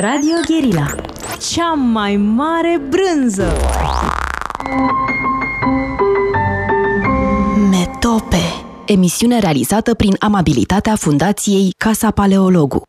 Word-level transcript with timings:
Radio 0.00 0.34
Guerilla. 0.46 0.86
Cea 1.52 1.72
mai 1.72 2.16
mare 2.16 2.80
brânză. 2.88 3.52
Metope. 7.70 8.42
Emisiune 8.86 9.38
realizată 9.38 9.94
prin 9.94 10.12
amabilitatea 10.18 10.94
Fundației 10.94 11.74
Casa 11.78 12.10
Paleologu. 12.10 12.82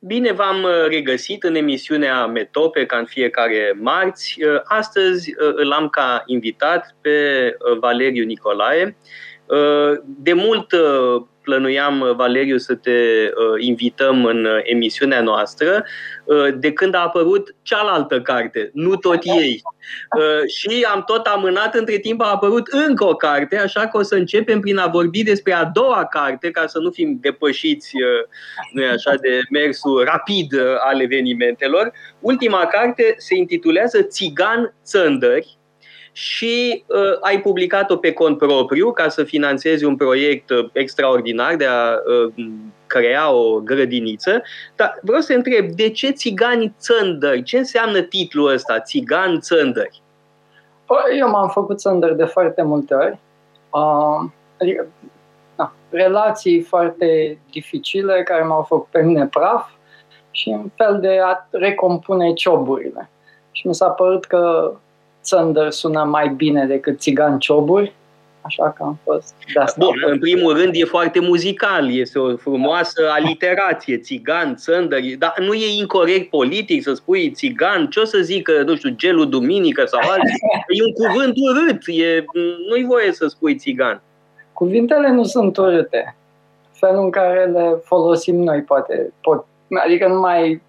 Bine 0.00 0.32
v-am 0.32 0.62
uh, 0.62 0.70
regăsit 0.88 1.42
în 1.42 1.54
emisiunea 1.54 2.26
Metope, 2.26 2.86
ca 2.86 2.96
în 2.96 3.06
fiecare 3.06 3.78
marți. 3.80 4.36
Uh, 4.42 4.60
astăzi 4.64 5.30
uh, 5.30 5.52
îl 5.54 5.72
am 5.72 5.88
ca 5.88 6.22
invitat 6.26 6.96
pe 7.00 7.10
Valeriu 7.80 8.24
Nicolae. 8.24 8.96
De 10.04 10.32
mult 10.32 10.72
plănuiam, 11.42 12.00
uh, 12.00 12.14
Valeriu, 12.14 12.56
să 12.56 12.74
te 12.74 12.90
uh, 12.90 13.64
invităm 13.64 14.24
în 14.24 14.44
uh, 14.44 14.60
emisiunea 14.62 15.20
noastră, 15.20 15.84
uh, 16.24 16.48
de 16.58 16.72
când 16.72 16.94
a 16.94 16.98
apărut 16.98 17.54
cealaltă 17.62 18.20
carte, 18.20 18.70
nu 18.72 18.96
tot 18.96 19.18
ei. 19.24 19.62
Uh, 20.18 20.48
și 20.48 20.86
am 20.92 21.02
tot 21.04 21.26
amânat, 21.26 21.74
între 21.74 21.96
timp 21.96 22.20
a 22.20 22.30
apărut 22.30 22.66
încă 22.66 23.04
o 23.04 23.14
carte, 23.14 23.58
așa 23.58 23.86
că 23.86 23.96
o 23.96 24.02
să 24.02 24.14
începem 24.14 24.60
prin 24.60 24.78
a 24.78 24.86
vorbi 24.86 25.22
despre 25.22 25.52
a 25.52 25.64
doua 25.64 26.04
carte, 26.04 26.50
ca 26.50 26.66
să 26.66 26.78
nu 26.78 26.90
fim 26.90 27.18
depășiți 27.20 27.92
uh, 27.96 28.28
nu 28.72 28.84
așa, 28.84 29.14
de 29.14 29.40
mersul 29.50 30.04
rapid 30.04 30.52
uh, 30.52 30.60
al 30.84 31.00
evenimentelor. 31.00 31.92
Ultima 32.20 32.66
carte 32.66 33.14
se 33.16 33.34
intitulează 33.34 34.02
Țigan 34.02 34.74
Țăndări, 34.84 35.56
și 36.12 36.84
uh, 36.86 37.18
ai 37.20 37.40
publicat-o 37.40 37.96
pe 37.96 38.12
cont 38.12 38.38
propriu 38.38 38.92
ca 38.92 39.08
să 39.08 39.24
finanțezi 39.24 39.84
un 39.84 39.96
proiect 39.96 40.50
uh, 40.50 40.68
extraordinar 40.72 41.56
de 41.56 41.66
a 41.66 41.92
uh, 41.92 42.44
crea 42.86 43.32
o 43.32 43.60
grădiniță. 43.60 44.42
Dar 44.76 44.98
vreau 45.02 45.20
să 45.20 45.32
întreb, 45.32 45.70
de 45.70 45.90
ce 45.90 46.10
țigani 46.10 46.74
țăndări? 46.78 47.42
Ce 47.42 47.58
înseamnă 47.58 48.00
titlul 48.00 48.52
ăsta, 48.52 48.80
țigan 48.80 49.40
țăndări? 49.40 50.02
Păi, 50.86 51.18
eu 51.18 51.30
m-am 51.30 51.48
făcut 51.48 51.78
țăndări 51.78 52.16
de 52.16 52.24
foarte 52.24 52.62
multe 52.62 52.94
ori. 52.94 53.18
Uh, 53.70 54.30
adică, 54.60 54.86
na, 55.56 55.72
relații 55.90 56.62
foarte 56.62 57.38
dificile 57.50 58.22
care 58.22 58.42
m-au 58.42 58.62
făcut 58.62 58.86
pe 58.90 59.02
mine 59.02 59.26
praf 59.26 59.70
și 60.30 60.48
un 60.48 60.70
fel 60.76 60.98
de 61.00 61.18
a 61.24 61.46
recompune 61.50 62.32
cioburile. 62.32 63.10
Și 63.50 63.66
mi 63.66 63.74
s-a 63.74 63.88
părut 63.88 64.24
că 64.24 64.72
Țăndăr 65.22 65.70
sună 65.70 66.02
mai 66.02 66.28
bine 66.28 66.66
decât 66.66 67.00
Țigan 67.00 67.38
Cioburi, 67.38 67.92
așa 68.40 68.70
că 68.76 68.82
am 68.82 68.98
fost 69.04 69.34
de 69.54 69.60
asta. 69.60 69.84
Bun, 69.84 69.94
în 70.06 70.18
primul 70.18 70.56
rând 70.56 70.74
e 70.74 70.84
foarte 70.84 71.20
muzical, 71.20 71.94
este 71.94 72.18
o 72.18 72.36
frumoasă 72.36 73.02
aliterație, 73.10 73.98
țigan, 73.98 74.56
țăndăr, 74.56 75.00
dar 75.18 75.34
nu 75.38 75.52
e 75.52 75.78
incorrect 75.78 76.30
politic 76.30 76.82
să 76.82 76.94
spui 76.94 77.30
țigan, 77.30 77.86
ce 77.86 78.00
o 78.00 78.04
să 78.04 78.18
zică, 78.18 78.62
nu 78.66 78.76
știu, 78.76 78.90
gelul 78.90 79.28
duminică 79.28 79.84
sau 79.84 80.00
alții, 80.00 80.40
e 80.78 80.84
un 80.84 80.92
cuvânt 80.92 81.34
urât, 81.36 81.82
e, 81.86 82.24
nu-i 82.68 82.84
voie 82.84 83.12
să 83.12 83.26
spui 83.26 83.56
țigan. 83.56 84.02
Cuvintele 84.52 85.10
nu 85.10 85.24
sunt 85.24 85.56
urâte. 85.56 86.16
Felul 86.72 87.02
în 87.02 87.10
care 87.10 87.44
le 87.44 87.80
folosim 87.84 88.36
noi 88.36 88.60
poate, 88.60 89.12
pot, 89.20 89.46
adică 89.84 90.08
nu 90.08 90.20
mai 90.20 90.62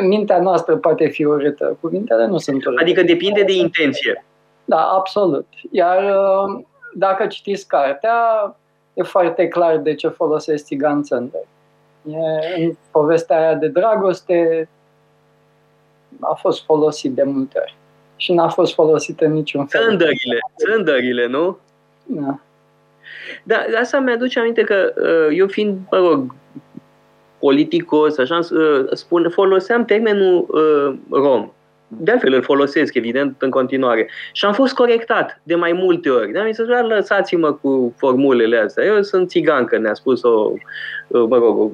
mintea 0.00 0.40
noastră 0.40 0.76
poate 0.76 1.06
fi 1.06 1.24
urâtă, 1.24 1.76
cuvintele 1.80 2.26
nu 2.26 2.38
sunt 2.38 2.64
urâte. 2.64 2.82
Adică 2.82 3.02
depinde 3.02 3.42
de 3.42 3.52
intenție. 3.52 4.24
Da, 4.64 4.80
absolut. 4.80 5.46
Iar 5.70 6.02
uh, 6.02 6.64
dacă 6.94 7.26
citiți 7.26 7.68
cartea, 7.68 8.14
e 8.94 9.02
foarte 9.02 9.48
clar 9.48 9.76
de 9.78 9.94
ce 9.94 10.08
folosesc 10.08 10.64
Țigan 10.64 11.02
Țăndăr. 11.02 11.46
E, 12.10 12.62
în 12.62 12.76
povestea 12.90 13.38
aia 13.38 13.54
de 13.54 13.68
dragoste 13.68 14.68
a 16.20 16.34
fost 16.34 16.64
folosit 16.64 17.12
de 17.12 17.22
multe 17.22 17.58
ori. 17.58 17.76
Și 18.16 18.32
n-a 18.32 18.48
fost 18.48 18.74
folosit 18.74 19.20
în 19.20 19.32
niciun 19.32 19.66
fel. 19.66 19.80
Țândările, 19.80 20.38
țândările, 20.56 21.26
nu? 21.26 21.58
Da. 22.04 22.38
Da, 23.42 23.56
asta 23.80 23.98
mi-aduce 23.98 24.38
aminte 24.38 24.62
că 24.62 24.92
uh, 24.96 25.36
eu 25.38 25.46
fiind, 25.46 25.78
mă 25.90 25.98
rog, 25.98 26.34
politicos, 27.46 28.18
așa, 28.18 28.38
uh, 28.38 28.84
spun, 28.92 29.28
foloseam 29.30 29.84
termenul 29.84 30.46
uh, 30.48 30.94
rom. 31.10 31.50
De 31.88 32.10
altfel 32.10 32.32
îl 32.32 32.42
folosesc, 32.42 32.94
evident, 32.94 33.36
în 33.38 33.50
continuare. 33.50 34.10
Și 34.32 34.44
am 34.44 34.52
fost 34.52 34.74
corectat 34.74 35.40
de 35.42 35.54
mai 35.54 35.72
multe 35.72 36.08
ori. 36.10 36.32
Da? 36.32 36.42
Mi 36.42 36.54
se 36.54 36.62
spune, 36.62 36.80
lăsați-mă 36.80 37.52
cu 37.52 37.94
formulele 37.96 38.58
astea. 38.58 38.84
Eu 38.84 39.02
sunt 39.02 39.28
țigancă, 39.28 39.78
ne-a 39.78 39.94
spus-o, 39.94 40.52
uh, 41.08 41.24
mă 41.28 41.36
rog, 41.36 41.72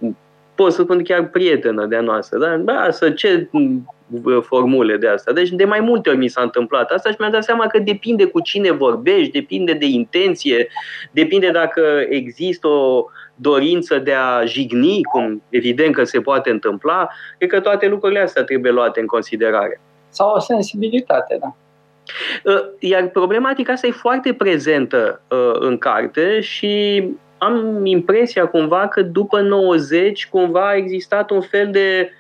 pot 0.55 0.73
să 0.73 0.83
spun 0.83 1.03
chiar 1.03 1.29
prietenă 1.29 1.87
de-a 1.87 2.01
noastră. 2.01 2.39
Da? 2.39 2.57
da, 2.57 2.91
să 2.91 3.11
ce 3.11 3.49
formule 4.41 4.97
de 4.97 5.09
asta. 5.09 5.33
Deci 5.33 5.49
de 5.49 5.65
mai 5.65 5.81
multe 5.81 6.09
ori 6.09 6.19
mi 6.19 6.29
s-a 6.29 6.43
întâmplat 6.43 6.91
asta 6.91 7.11
și 7.11 7.17
mi-am 7.19 7.33
dat 7.33 7.45
seama 7.45 7.67
că 7.67 7.79
depinde 7.79 8.25
cu 8.25 8.41
cine 8.41 8.71
vorbești, 8.71 9.33
depinde 9.33 9.73
de 9.73 9.87
intenție, 9.87 10.69
depinde 11.11 11.51
dacă 11.51 12.05
există 12.09 12.67
o 12.67 13.05
dorință 13.43 13.99
de 13.99 14.13
a 14.13 14.45
jigni, 14.45 15.03
cum 15.03 15.43
evident 15.49 15.95
că 15.95 16.05
se 16.05 16.21
poate 16.21 16.51
întâmpla, 16.51 17.09
cred 17.39 17.51
că 17.51 17.61
toate 17.61 17.89
lucrurile 17.89 18.21
astea 18.21 18.45
trebuie 18.45 18.73
luate 18.73 19.01
în 19.01 19.07
considerare. 19.07 19.81
Sau 20.09 20.35
o 20.35 20.39
sensibilitate, 20.39 21.39
da. 21.41 21.55
Uh, 22.45 22.65
iar 22.79 23.09
problematica 23.09 23.73
asta 23.73 23.87
e 23.87 23.91
foarte 23.91 24.35
prezentă 24.35 25.21
uh, 25.29 25.53
în 25.59 25.79
carte 25.79 26.41
și 26.41 27.05
am 27.39 27.87
impresia 27.87 28.47
cumva 28.47 28.89
că 28.89 29.03
după 29.03 29.41
90 29.41 30.29
cumva 30.29 30.69
a 30.69 30.75
existat 30.75 31.31
un 31.31 31.41
fel 31.41 31.71
de 31.71 32.11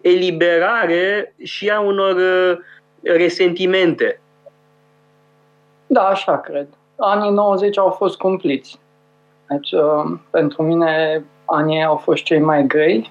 eliberare 0.00 1.34
și 1.42 1.68
a 1.68 1.80
unor 1.80 2.14
uh, 2.16 2.58
resentimente. 3.02 4.20
Da, 5.86 6.02
așa 6.02 6.40
cred. 6.40 6.66
Anii 6.96 7.30
90 7.30 7.78
au 7.78 7.90
fost 7.90 8.16
cumpliți. 8.16 8.78
Deci, 9.52 9.72
uh, 9.72 10.18
pentru 10.30 10.62
mine, 10.62 11.24
anii 11.44 11.84
au 11.84 11.96
fost 11.96 12.22
cei 12.22 12.40
mai 12.40 12.66
grei 12.66 13.10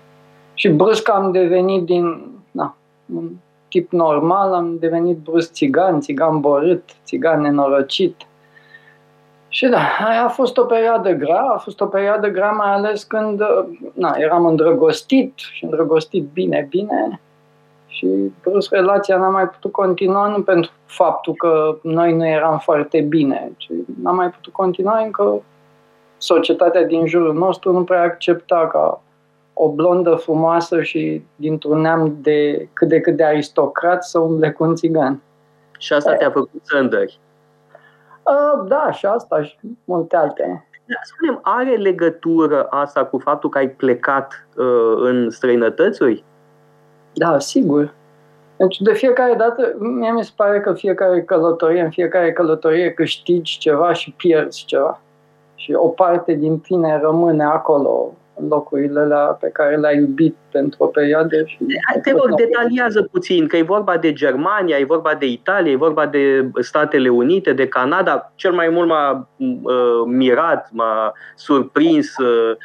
și 0.54 0.70
brusc 0.70 1.10
am 1.10 1.32
devenit 1.32 1.84
din 1.86 2.32
na, 2.52 2.76
un 3.16 3.30
tip 3.68 3.92
normal, 3.92 4.54
am 4.54 4.78
devenit 4.80 5.18
brusc 5.18 5.52
țigan, 5.52 6.00
țigan 6.00 6.40
borât, 6.40 6.84
țigan 7.04 7.42
nenorocit. 7.42 8.16
Și 9.48 9.68
da, 9.68 9.80
aia 10.08 10.24
a 10.24 10.28
fost 10.28 10.58
o 10.58 10.64
perioadă 10.64 11.12
grea, 11.12 11.42
a 11.42 11.58
fost 11.58 11.82
o 11.82 11.86
perioadă 11.86 12.28
grea 12.28 12.52
mai 12.52 12.74
ales 12.74 13.04
când 13.04 13.42
uh, 13.42 13.66
na, 13.94 14.16
eram 14.18 14.46
îndrăgostit 14.46 15.34
și 15.38 15.64
îndrăgostit 15.64 16.24
bine, 16.34 16.68
bine 16.70 17.20
și 17.88 18.08
brusc 18.42 18.72
relația 18.74 19.18
n-a 19.18 19.30
mai 19.30 19.48
putut 19.48 19.72
continua 19.72 20.28
nu 20.28 20.42
pentru 20.42 20.72
faptul 20.86 21.34
că 21.34 21.78
noi 21.82 22.14
nu 22.14 22.28
eram 22.28 22.60
foarte 22.60 23.02
bine, 23.02 23.52
ci 23.58 23.70
n-a 24.02 24.12
mai 24.12 24.30
putut 24.30 24.54
continua 24.54 25.00
încă 25.00 25.44
societatea 26.22 26.84
din 26.84 27.08
jurul 27.08 27.34
nostru 27.34 27.72
nu 27.72 27.84
prea 27.84 28.02
accepta 28.02 28.68
ca 28.68 29.02
o 29.54 29.72
blondă 29.72 30.16
frumoasă 30.16 30.82
și 30.82 31.24
dintr-un 31.36 31.82
neam 31.82 32.18
de 32.22 32.70
cât 32.74 32.88
de 32.88 33.00
cât 33.00 33.16
de 33.16 33.24
aristocrat 33.24 34.04
să 34.04 34.20
umble 34.20 34.52
cu 34.52 34.64
un 34.64 34.76
țigan. 34.76 35.22
Și 35.78 35.94
asta 35.94 36.14
te-a 36.14 36.30
făcut 36.30 36.62
să 36.62 36.78
îndări. 36.78 37.20
Uh, 38.24 38.68
da, 38.68 38.92
și 38.92 39.06
asta 39.06 39.44
și 39.44 39.58
multe 39.84 40.16
alte. 40.16 40.68
Da, 40.86 40.96
spunem, 41.04 41.40
are 41.42 41.76
legătură 41.76 42.68
asta 42.70 43.06
cu 43.06 43.18
faptul 43.18 43.50
că 43.50 43.58
ai 43.58 43.70
plecat 43.70 44.48
uh, 44.58 44.94
în 44.96 45.30
străinătăți? 45.30 46.24
Da, 47.14 47.40
sigur. 47.40 47.94
Deci 48.58 48.78
de 48.80 48.94
fiecare 48.94 49.34
dată, 49.34 49.76
mie 49.80 50.12
mi 50.12 50.24
se 50.24 50.32
pare 50.36 50.62
că 50.62 50.74
fiecare 50.74 51.24
călătorie, 51.24 51.82
în 51.82 51.90
fiecare 51.90 52.34
călătorie 52.34 52.92
câștigi 52.92 53.58
ceva 53.58 53.94
și 53.94 54.12
pierzi 54.12 54.66
ceva 54.66 55.02
și 55.62 55.74
o 55.74 55.88
parte 55.88 56.34
din 56.34 56.60
tine 56.60 57.00
rămâne 57.02 57.44
acolo 57.44 58.14
în 58.42 58.48
locurile 58.48 59.00
alea 59.00 59.38
pe 59.40 59.50
care 59.50 59.78
le-ai 59.78 59.98
iubit 59.98 60.36
pentru 60.52 60.84
o 60.84 60.86
perioadă. 60.86 61.44
Și 61.46 61.58
Te 62.04 62.12
rog, 62.12 62.36
detaliază 62.36 63.02
puțin, 63.12 63.48
că 63.48 63.58
e 63.58 63.62
vorba 63.62 63.98
de 63.98 64.14
Germania, 64.14 64.78
e 64.78 64.86
vorba 64.86 65.16
de 65.16 65.26
Italia, 65.26 65.72
e 65.72 65.76
vorba 65.76 66.06
de 66.06 66.50
Statele 66.60 67.10
Unite, 67.10 67.54
de 67.54 67.68
Canada. 67.68 68.32
Cel 68.36 68.54
mai 68.54 68.70
mult 68.70 68.88
m-a 68.88 69.28
uh, 69.38 69.48
mirat, 70.06 70.70
m-a 70.72 71.14
surprins 71.36 72.18
uh, 72.18 72.28
uh, 72.28 72.56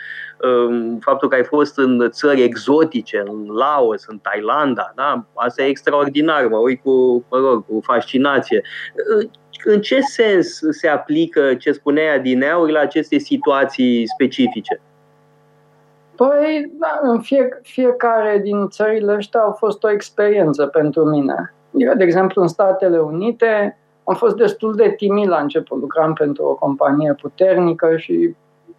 faptul 1.00 1.29
că 1.29 1.35
ai 1.35 1.44
fost 1.44 1.79
în 1.79 2.11
țări 2.11 2.43
exotice, 2.43 3.23
în 3.27 3.47
Laos, 3.47 4.05
în 4.06 4.19
Thailanda. 4.19 4.93
Da? 4.94 5.25
Asta 5.35 5.62
e 5.62 5.67
extraordinar, 5.67 6.47
mă 6.47 6.56
uit 6.56 6.83
cu, 6.83 7.25
mă 7.31 7.38
rog, 7.38 7.67
cu 7.67 7.81
fascinație. 7.83 8.62
Uh, 9.19 9.29
în 9.65 9.81
ce 9.81 10.00
sens 10.00 10.61
se 10.71 10.88
aplică 10.88 11.55
ce 11.55 11.73
spunea 11.73 12.15
Adineauri 12.15 12.73
la 12.73 12.81
aceste 12.81 13.19
situații 13.19 14.09
specifice? 14.09 14.81
Păi, 16.17 16.73
da, 16.79 17.00
în 17.03 17.21
fie, 17.21 17.61
fiecare 17.62 18.41
din 18.43 18.69
țările 18.69 19.12
astea 19.12 19.41
au 19.41 19.53
fost 19.53 19.85
o 19.85 19.91
experiență 19.91 20.67
pentru 20.67 21.05
mine. 21.05 21.55
Eu, 21.71 21.94
de 21.94 22.05
exemplu, 22.05 22.43
în 22.43 22.49
Statele 22.49 22.99
Unite 22.99 23.79
am 24.05 24.15
fost 24.15 24.37
destul 24.37 24.75
de 24.75 24.94
timid 24.97 25.29
la 25.29 25.39
început. 25.39 25.81
Lucram 25.81 26.12
pentru 26.12 26.44
o 26.44 26.55
companie 26.55 27.15
puternică 27.21 27.97
și 27.97 28.35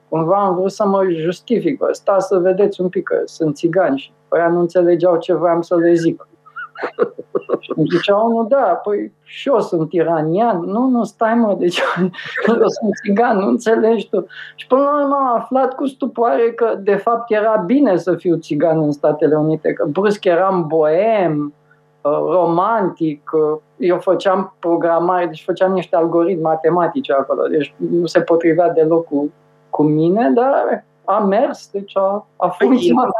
cumva 0.09 0.45
am 0.45 0.56
vrut 0.56 0.71
să 0.71 0.86
mă 0.86 1.06
justific. 1.09 1.77
Bă, 1.77 1.89
sta 1.92 2.19
să 2.19 2.38
vedeți 2.38 2.81
un 2.81 2.89
pic 2.89 3.04
că 3.04 3.21
sunt 3.25 3.56
țigani 3.56 3.98
și 3.98 4.12
păi 4.27 4.48
nu 4.50 4.59
înțelegeau 4.59 5.18
ce 5.18 5.33
voiam 5.33 5.62
să 5.62 5.75
le 5.75 5.94
zic. 5.94 6.27
și 7.59 7.71
îmi 7.75 7.88
zicea 7.92 8.15
unul, 8.15 8.45
da, 8.48 8.80
păi 8.83 9.12
și 9.24 9.50
eu 9.50 9.59
sunt 9.59 9.92
iranian. 9.92 10.59
Nu, 10.59 10.88
nu, 10.88 11.04
stai 11.04 11.36
mă, 11.36 11.56
deci 11.59 11.81
eu 12.48 12.56
sunt 12.80 12.92
țigan, 13.04 13.38
nu 13.38 13.48
înțelegi 13.48 14.09
tu. 14.09 14.25
Și 14.56 14.68
până 14.68 14.81
la 14.81 15.01
urmă 15.01 15.15
am 15.15 15.36
aflat 15.36 15.75
cu 15.75 15.86
stupoare 15.86 16.51
că 16.51 16.77
de 16.80 16.95
fapt 16.95 17.31
era 17.31 17.63
bine 17.65 17.98
să 17.98 18.15
fiu 18.15 18.38
țigan 18.38 18.83
în 18.83 18.92
Statele 18.92 19.36
Unite, 19.36 19.74
că 19.74 19.86
brusc 19.86 20.25
eram 20.25 20.68
boem, 20.68 21.53
uh, 22.01 22.12
romantic, 22.12 23.31
uh, 23.33 23.60
eu 23.77 24.00
făceam 24.00 24.56
programare, 24.60 25.25
deci 25.25 25.44
făceam 25.44 25.71
niște 25.71 25.95
algoritmi 25.95 26.42
matematice 26.42 27.13
acolo, 27.13 27.48
deci 27.48 27.75
nu 27.77 28.06
se 28.06 28.21
potrivea 28.21 28.69
deloc 28.69 29.06
cu, 29.06 29.31
cu 29.69 29.83
mine, 29.83 30.31
dar 30.33 30.85
a 31.05 31.19
mers, 31.19 31.69
deci 31.71 31.97
a, 31.97 32.27
a 32.37 32.47
păi, 32.47 32.67
funcționat. 32.67 33.11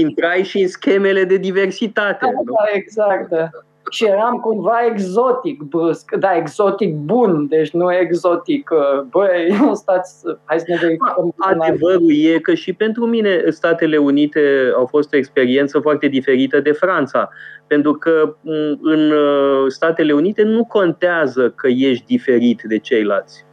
Intrai 0.00 0.42
și 0.42 0.60
în 0.60 0.68
schemele 0.68 1.24
de 1.24 1.36
diversitate. 1.36 2.18
Da, 2.20 2.52
da 2.52 2.64
exact. 2.72 3.28
Da. 3.28 3.48
Și 3.90 4.06
eram 4.06 4.36
cumva 4.36 4.78
exotic 4.90 5.62
brusc, 5.62 6.14
da, 6.18 6.36
exotic 6.36 6.94
bun, 6.94 7.46
deci 7.48 7.70
nu 7.70 7.94
exotic, 7.94 8.70
uh, 8.70 9.02
băi, 9.10 9.56
stați, 9.82 10.14
hai 10.44 10.58
să 10.58 10.64
ne 10.68 10.78
verificăm. 10.80 11.34
Adevărul 11.36 12.12
e 12.12 12.38
că 12.38 12.54
și 12.54 12.72
pentru 12.72 13.06
mine 13.06 13.42
Statele 13.48 13.96
Unite 13.96 14.72
au 14.76 14.86
fost 14.86 15.12
o 15.14 15.16
experiență 15.16 15.78
foarte 15.78 16.06
diferită 16.06 16.60
de 16.60 16.72
Franța, 16.72 17.28
pentru 17.66 17.92
că 17.92 18.36
mm, 18.40 18.78
în 18.82 19.10
uh, 19.10 19.64
Statele 19.68 20.12
Unite 20.12 20.42
nu 20.42 20.64
contează 20.64 21.50
că 21.50 21.68
ești 21.68 22.04
diferit 22.06 22.62
de 22.62 22.78
ceilalți. 22.78 23.44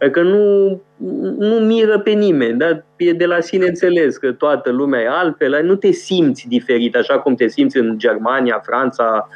Adică 0.00 0.22
nu, 0.22 0.80
nu 1.38 1.54
miră 1.54 1.98
pe 1.98 2.10
nimeni, 2.10 2.58
da? 2.58 2.66
e 2.96 3.12
de 3.12 3.26
la 3.26 3.40
sine 3.40 3.66
înțeles 3.66 4.16
că 4.16 4.32
toată 4.32 4.70
lumea 4.70 5.00
e 5.00 5.08
altfel, 5.08 5.64
nu 5.64 5.74
te 5.74 5.90
simți 5.90 6.48
diferit 6.48 6.96
așa 6.96 7.18
cum 7.18 7.34
te 7.34 7.48
simți 7.48 7.78
în 7.78 7.98
Germania, 7.98 8.60
Franța, 8.64 9.28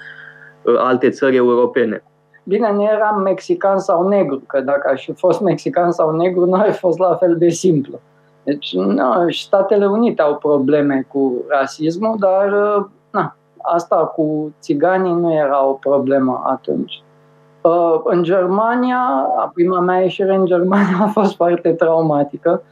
ă, 0.67 0.79
alte 0.79 1.11
țări 1.11 1.37
europene. 1.37 2.03
Bine, 2.45 2.73
nu 2.73 2.83
eram 2.83 3.21
mexican 3.21 3.79
sau 3.79 4.09
negru, 4.09 4.43
că 4.47 4.61
dacă 4.61 4.91
aș 4.93 5.05
fi 5.05 5.13
fost 5.13 5.41
mexican 5.41 5.91
sau 5.91 6.17
negru, 6.17 6.45
nu 6.45 6.55
ar 6.55 6.73
fi 6.73 6.79
fost 6.79 6.99
la 6.99 7.15
fel 7.15 7.37
de 7.37 7.49
simplu. 7.49 8.01
Deci, 8.43 8.75
nu, 8.75 9.29
și 9.29 9.45
Statele 9.45 9.87
Unite 9.87 10.23
au 10.23 10.37
probleme 10.37 11.07
cu 11.09 11.45
rasismul, 11.49 12.17
dar 12.19 12.53
ă, 12.53 12.91
na, 13.11 13.37
asta 13.63 13.97
cu 13.97 14.55
țiganii 14.61 15.13
nu 15.13 15.35
era 15.35 15.67
o 15.67 15.73
problemă 15.73 16.43
atunci. 16.47 17.03
Uh, 17.63 18.01
în 18.05 18.23
Germania, 18.23 19.27
prima 19.55 19.81
mea 19.81 20.01
ieșire 20.01 20.35
în 20.35 20.45
Germania 20.45 20.97
a 21.01 21.07
fost 21.07 21.35
foarte 21.35 21.73
traumatică 21.73 22.63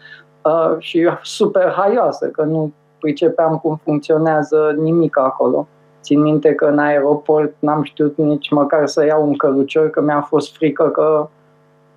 uh, 0.43 0.77
și 0.79 1.09
super 1.23 1.73
haioasă, 1.77 2.27
că 2.27 2.43
nu 2.43 2.73
pricepeam 3.01 3.59
cum 3.59 3.81
funcționează 3.85 4.75
nimic 4.79 5.19
acolo. 5.19 5.67
Țin 6.03 6.21
minte 6.21 6.55
că 6.55 6.65
în 6.65 6.79
aeroport 6.79 7.55
n-am 7.59 7.83
știut 7.83 8.17
nici 8.17 8.51
măcar 8.51 8.87
să 8.87 9.05
iau 9.05 9.27
un 9.27 9.37
cărucior, 9.37 9.91
că 9.91 10.01
mi-a 10.01 10.21
fost 10.21 10.57
frică 10.57 10.89
că 10.89 11.29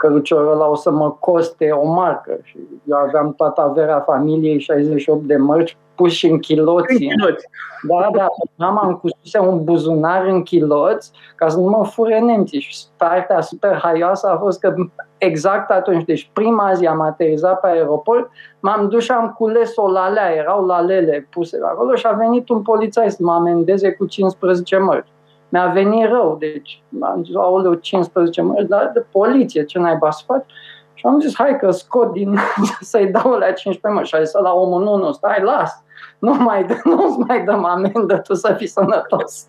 căruciorul 0.02 0.52
ăla 0.52 0.70
o 0.70 0.76
să 0.76 0.92
mă 0.92 1.12
coste 1.20 1.70
o 1.72 1.92
marcă. 1.92 2.40
Și 2.44 2.58
eu 2.84 2.98
aveam 2.98 3.34
toată 3.34 3.62
averea 3.62 4.00
familiei, 4.00 4.60
68 4.60 5.22
de 5.24 5.38
mărci, 5.38 5.78
puși 5.96 6.28
în 6.28 6.40
chiloți. 6.40 6.94
În 6.94 6.98
chiloți. 6.98 7.46
Da, 7.88 8.10
da, 8.16 8.28
mama 8.56 8.88
îmi 8.88 9.00
cususe 9.00 9.40
un 9.40 9.64
buzunar 9.64 10.26
în 10.26 10.44
chiloți 10.44 11.12
ca 11.36 11.48
să 11.48 11.58
nu 11.58 11.70
mă 11.70 11.86
fure 11.86 12.20
nemții. 12.20 12.60
Și 12.60 12.78
partea 12.98 13.42
super 13.42 13.74
haioasă 13.74 14.28
a 14.28 14.38
fost 14.38 14.60
că 14.60 14.74
exact 15.18 15.70
atunci, 15.72 16.06
deci 16.06 16.30
prima 16.34 16.74
zi 16.74 16.86
am 16.86 17.02
aterizat 17.02 17.60
pe 17.60 17.68
aeroport, 17.68 18.30
m-am 18.60 18.88
dus 18.90 19.04
și 19.04 19.12
am 19.12 19.36
cules 19.38 19.76
o 19.76 19.92
lalea, 19.92 20.36
erau 20.36 20.66
lalele 20.66 21.28
puse 21.30 21.60
acolo 21.64 21.96
și 21.96 22.06
a 22.08 22.12
venit 22.12 22.50
un 22.50 22.62
polițai 22.62 23.12
să 23.12 23.18
mă 23.20 23.32
amendeze 23.32 23.92
cu 23.92 24.06
15 24.06 24.78
mărci. 24.78 25.08
Mi-a 25.52 25.68
venit 25.68 26.10
rău, 26.10 26.38
deci 26.40 26.84
am 27.00 27.24
zis, 27.24 27.36
aoleu, 27.36 27.74
15 27.74 28.42
mărci, 28.42 28.68
dar 28.68 28.92
de 28.94 29.06
poliție, 29.12 29.64
ce 29.64 29.80
naiba 29.80 30.12
să 30.12 30.24
faci? 30.26 30.46
Și 30.94 31.06
am 31.06 31.20
zis, 31.20 31.36
hai 31.36 31.58
că 31.60 31.72
scot 31.72 32.12
din, 32.12 32.38
să-i 32.92 33.08
dau 33.08 33.32
la 33.32 33.52
15 33.52 33.88
mărci. 33.88 34.08
Și 34.08 34.16
a 34.16 34.24
zis 34.24 34.34
la 34.34 34.54
omul, 34.54 34.84
nu, 34.84 34.96
nu, 34.96 35.12
stai, 35.12 35.42
las 35.44 35.84
nu 36.22 36.34
mai 36.34 36.64
dă, 36.64 36.80
nu 36.90 37.26
mai 37.28 37.44
dăm 37.44 37.66
amendă, 37.66 38.18
tu 38.18 38.34
să 38.34 38.54
fii 38.58 38.68
sănătos. 38.68 39.48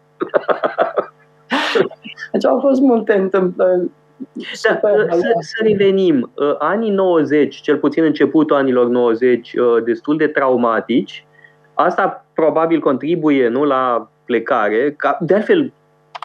deci 2.33 2.45
au 2.45 2.61
fost 2.61 2.81
multe 2.81 3.15
întâmplări. 3.15 3.91
Da, 4.17 4.43
să, 4.53 4.81
să 5.41 5.65
revenim. 5.65 6.33
Uh, 6.35 6.55
anii 6.59 6.91
90, 6.91 7.61
cel 7.61 7.77
puțin 7.77 8.05
începutul 8.05 8.57
anilor 8.57 8.87
90, 8.87 9.53
uh, 9.53 9.83
destul 9.85 10.17
de 10.17 10.27
traumatici. 10.27 11.27
Asta 11.75 12.27
probabil 12.35 12.81
contribuie 12.81 13.49
nu 13.49 13.65
la 13.65 14.11
plecare. 14.25 14.93
Ca, 14.93 15.19
de 15.21 15.35
altfel, 15.35 15.73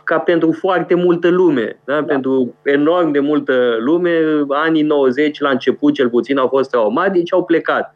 ca 0.07 0.19
pentru 0.19 0.51
foarte 0.51 0.93
multă 0.93 1.29
lume, 1.29 1.79
da? 1.83 1.93
Da. 1.93 2.03
pentru 2.03 2.53
enorm 2.63 3.11
de 3.11 3.19
multă 3.19 3.75
lume, 3.79 4.11
anii 4.49 4.81
90, 4.81 5.39
la 5.39 5.49
început 5.49 5.93
cel 5.93 6.09
puțin, 6.09 6.37
au 6.37 6.47
fost 6.47 6.69
traumatici, 6.69 7.33
au 7.33 7.43
plecat. 7.43 7.93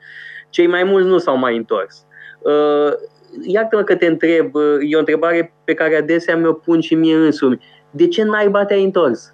Cei 0.49 0.67
mai 0.67 0.83
mulți 0.83 1.07
nu 1.07 1.17
s-au 1.17 1.37
mai 1.37 1.57
întors. 1.57 2.05
Uh, 2.39 2.93
iată-mă 3.41 3.81
că 3.81 3.95
te 3.95 4.05
întreb, 4.05 4.55
uh, 4.55 4.77
e 4.79 4.95
o 4.95 4.99
întrebare 4.99 5.53
pe 5.63 5.73
care 5.73 5.95
adesea 5.95 6.37
mi-o 6.37 6.53
pun 6.53 6.79
și 6.79 6.95
mie 6.95 7.15
însumi. 7.15 7.59
De 7.91 8.07
ce 8.07 8.23
naiba 8.23 8.65
te-ai 8.65 8.83
întors? 8.83 9.33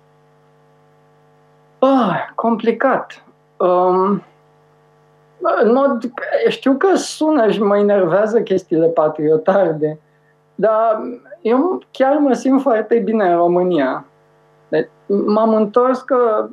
Ah, 1.79 2.27
complicat. 2.35 3.23
Um, 3.57 4.23
în 5.61 5.73
mod, 5.73 6.11
știu 6.47 6.73
că 6.73 6.95
sună 6.95 7.49
și 7.49 7.61
mă 7.61 7.77
enervează 7.77 8.41
chestiile 8.41 8.87
patriotarde, 8.87 9.99
dar 10.59 11.01
eu 11.41 11.81
chiar 11.91 12.17
mă 12.17 12.33
simt 12.33 12.61
foarte 12.61 12.99
bine 12.99 13.29
în 13.29 13.35
România. 13.35 14.05
Deci, 14.67 14.89
m-am 15.07 15.53
întors 15.53 16.01
că 16.01 16.49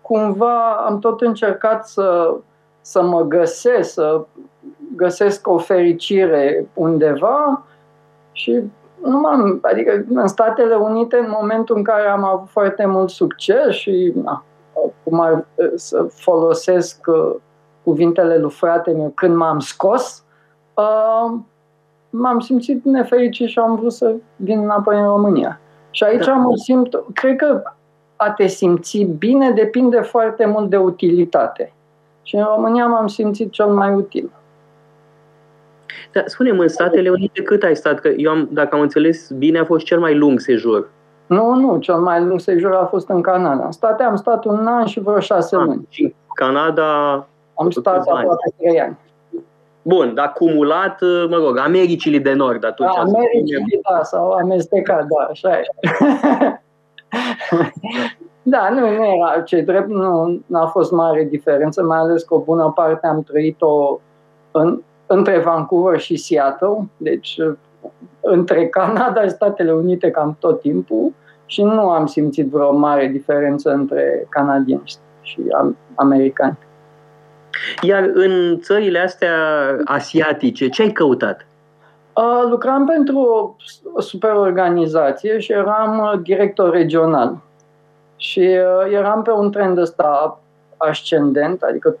cumva 0.00 0.70
am 0.70 0.98
tot 0.98 1.20
încercat 1.20 1.88
să, 1.88 2.34
să 2.80 3.02
mă 3.02 3.22
găsesc, 3.22 3.92
să 3.92 4.24
găsesc 4.96 5.48
o 5.48 5.58
fericire 5.58 6.68
undeva 6.74 7.62
și 8.32 8.62
nu 9.02 9.20
m-am, 9.20 9.58
adică 9.62 10.04
în 10.08 10.26
Statele 10.26 10.74
Unite, 10.74 11.16
în 11.16 11.34
momentul 11.40 11.76
în 11.76 11.82
care 11.82 12.08
am 12.08 12.24
avut 12.24 12.48
foarte 12.48 12.86
mult 12.86 13.10
succes 13.10 13.74
și 13.74 14.12
na, 14.14 14.44
cum 15.04 15.20
ar, 15.20 15.44
să 15.74 16.06
folosesc 16.14 17.06
uh, 17.06 17.34
cuvintele 17.82 18.38
lui 18.38 18.50
frate 18.50 18.90
meu, 18.90 19.12
când 19.14 19.36
m-am 19.36 19.58
scos, 19.58 20.24
uh, 20.74 21.38
m-am 22.10 22.40
simțit 22.40 22.84
nefericit 22.84 23.48
și 23.48 23.58
am 23.58 23.76
vrut 23.76 23.92
să 23.92 24.14
vin 24.36 24.58
înapoi 24.58 24.96
în 24.98 25.04
România. 25.04 25.60
Și 25.90 26.04
aici 26.04 26.26
da. 26.26 26.32
mă 26.32 26.52
simt, 26.56 27.02
cred 27.14 27.36
că 27.36 27.62
a 28.16 28.30
te 28.30 28.46
simți 28.46 28.98
bine 28.98 29.50
depinde 29.50 30.00
foarte 30.00 30.46
mult 30.46 30.70
de 30.70 30.76
utilitate. 30.76 31.72
Și 32.22 32.36
în 32.36 32.44
România 32.54 32.86
m-am 32.86 33.06
simțit 33.06 33.50
cel 33.50 33.66
mai 33.66 33.94
util. 33.94 34.30
Dar 36.12 36.24
spune 36.26 36.50
în 36.50 36.68
Statele 36.68 37.10
Unite 37.10 37.42
cât 37.42 37.62
ai 37.62 37.76
stat? 37.76 37.98
Că 37.98 38.08
eu 38.08 38.30
am, 38.30 38.48
dacă 38.52 38.74
am 38.74 38.80
înțeles 38.80 39.30
bine, 39.30 39.58
a 39.58 39.64
fost 39.64 39.84
cel 39.84 39.98
mai 39.98 40.16
lung 40.16 40.40
sejur. 40.40 40.90
Nu, 41.26 41.54
nu, 41.54 41.78
cel 41.78 41.96
mai 41.96 42.24
lung 42.24 42.40
sejur 42.40 42.74
a 42.74 42.84
fost 42.84 43.08
în 43.08 43.20
Canada. 43.20 43.64
În 43.64 43.72
state 43.72 44.02
am 44.02 44.16
stat 44.16 44.44
un 44.44 44.66
an 44.66 44.86
și 44.86 45.00
vreo 45.00 45.20
șase 45.20 45.56
ah, 45.56 45.62
luni. 45.64 45.86
Și 45.88 46.14
Canada... 46.34 47.14
Am 47.54 47.70
stat 47.70 48.06
aproape 48.06 48.54
trei 48.58 48.80
ani. 48.80 48.98
Bun, 49.82 50.14
dar 50.14 50.26
acumulat, 50.26 51.00
mă 51.28 51.36
rog, 51.36 51.56
Americile 51.56 52.18
de 52.18 52.32
Nord 52.32 52.64
atunci. 52.64 52.94
Da, 52.94 53.00
Americile, 53.00 53.80
da, 53.90 54.02
sau 54.02 54.30
amestecat, 54.30 55.06
da, 55.06 55.24
așa 55.30 55.58
e. 55.58 55.64
da, 58.52 58.68
nu, 58.68 58.80
nu 58.80 59.04
era 59.04 59.40
ce 59.40 59.60
drept, 59.60 59.88
nu 59.88 60.42
a 60.52 60.66
fost 60.66 60.90
mare 60.92 61.24
diferență, 61.24 61.82
mai 61.82 61.98
ales 61.98 62.22
că 62.22 62.34
o 62.34 62.40
bună 62.40 62.72
parte 62.74 63.06
am 63.06 63.22
trăit-o 63.22 64.00
în, 64.50 64.82
între 65.06 65.38
Vancouver 65.38 65.98
și 65.98 66.16
Seattle, 66.16 66.88
deci 66.96 67.36
uh, 67.38 67.54
între 68.20 68.66
Canada 68.66 69.22
și 69.22 69.28
Statele 69.28 69.72
Unite 69.72 70.10
cam 70.10 70.36
tot 70.40 70.60
timpul 70.60 71.12
și 71.46 71.62
nu 71.62 71.90
am 71.90 72.06
simțit 72.06 72.50
vreo 72.50 72.72
mare 72.72 73.06
diferență 73.06 73.70
între 73.70 74.26
canadieni 74.28 74.82
și 75.22 75.40
americani. 75.94 76.58
Iar 77.82 78.10
în 78.12 78.58
țările 78.60 78.98
astea 78.98 79.34
asiatice, 79.84 80.68
ce 80.68 80.82
ai 80.82 80.92
căutat? 80.92 81.46
Uh, 82.12 82.48
lucram 82.50 82.86
pentru 82.86 83.18
o 83.94 84.00
super 84.00 84.30
organizație 84.30 85.38
și 85.38 85.52
eram 85.52 85.98
uh, 85.98 86.20
director 86.22 86.70
regional. 86.70 87.38
Și 88.16 88.40
uh, 88.40 88.92
eram 88.92 89.22
pe 89.22 89.30
un 89.30 89.50
trend 89.50 89.78
ăsta 89.78 90.40
ascendent, 90.76 91.62
adică 91.62 91.96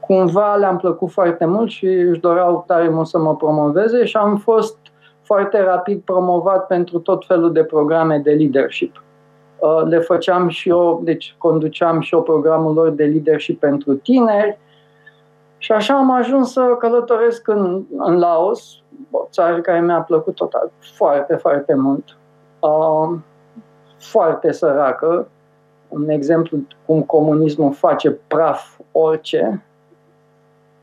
cumva 0.00 0.54
le-am 0.56 0.76
plăcut 0.76 1.10
foarte 1.10 1.44
mult 1.44 1.70
și 1.70 1.86
își 1.86 2.20
doreau 2.20 2.64
tare 2.66 2.88
mult 2.88 3.06
să 3.06 3.18
mă 3.18 3.36
promoveze 3.36 4.04
și 4.04 4.16
am 4.16 4.36
fost 4.36 4.76
foarte 5.22 5.62
rapid 5.62 6.00
promovat 6.00 6.66
pentru 6.66 6.98
tot 6.98 7.26
felul 7.26 7.52
de 7.52 7.64
programe 7.64 8.18
de 8.18 8.30
leadership. 8.30 9.02
Uh, 9.62 9.82
le 9.84 9.98
făceam 9.98 10.48
și 10.48 10.68
eu, 10.68 11.00
deci 11.04 11.34
conduceam 11.38 12.00
și 12.00 12.14
eu 12.14 12.22
programul 12.22 12.74
lor 12.74 12.90
de 12.90 13.04
leadership 13.04 13.60
pentru 13.60 13.94
tineri. 13.94 14.58
Și 15.58 15.72
așa 15.72 15.94
am 15.94 16.10
ajuns 16.10 16.52
să 16.52 16.76
călătoresc 16.78 17.48
în, 17.48 17.82
în 17.96 18.18
Laos, 18.18 18.82
o 19.10 19.26
țară 19.30 19.60
care 19.60 19.80
mi-a 19.80 20.00
plăcut 20.00 20.34
total 20.34 20.70
foarte, 20.78 21.34
foarte 21.34 21.74
mult. 21.74 22.16
Uh, 22.60 23.18
foarte 23.98 24.52
săracă, 24.52 25.28
un 25.88 26.08
exemplu 26.08 26.58
cum 26.86 27.02
comunismul 27.02 27.72
face 27.72 28.10
praf 28.10 28.78
orice. 28.92 29.64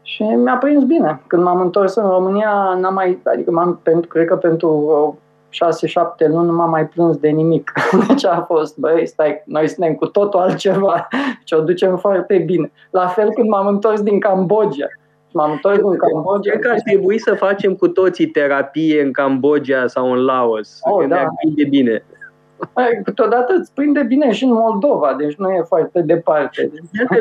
Și 0.01 0.23
mi-a 0.23 0.57
prins 0.57 0.83
bine. 0.83 1.21
Când 1.27 1.43
m-am 1.43 1.61
întors 1.61 1.95
în 1.95 2.09
România, 2.09 2.77
n-am 2.79 2.93
mai, 2.93 3.19
adică 3.23 3.51
m-am, 3.51 3.79
pentru, 3.83 4.09
cred 4.09 4.27
că 4.27 4.35
pentru 4.35 5.17
6-7 5.49 6.27
luni 6.27 6.45
nu 6.45 6.53
m-am 6.53 6.69
mai 6.69 6.87
plâns 6.87 7.17
de 7.17 7.29
nimic. 7.29 7.71
Deci 8.07 8.25
a 8.25 8.41
fost, 8.47 8.77
băi, 8.77 9.07
stai, 9.07 9.43
noi 9.45 9.67
suntem 9.67 9.95
cu 9.95 10.05
totul 10.05 10.39
altceva 10.39 11.07
și 11.47 11.53
o 11.53 11.61
ducem 11.61 11.97
foarte 11.97 12.37
bine. 12.37 12.71
La 12.91 13.07
fel 13.07 13.33
când 13.33 13.49
m-am 13.49 13.67
întors 13.67 14.01
din 14.01 14.19
Cambodgia. 14.19 14.87
M-am 15.31 15.51
întors 15.51 15.77
din 15.77 15.97
Cambodgia. 15.97 16.51
Cred 16.51 16.63
că 16.63 16.71
ar 16.71 16.79
trebui 16.79 17.19
să 17.19 17.33
facem 17.33 17.75
cu 17.75 17.87
toții 17.87 18.27
terapie 18.27 19.01
în 19.01 19.11
Cambodgia 19.11 19.87
sau 19.87 20.11
în 20.11 20.23
Laos, 20.23 20.79
oh, 20.81 20.99
că 20.99 21.07
da. 21.07 21.25
ne 21.55 21.63
bine. 21.63 22.03
Câteodată 23.03 23.53
îți 23.59 23.73
prinde 23.73 24.03
bine 24.03 24.31
și 24.31 24.43
în 24.43 24.53
Moldova, 24.53 25.15
deci 25.17 25.35
nu 25.35 25.49
e 25.49 25.61
foarte 25.67 26.01
departe. 26.01 26.71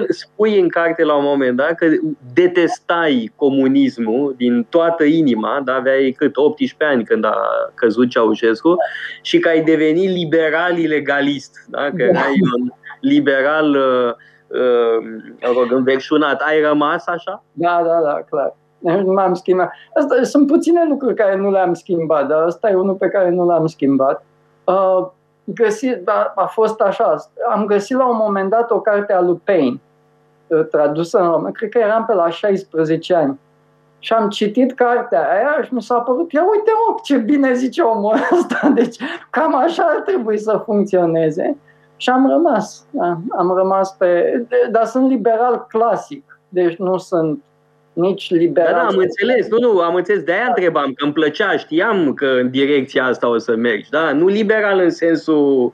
Spui 0.08 0.60
în 0.60 0.68
carte 0.68 1.04
la 1.04 1.16
un 1.16 1.24
moment 1.24 1.56
dat 1.56 1.74
că 1.74 1.86
detestai 2.32 3.32
comunismul 3.36 4.34
din 4.36 4.66
toată 4.68 5.04
inima, 5.04 5.60
da? 5.64 5.74
aveai 5.74 6.14
cât 6.16 6.36
18 6.36 6.96
ani 6.96 7.04
când 7.04 7.24
a 7.24 7.36
căzut 7.74 8.08
Ceaușescu 8.08 8.76
și 9.22 9.38
că 9.38 9.48
ai 9.48 9.62
devenit 9.62 10.10
liberal 10.10 10.78
ilegalist, 10.78 11.66
da? 11.68 11.80
că 11.80 11.96
da. 11.96 12.04
erai 12.04 12.34
un 12.54 12.70
liberal 13.00 13.70
uh, 13.70 14.14
uh, 14.46 15.54
rog, 15.54 15.72
înverșunat. 15.72 16.40
Ai 16.40 16.60
rămas 16.60 17.06
așa? 17.06 17.44
Da, 17.52 17.82
da, 17.84 18.00
da, 18.02 18.22
clar. 18.30 18.56
Nu 18.78 19.12
m-am 19.12 19.34
schimbat. 19.34 19.72
Asta, 19.94 20.22
sunt 20.22 20.46
puține 20.46 20.86
lucruri 20.88 21.14
care 21.14 21.36
nu 21.36 21.50
le-am 21.50 21.74
schimbat, 21.74 22.26
dar 22.28 22.42
asta 22.42 22.70
e 22.70 22.74
unul 22.74 22.94
pe 22.94 23.08
care 23.08 23.30
nu 23.30 23.46
l-am 23.46 23.66
schimbat. 23.66 24.24
Uh, 24.64 25.08
găsit, 25.54 26.08
a, 26.08 26.32
a 26.34 26.46
fost 26.46 26.80
așa, 26.80 27.16
am 27.50 27.66
găsit 27.66 27.96
la 27.96 28.08
un 28.08 28.16
moment 28.16 28.50
dat 28.50 28.70
o 28.70 28.80
carte 28.80 29.12
a 29.12 29.20
lui 29.20 29.40
Payne, 29.44 29.80
uh, 30.46 30.66
tradusă 30.70 31.18
în 31.18 31.30
român, 31.30 31.52
cred 31.52 31.70
că 31.70 31.78
eram 31.78 32.04
pe 32.04 32.14
la 32.14 32.30
16 32.30 33.14
ani. 33.14 33.38
Și 33.98 34.12
am 34.12 34.28
citit 34.28 34.72
cartea 34.72 35.28
aia 35.30 35.62
și 35.62 35.74
mi 35.74 35.82
s-a 35.82 35.98
părut, 36.00 36.32
ia 36.32 36.42
uite 36.42 36.70
mă, 36.88 36.94
ce 37.02 37.16
bine 37.16 37.52
zice 37.52 37.82
omul 37.82 38.14
ăsta, 38.36 38.68
deci 38.74 38.96
cam 39.30 39.56
așa 39.56 39.82
ar 39.82 40.00
trebui 40.00 40.38
să 40.38 40.62
funcționeze. 40.64 41.56
Și 41.96 42.10
am 42.10 42.28
rămas, 42.28 42.86
da, 42.90 43.18
am 43.28 43.54
rămas 43.56 43.92
pe, 43.92 44.42
dar 44.70 44.84
sunt 44.84 45.08
liberal 45.08 45.66
clasic, 45.68 46.40
deci 46.48 46.76
nu 46.76 46.96
sunt 46.96 47.42
nici 47.98 48.30
liberal. 48.30 48.72
Da, 48.72 48.78
da, 48.78 48.86
am 48.86 48.96
înțeles, 48.96 49.48
nu, 49.48 49.58
nu, 49.58 49.80
am 49.80 49.94
înțeles, 49.94 50.22
de-aia 50.22 50.42
da. 50.42 50.48
întrebam, 50.48 50.92
că 50.92 51.04
îmi 51.04 51.12
plăcea, 51.12 51.56
știam 51.56 52.14
că 52.14 52.26
în 52.26 52.50
direcția 52.50 53.04
asta 53.04 53.28
o 53.28 53.38
să 53.38 53.56
mergi, 53.56 53.90
da? 53.90 54.12
Nu 54.12 54.26
liberal 54.26 54.78
în 54.78 54.90
sensul, 54.90 55.72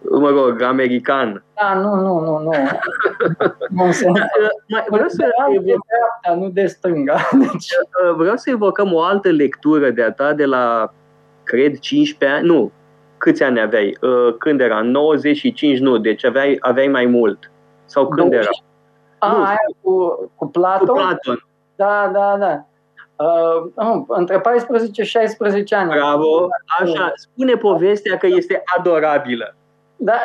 mă 0.00 0.28
rog, 0.28 0.62
american. 0.62 1.44
Da, 1.54 1.74
nu, 1.74 1.94
nu, 1.94 2.18
nu, 2.18 2.38
nu. 2.38 2.50
nu 4.04 4.12
da, 4.12 4.26
mai, 4.68 4.84
vreau 4.88 5.08
să 5.08 5.24
evoc... 5.48 5.64
de 5.64 5.74
dreapta, 5.86 6.40
nu 6.40 6.48
de 6.48 6.66
stânga. 6.66 7.28
Deci... 7.38 7.68
Uh, 8.04 8.14
vreau 8.16 8.36
să 8.36 8.50
evocăm 8.50 8.92
o 8.92 9.02
altă 9.02 9.28
lectură 9.28 9.90
de-a 9.90 10.12
ta 10.12 10.32
de 10.32 10.44
la, 10.44 10.92
cred, 11.42 11.78
15 11.78 12.38
ani, 12.38 12.46
nu, 12.46 12.72
câți 13.16 13.42
ani 13.42 13.60
aveai? 13.60 13.96
Uh, 14.00 14.34
când 14.38 14.60
era? 14.60 14.80
95, 14.80 15.78
nu, 15.78 15.98
deci 15.98 16.24
aveai, 16.24 16.56
aveai 16.60 16.88
mai 16.88 17.06
mult. 17.06 17.50
Sau 17.84 18.08
când 18.08 18.30
20. 18.30 18.38
era? 18.38 18.50
A, 19.18 19.36
nu, 19.36 19.44
aia 19.44 19.56
cu, 19.80 20.30
cu 20.34 20.46
Platon? 20.46 20.86
Cu 20.86 20.92
Platon. 20.92 21.44
Da, 21.80 22.10
da, 22.12 22.36
da. 22.38 22.64
Uh, 23.24 23.70
nu, 23.74 24.04
între 24.08 24.40
14 24.40 25.02
și 25.02 25.10
16 25.10 25.74
ani. 25.74 25.90
Bravo! 25.90 26.48
Așa, 26.80 27.12
spune 27.14 27.54
povestea 27.54 28.16
că 28.16 28.26
este 28.26 28.62
adorabilă. 28.78 29.54
Da, 29.96 30.18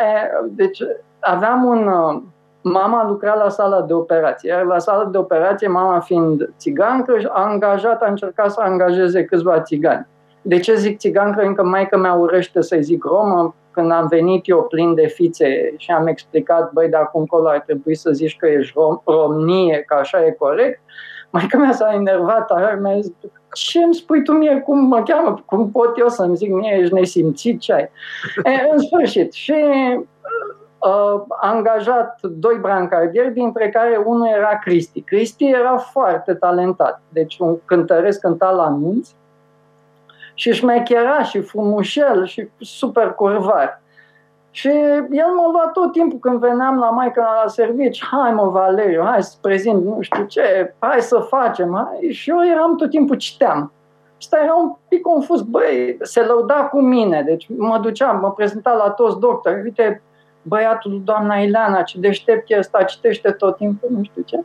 deci 0.43 0.79
aveam 1.19 1.63
un... 1.63 1.87
Uh, 1.87 2.21
mama 2.61 3.07
lucra 3.07 3.35
la 3.35 3.49
sala 3.49 3.81
de 3.81 3.93
operație, 3.93 4.49
iar 4.49 4.63
la 4.63 4.79
sala 4.79 5.05
de 5.05 5.17
operație, 5.17 5.67
mama 5.67 5.99
fiind 5.99 6.49
țigancă, 6.57 7.17
a 7.29 7.43
angajat, 7.43 8.01
a 8.01 8.09
încercat 8.09 8.51
să 8.51 8.61
angajeze 8.61 9.25
câțiva 9.25 9.61
țigani. 9.61 10.07
De 10.41 10.59
ce 10.59 10.75
zic 10.75 10.97
țigancă? 10.97 11.41
Încă 11.41 11.63
maică 11.63 11.97
mea 11.97 12.13
urăște 12.13 12.61
să-i 12.61 12.83
zic 12.83 13.03
romă. 13.03 13.55
Când 13.71 13.91
am 13.91 14.07
venit 14.07 14.47
eu 14.47 14.63
plin 14.63 14.93
de 14.93 15.07
fițe 15.07 15.73
și 15.77 15.91
am 15.91 16.07
explicat, 16.07 16.71
băi, 16.71 16.89
de 16.89 16.95
acum 16.95 17.19
încolo 17.19 17.47
ar 17.47 17.59
trebui 17.59 17.95
să 17.95 18.11
zici 18.11 18.37
că 18.37 18.47
ești 18.47 18.73
rom, 18.75 19.01
romnie, 19.05 19.83
că 19.87 19.93
așa 19.93 20.25
e 20.25 20.31
corect, 20.31 20.81
Maica 21.35 21.57
mea 21.57 21.71
s-a 21.71 21.93
enervat, 21.93 22.51
așa, 22.51 22.79
mi-a 22.81 22.99
zis, 22.99 23.11
ce 23.53 23.83
îmi 23.83 23.95
spui 23.95 24.23
tu 24.23 24.31
mie, 24.31 24.59
cum 24.59 24.79
mă 24.79 25.03
cheamă, 25.03 25.43
cum 25.45 25.71
pot 25.71 25.97
eu 25.97 26.07
să-mi 26.07 26.35
zic 26.35 26.51
mie, 26.51 26.77
ești 26.79 26.93
nesimțit, 26.93 27.59
ce 27.59 27.73
ai? 27.73 27.89
E, 28.43 28.69
în 28.71 28.79
sfârșit, 28.79 29.33
și 29.33 29.55
uh, 30.79 31.21
angajat 31.41 32.19
doi 32.21 32.57
brancardieri, 32.61 33.33
dintre 33.33 33.69
care 33.69 34.01
unul 34.05 34.27
era 34.27 34.59
Cristi. 34.63 35.01
Cristi 35.01 35.45
era 35.45 35.77
foarte 35.77 36.33
talentat, 36.33 37.01
deci 37.09 37.37
un 37.37 37.57
cântăresc 37.65 38.19
cânta 38.19 38.51
la 38.51 38.63
anunț 38.63 39.09
și 40.33 40.53
șmechera 40.53 41.23
și 41.23 41.41
frumușel 41.41 42.25
și 42.25 42.49
super 42.59 43.11
curvar. 43.11 43.81
Și 44.55 44.67
el 45.11 45.31
m-a 45.35 45.51
luat 45.51 45.71
tot 45.71 45.91
timpul 45.91 46.19
când 46.19 46.39
veneam 46.39 46.77
la 46.77 46.89
maică 46.89 47.21
la 47.21 47.47
servici, 47.47 48.05
hai 48.05 48.33
mă 48.33 48.49
Valeriu, 48.49 49.03
hai 49.03 49.23
să 49.23 49.35
prezint 49.41 49.83
nu 49.83 49.97
știu 50.01 50.25
ce, 50.25 50.75
hai 50.79 51.01
să 51.01 51.19
facem. 51.19 51.73
Hai. 51.73 52.09
Și 52.11 52.29
eu 52.29 52.45
eram 52.51 52.75
tot 52.75 52.89
timpul 52.89 53.15
citeam. 53.15 53.71
Asta 54.17 54.39
era 54.43 54.53
un 54.53 54.75
pic 54.87 55.01
confuz, 55.01 55.41
băi, 55.41 55.97
se 56.01 56.21
lăuda 56.21 56.65
cu 56.65 56.79
mine, 56.79 57.21
deci 57.25 57.47
mă 57.57 57.79
duceam, 57.81 58.19
mă 58.19 58.31
prezenta 58.31 58.73
la 58.73 58.89
toți 58.89 59.19
doctori, 59.19 59.61
uite, 59.63 60.01
băiatul 60.41 61.01
doamna 61.03 61.35
Ileana, 61.35 61.81
ce 61.81 61.99
deștept 61.99 62.51
e 62.51 62.57
ăsta, 62.57 62.83
citește 62.83 63.31
tot 63.31 63.55
timpul, 63.55 63.89
nu 63.91 64.03
știu 64.03 64.21
ce. 64.21 64.43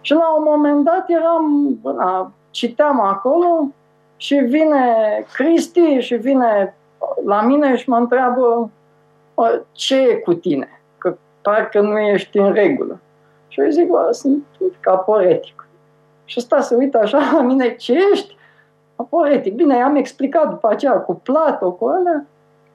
Și 0.00 0.12
la 0.12 0.36
un 0.36 0.44
moment 0.46 0.84
dat 0.84 1.04
eram, 1.06 1.78
na, 1.82 2.32
citeam 2.50 3.00
acolo 3.00 3.68
și 4.16 4.34
vine 4.34 4.96
Cristi 5.32 5.98
și 5.98 6.14
vine 6.14 6.76
la 7.24 7.40
mine 7.40 7.76
și 7.76 7.88
mă 7.88 7.96
întreabă, 7.96 8.70
ce 9.72 9.96
e 9.96 10.14
cu 10.14 10.34
tine? 10.34 10.80
Că 10.98 11.16
parcă 11.42 11.80
nu 11.80 11.98
ești 11.98 12.38
în 12.38 12.52
regulă. 12.52 12.98
Și 13.48 13.60
eu 13.60 13.68
zic, 13.68 13.88
bă, 13.88 14.08
sunt 14.10 14.44
aporetic. 14.84 15.66
Și 16.24 16.36
ăsta 16.38 16.60
se 16.60 16.74
uită 16.74 16.98
așa 16.98 17.18
la 17.32 17.42
mine, 17.42 17.74
ce 17.74 17.98
ești? 18.12 18.36
Aporetic. 18.96 19.54
Bine, 19.54 19.82
am 19.82 19.96
explicat 19.96 20.48
după 20.48 20.68
aceea 20.68 20.92
cu 20.92 21.14
Plato, 21.14 21.72
cu 21.72 21.84
ăla. 21.84 22.22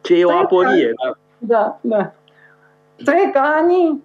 Ce 0.02 0.20
e 0.20 0.26
o 0.26 0.32
aporie, 0.32 0.94
da. 1.04 1.18
Da, 1.38 1.78
da. 1.82 2.12
Trec 3.04 3.36
ani 3.36 4.04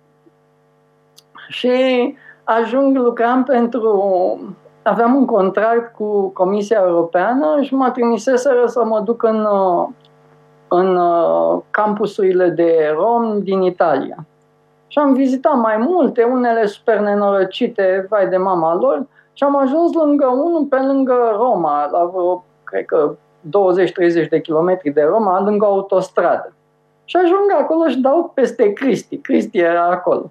și 1.49 2.15
ajung, 2.45 2.97
lucram 2.97 3.45
pentru... 3.45 4.57
Aveam 4.83 5.15
un 5.15 5.25
contract 5.25 5.95
cu 5.95 6.29
Comisia 6.29 6.81
Europeană 6.87 7.63
și 7.63 7.75
mă 7.75 7.91
trimiseseră 7.91 8.67
să 8.67 8.85
mă 8.85 9.01
duc 9.01 9.23
în 9.23 9.47
în 10.69 10.97
uh, 10.97 11.61
campusurile 11.71 12.49
de 12.49 12.95
rom 12.97 13.43
din 13.43 13.63
Italia. 13.63 14.27
Și 14.87 14.99
am 14.99 15.13
vizitat 15.13 15.57
mai 15.57 15.77
multe, 15.77 16.23
unele 16.23 16.67
super 16.67 16.99
nenorocite, 16.99 18.07
vai 18.09 18.29
de 18.29 18.37
mama 18.37 18.75
lor, 18.75 19.07
și 19.33 19.45
am 19.45 19.57
ajuns 19.57 19.95
lângă 19.95 20.27
unul 20.27 20.65
pe 20.65 20.77
lângă 20.77 21.15
Roma, 21.37 21.89
la 21.91 22.05
vreo, 22.05 22.45
cred 22.65 22.85
că 22.85 23.17
20-30 24.25 24.29
de 24.29 24.41
kilometri 24.41 24.91
de 24.91 25.03
Roma, 25.03 25.43
lângă 25.43 25.65
autostradă. 25.65 26.53
Și 27.05 27.17
ajung 27.17 27.53
acolo 27.61 27.89
și 27.89 27.99
dau 27.99 28.31
peste 28.35 28.73
Cristi. 28.73 29.17
Cristi 29.17 29.59
era 29.59 29.87
acolo. 29.87 30.31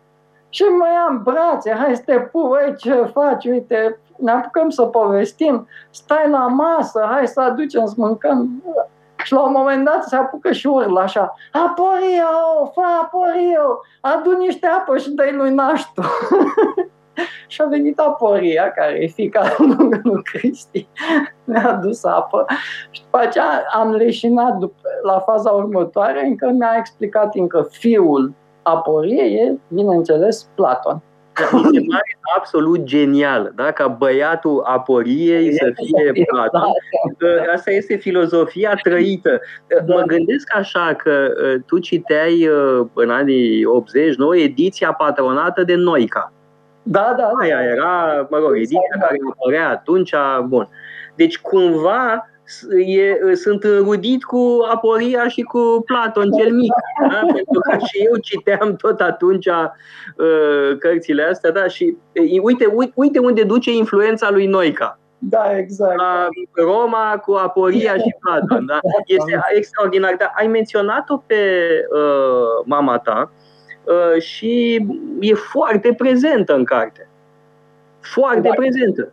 Și 0.49 0.63
mă 0.63 0.85
ia 0.85 1.07
în 1.09 1.21
brațe, 1.23 1.71
hai 1.71 1.95
să 1.95 2.01
te 2.05 2.19
pu, 2.19 2.49
ce 2.77 3.09
faci, 3.13 3.45
uite, 3.45 3.99
ne 4.17 4.31
apucăm 4.31 4.69
să 4.69 4.81
povestim, 4.81 5.67
stai 5.89 6.29
la 6.29 6.47
masă, 6.47 7.07
hai 7.11 7.27
să 7.27 7.41
aducem 7.41 7.85
să 7.85 7.93
mâncăm. 7.97 8.63
Și 9.23 9.33
la 9.33 9.45
un 9.45 9.51
moment 9.51 9.85
dat 9.85 10.03
se 10.03 10.15
apucă 10.15 10.51
și 10.51 10.67
urlă 10.67 10.99
așa, 10.99 11.33
Aporio, 11.51 12.71
fă 12.73 12.81
Aporio, 13.01 13.81
adu 14.01 14.37
niște 14.37 14.67
apă 14.67 14.97
și 14.97 15.09
dă-i 15.09 15.33
lui 15.33 15.53
Naștu. 15.53 16.01
și 17.47 17.61
a 17.61 17.65
venit 17.65 17.99
Aporia, 17.99 18.71
care 18.71 19.03
e 19.03 19.07
fica 19.07 19.55
lui 20.03 20.23
Cristi, 20.23 20.87
mi-a 21.43 21.69
adus 21.69 22.03
apă. 22.03 22.45
Și 22.89 23.01
după 23.01 23.17
aceea 23.17 23.63
am 23.73 23.91
leșinat 23.91 24.57
după, 24.57 24.81
la 25.03 25.19
faza 25.19 25.51
următoare, 25.51 26.25
încă 26.25 26.49
mi-a 26.49 26.75
explicat 26.77 27.35
încă 27.35 27.67
fiul 27.71 28.33
Aporiei 28.61 29.33
e, 29.33 29.59
bineînțeles, 29.67 30.49
Platon. 30.55 31.01
Mi 31.51 31.61
se 31.73 31.85
pare 31.89 32.17
absolut 32.37 32.83
genial, 32.83 33.51
da? 33.55 33.71
ca 33.71 33.87
băiatul 33.87 34.63
aporiei 34.65 35.53
să 35.53 35.71
fie 35.75 36.25
Platon. 36.25 36.61
Asta 37.53 37.71
este 37.71 37.95
filozofia 37.95 38.79
trăită. 38.83 39.41
Mă 39.87 40.03
gândesc 40.05 40.55
așa 40.55 40.95
că 40.97 41.27
tu 41.65 41.79
citeai 41.79 42.49
în 42.93 43.09
anii 43.09 43.65
80, 43.65 44.15
nou, 44.15 44.35
ediția 44.35 44.93
patronată 44.93 45.63
de 45.63 45.75
Noica. 45.75 46.31
Da, 46.83 47.13
da. 47.17 47.31
Aia 47.41 47.55
da. 47.55 47.63
era, 47.63 48.27
mă 48.29 48.37
rog, 48.37 48.55
ediția 48.55 48.97
care 48.99 49.17
apărea 49.31 49.69
atunci, 49.69 50.13
bun. 50.47 50.69
Deci 51.15 51.39
cumva 51.39 52.29
e, 52.85 53.35
sunt 53.35 53.63
înrudit 53.63 54.23
cu 54.23 54.65
Aporia 54.71 55.27
și 55.27 55.41
cu 55.41 55.83
Platon 55.85 56.31
cel 56.31 56.53
mic. 56.53 56.73
Da? 57.09 57.19
Pentru 57.33 57.59
că 57.69 57.77
și 57.77 58.03
eu 58.05 58.17
citeam 58.17 58.75
tot 58.75 58.99
atunci 58.99 59.45
uh, 59.45 60.77
cărțile 60.79 61.23
astea, 61.23 61.51
da? 61.51 61.67
Și 61.67 61.97
uh, 62.13 62.39
uite, 62.41 62.65
uite, 62.65 62.91
uite 62.95 63.19
unde 63.19 63.43
duce 63.43 63.71
influența 63.71 64.29
lui 64.31 64.45
Noica. 64.45 64.99
Da, 65.19 65.57
exact. 65.57 65.97
La 65.97 66.27
Roma 66.51 67.21
cu 67.25 67.33
Aporia 67.33 67.93
și 67.93 68.15
Platon. 68.19 68.65
Da? 68.65 68.79
Este 69.05 69.39
extraordinar. 69.55 70.15
Dar 70.17 70.33
ai 70.35 70.47
menționat-o 70.47 71.17
pe 71.17 71.35
uh, 71.93 72.65
mama 72.65 72.97
ta 72.99 73.31
uh, 73.83 74.21
și 74.21 74.85
e 75.19 75.33
foarte 75.33 75.93
prezentă 75.93 76.55
în 76.55 76.63
carte. 76.63 77.09
Foarte 77.99 78.47
da. 78.47 78.53
prezentă. 78.55 79.11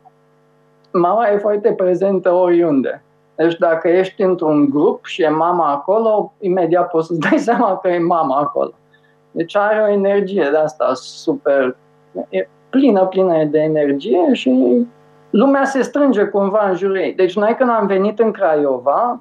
Mama 0.93 1.29
e 1.29 1.39
foarte 1.39 1.73
prezentă 1.73 2.31
oriunde. 2.31 3.04
Deci 3.35 3.55
dacă 3.55 3.89
ești 3.89 4.23
într-un 4.23 4.69
grup 4.71 5.05
și 5.05 5.23
e 5.23 5.29
mama 5.29 5.71
acolo, 5.71 6.33
imediat 6.41 6.91
poți 6.91 7.07
să-ți 7.07 7.21
dai 7.29 7.39
seama 7.39 7.77
că 7.77 7.89
e 7.89 7.99
mama 7.99 8.39
acolo. 8.39 8.73
Deci 9.31 9.57
are 9.57 9.83
o 9.83 9.93
energie 9.93 10.49
de 10.51 10.57
asta 10.57 10.91
super, 10.95 11.77
e 12.29 12.49
plină, 12.71 13.07
plină 13.07 13.45
de 13.45 13.59
energie 13.59 14.33
și 14.33 14.87
lumea 15.31 15.65
se 15.65 15.83
strânge 15.83 16.25
cumva 16.25 16.69
în 16.69 16.75
jurul 16.75 16.97
ei. 16.97 17.15
Deci 17.15 17.37
noi 17.37 17.55
când 17.55 17.71
am 17.71 17.87
venit 17.87 18.19
în 18.19 18.31
Craiova, 18.31 19.21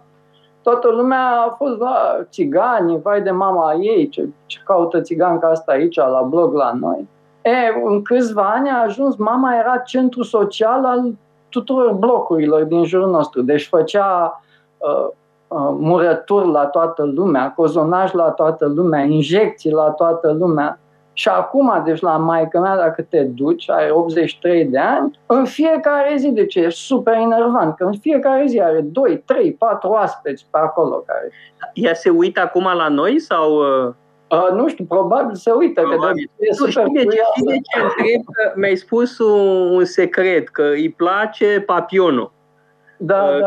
toată 0.62 0.90
lumea 0.90 1.46
a 1.48 1.56
fost 1.58 1.80
la 1.80 2.18
țigani, 2.30 3.00
vai 3.02 3.22
de 3.22 3.32
mama 3.32 3.74
ei, 3.74 4.10
ce, 4.10 4.28
ce 4.46 4.60
caută 4.66 5.02
țiganca 5.02 5.48
asta 5.48 5.72
aici 5.72 5.96
la 5.96 6.28
blog 6.30 6.54
la 6.54 6.74
noi. 6.80 7.08
E, 7.42 7.52
în 7.86 8.02
câțiva 8.02 8.52
ani 8.56 8.70
a 8.70 8.82
ajuns, 8.82 9.16
mama 9.16 9.56
era 9.56 9.78
centru 9.78 10.24
social 10.24 10.86
al 10.86 11.14
tuturor 11.54 11.92
blocurilor 11.92 12.64
din 12.64 12.86
jurul 12.86 13.10
nostru. 13.10 13.42
Deci 13.42 13.68
făcea 13.68 14.42
uh, 14.78 15.08
uh, 15.48 15.76
murături 15.78 16.52
la 16.52 16.66
toată 16.66 17.04
lumea, 17.04 17.54
cozonaj 17.56 18.12
la 18.12 18.30
toată 18.30 18.66
lumea, 18.66 19.02
injecții 19.04 19.72
la 19.72 19.90
toată 19.90 20.32
lumea. 20.32 20.80
Și 21.14 21.28
acum, 21.28 21.82
deci 21.86 22.00
la 22.00 22.18
maică 22.18 22.60
mea, 22.60 22.76
dacă 22.76 23.02
te 23.02 23.24
duci, 23.24 23.70
ai 23.70 23.90
83 23.90 24.66
de 24.66 24.80
ani, 24.80 25.20
în 25.26 25.46
fiecare 25.46 26.16
zi, 26.18 26.32
deci 26.32 26.56
e 26.56 26.70
super 26.70 27.14
enervant, 27.14 27.76
că 27.76 27.84
în 27.84 27.98
fiecare 27.98 28.46
zi 28.48 28.60
are 28.60 28.82
2, 28.82 29.24
3, 29.26 29.52
4 29.52 29.92
aspeți 29.92 30.46
pe 30.52 30.58
acolo. 30.58 30.96
Care... 30.96 31.32
Ea 31.74 31.94
se 31.94 32.10
uită 32.10 32.42
acum 32.42 32.64
la 32.64 32.88
noi 32.88 33.20
sau... 33.20 33.58
Uh... 33.58 33.94
Uh, 34.34 34.52
nu 34.54 34.68
știu, 34.68 34.86
probabil 34.86 35.36
se 35.36 35.52
uită. 35.52 35.82
Probabil. 35.82 36.26
Că 36.26 36.32
de, 36.38 36.48
e 36.50 36.54
super 36.54 36.72
știi, 36.72 36.94
de 36.94 37.04
ce, 37.04 37.22
știi 37.32 37.46
de 37.46 37.54
ce 37.54 37.80
întreb? 37.80 38.24
Că 38.26 38.54
mi-ai 38.56 38.76
spus 38.76 39.18
un, 39.20 39.76
un 39.76 39.86
secret, 39.86 40.50
că 40.50 40.62
îi 40.62 40.90
place 40.92 41.64
papionul. 41.66 42.32
Da, 42.98 43.24
uh, 43.24 43.40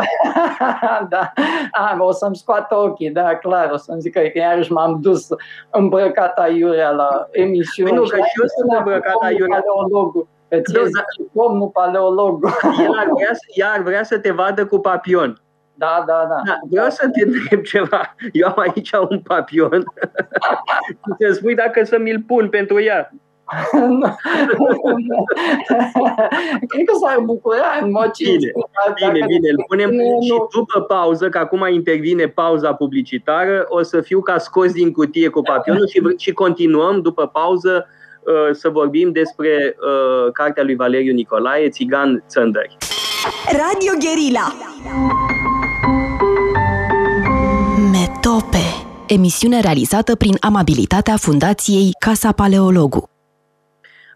da, 0.80 1.06
da. 1.14 1.32
A, 1.70 1.96
o 1.98 2.12
să-mi 2.12 2.36
scoată 2.36 2.76
ochii, 2.76 3.10
da, 3.10 3.36
clar, 3.36 3.70
o 3.70 3.76
să-mi 3.76 4.00
zică 4.00 4.20
că 4.20 4.38
iarăși 4.38 4.72
m-am 4.72 4.98
dus 5.00 5.28
îmbrăcat 5.70 6.38
aiurea 6.38 6.90
la 6.90 7.28
emisiune. 7.30 7.90
Păi 7.90 7.98
nu, 7.98 8.04
că 8.04 8.16
și 8.16 8.40
eu 8.40 8.46
sunt 8.46 8.78
îmbrăcat 8.78 9.14
aiurea. 9.22 9.62
Paleologul. 9.66 10.26
Că 10.48 10.60
ție 10.60 10.80
da, 10.82 11.00
da. 11.34 11.70
paleologul. 11.72 12.50
Iar 12.62 13.08
vrea, 13.14 13.30
iar 13.54 13.82
vrea 13.82 14.02
să 14.02 14.18
te 14.18 14.30
vadă 14.30 14.66
cu 14.66 14.78
papion. 14.78 15.40
Da, 15.78 16.04
da, 16.06 16.26
da. 16.28 16.40
da 16.44 16.58
vreau 16.70 16.90
să 16.90 17.08
te 17.08 17.22
întreb 17.22 17.62
ceva. 17.72 18.14
Eu 18.32 18.48
am 18.48 18.58
aici 18.58 18.90
un 19.08 19.20
papion 19.20 19.84
și 21.18 21.26
să 21.26 21.32
spui 21.32 21.54
dacă 21.54 21.84
să 21.84 21.98
mi-l 21.98 22.24
pun 22.26 22.48
pentru 22.48 22.80
ea. 22.80 23.10
Cred 26.68 26.84
că 26.84 26.94
s-ar 27.00 27.18
bucura 27.24 27.78
în 27.82 27.90
mod 27.90 28.10
Bine, 28.18 28.52
bine, 28.94 29.26
bine, 29.26 29.50
îl 29.50 29.64
punem 29.66 29.90
și 30.20 30.32
după 30.52 30.80
pauză, 30.80 31.28
că 31.28 31.38
acum 31.38 31.66
intervine 31.70 32.26
pauza 32.26 32.74
publicitară, 32.74 33.64
o 33.68 33.82
să 33.82 34.00
fiu 34.00 34.20
ca 34.20 34.38
scos 34.38 34.72
din 34.72 34.92
cutie 34.92 35.28
cu 35.28 35.42
papionul 35.42 35.88
și, 35.88 36.02
și 36.16 36.32
continuăm 36.32 37.00
după 37.00 37.26
pauză 37.26 37.88
uh, 38.22 38.48
să 38.52 38.68
vorbim 38.68 39.12
despre 39.12 39.76
uh, 39.80 40.32
cartea 40.32 40.62
lui 40.62 40.76
Valeriu 40.76 41.12
Nicolae, 41.12 41.68
Țigan 41.68 42.24
Țăndări. 42.28 42.76
Radio 43.50 43.92
Guerilla 43.98 44.52
Metope 48.36 48.64
Emisiune 49.06 49.60
realizată 49.60 50.16
prin 50.16 50.36
amabilitatea 50.40 51.16
Fundației 51.16 51.90
Casa 51.98 52.32
Paleologu 52.32 53.08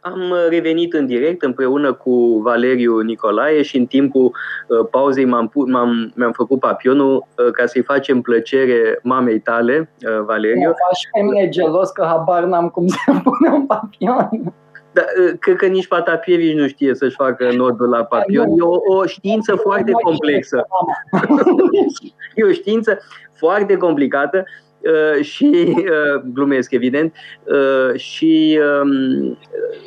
am 0.00 0.34
revenit 0.48 0.92
în 0.92 1.06
direct 1.06 1.42
împreună 1.42 1.92
cu 1.92 2.40
Valeriu 2.42 2.98
Nicolae 2.98 3.62
și 3.62 3.76
în 3.76 3.86
timpul 3.86 4.24
uh, 4.24 4.86
pauzei 4.90 5.24
m-am, 5.24 5.50
m-am, 5.66 6.12
mi-am 6.14 6.32
făcut 6.32 6.60
papionul 6.60 7.14
uh, 7.16 7.50
ca 7.52 7.66
să-i 7.66 7.82
facem 7.82 8.20
plăcere 8.20 8.98
mamei 9.02 9.40
tale, 9.40 9.90
uh, 10.06 10.24
Valeriu. 10.24 10.68
Mă 10.68 10.74
faci 10.88 11.08
pe 11.12 11.20
mine 11.20 11.48
gelos 11.48 11.90
că 11.90 12.04
habar 12.08 12.44
n-am 12.44 12.68
cum 12.68 12.86
să 12.86 12.96
pun 13.22 13.52
un 13.52 13.66
papion. 13.66 14.28
Da, 14.92 15.02
cred 15.38 15.56
că 15.56 15.66
nici 15.66 15.88
Patapievici 15.88 16.56
nu 16.56 16.68
știe 16.68 16.94
să-și 16.94 17.14
facă 17.14 17.50
nodul 17.52 17.88
la 17.88 18.04
papion. 18.04 18.46
E 18.46 18.60
o, 18.60 18.96
o 18.96 19.06
știință 19.06 19.54
foarte 19.54 19.90
complexă. 19.92 20.66
e 22.34 22.44
o 22.44 22.52
știință 22.52 22.98
foarte 23.32 23.76
complicată 23.76 24.44
Uh, 24.82 25.24
și, 25.24 25.74
uh, 25.76 26.22
glumesc 26.32 26.72
evident, 26.72 27.14
uh, 27.44 27.98
și 27.98 28.60
um, 28.82 29.38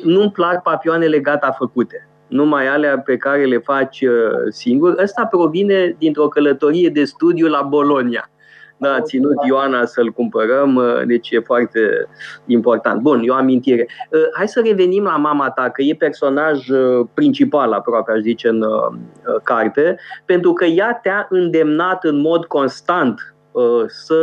nu-mi 0.04 0.30
plac 0.30 0.62
papioanele 0.62 1.18
gata 1.18 1.50
făcute 1.50 2.08
numai 2.28 2.66
alea 2.66 2.98
pe 2.98 3.16
care 3.16 3.44
le 3.44 3.58
faci 3.58 4.04
singur. 4.48 4.94
Ăsta 5.02 5.26
provine 5.26 5.96
dintr-o 5.98 6.28
călătorie 6.28 6.88
de 6.88 7.04
studiu 7.04 7.46
la 7.46 7.62
Bologna. 7.62 8.28
Da, 8.84 8.94
a 8.94 9.00
ținut 9.00 9.34
Ioana 9.46 9.84
să-l 9.84 10.10
cumpărăm, 10.10 10.82
deci 11.06 11.30
e 11.30 11.40
foarte 11.40 12.08
important. 12.46 13.00
Bun, 13.00 13.22
e 13.24 13.30
o 13.30 13.34
amintire. 13.34 13.86
Hai 14.36 14.48
să 14.48 14.62
revenim 14.64 15.02
la 15.02 15.16
mama 15.16 15.50
ta, 15.50 15.70
că 15.70 15.82
e 15.82 15.94
personaj 15.98 16.66
principal 17.14 17.72
aproape, 17.72 18.12
aș 18.12 18.20
zice, 18.20 18.48
în 18.48 18.64
carte, 19.42 19.96
pentru 20.24 20.52
că 20.52 20.64
ea 20.64 20.98
te-a 21.02 21.26
îndemnat 21.30 22.04
în 22.04 22.20
mod 22.20 22.44
constant 22.44 23.34
Uh, 23.54 23.84
să 23.86 24.18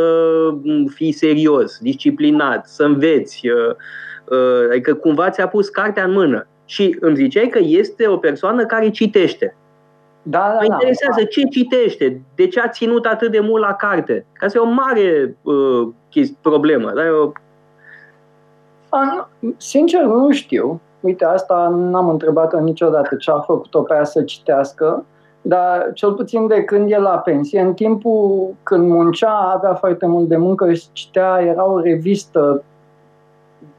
fii 0.94 1.12
serios, 1.12 1.78
disciplinat, 1.78 2.66
să 2.66 2.82
înveți, 2.82 3.48
uh, 3.48 3.74
uh, 4.24 4.68
adică 4.70 4.94
cumva 4.94 5.30
ți-a 5.30 5.48
pus 5.48 5.68
cartea 5.68 6.04
în 6.04 6.12
mână. 6.12 6.46
Și 6.64 6.96
îmi 7.00 7.16
ziceai 7.16 7.48
că 7.48 7.58
este 7.62 8.06
o 8.06 8.16
persoană 8.16 8.66
care 8.66 8.90
citește. 8.90 9.56
Da, 10.22 10.38
da, 10.38 10.54
mă 10.54 10.64
interesează 10.64 11.20
da. 11.20 11.26
ce 11.26 11.42
citește, 11.42 12.22
de 12.34 12.46
ce 12.46 12.60
a 12.60 12.68
ținut 12.68 13.06
atât 13.06 13.30
de 13.30 13.40
mult 13.40 13.62
la 13.62 13.74
carte. 13.74 14.26
Ca 14.32 14.48
să 14.48 14.56
e 14.56 14.60
o 14.60 14.70
mare 14.70 15.36
uh, 15.42 15.88
chestie, 16.10 16.36
problemă. 16.40 16.92
Da? 16.94 17.04
Eu... 17.04 17.32
A, 18.88 19.28
sincer, 19.56 20.02
nu 20.02 20.30
știu. 20.30 20.80
Uite, 21.00 21.24
asta 21.24 21.68
n-am 21.68 22.08
întrebat-o 22.08 22.60
niciodată 22.60 23.16
ce 23.16 23.30
a 23.30 23.38
făcut-o 23.38 23.82
pe 23.82 23.94
ea 23.94 24.04
să 24.04 24.22
citească. 24.22 25.04
Dar 25.42 25.90
cel 25.94 26.12
puțin 26.12 26.46
de 26.46 26.64
când 26.64 26.90
e 26.90 26.98
la 26.98 27.18
pensie, 27.18 27.60
în 27.60 27.74
timpul 27.74 28.54
când 28.62 28.88
muncea, 28.88 29.52
avea 29.54 29.74
foarte 29.74 30.06
mult 30.06 30.28
de 30.28 30.36
muncă 30.36 30.72
și 30.72 30.86
citea, 30.92 31.40
era 31.40 31.64
o 31.64 31.80
revistă 31.80 32.64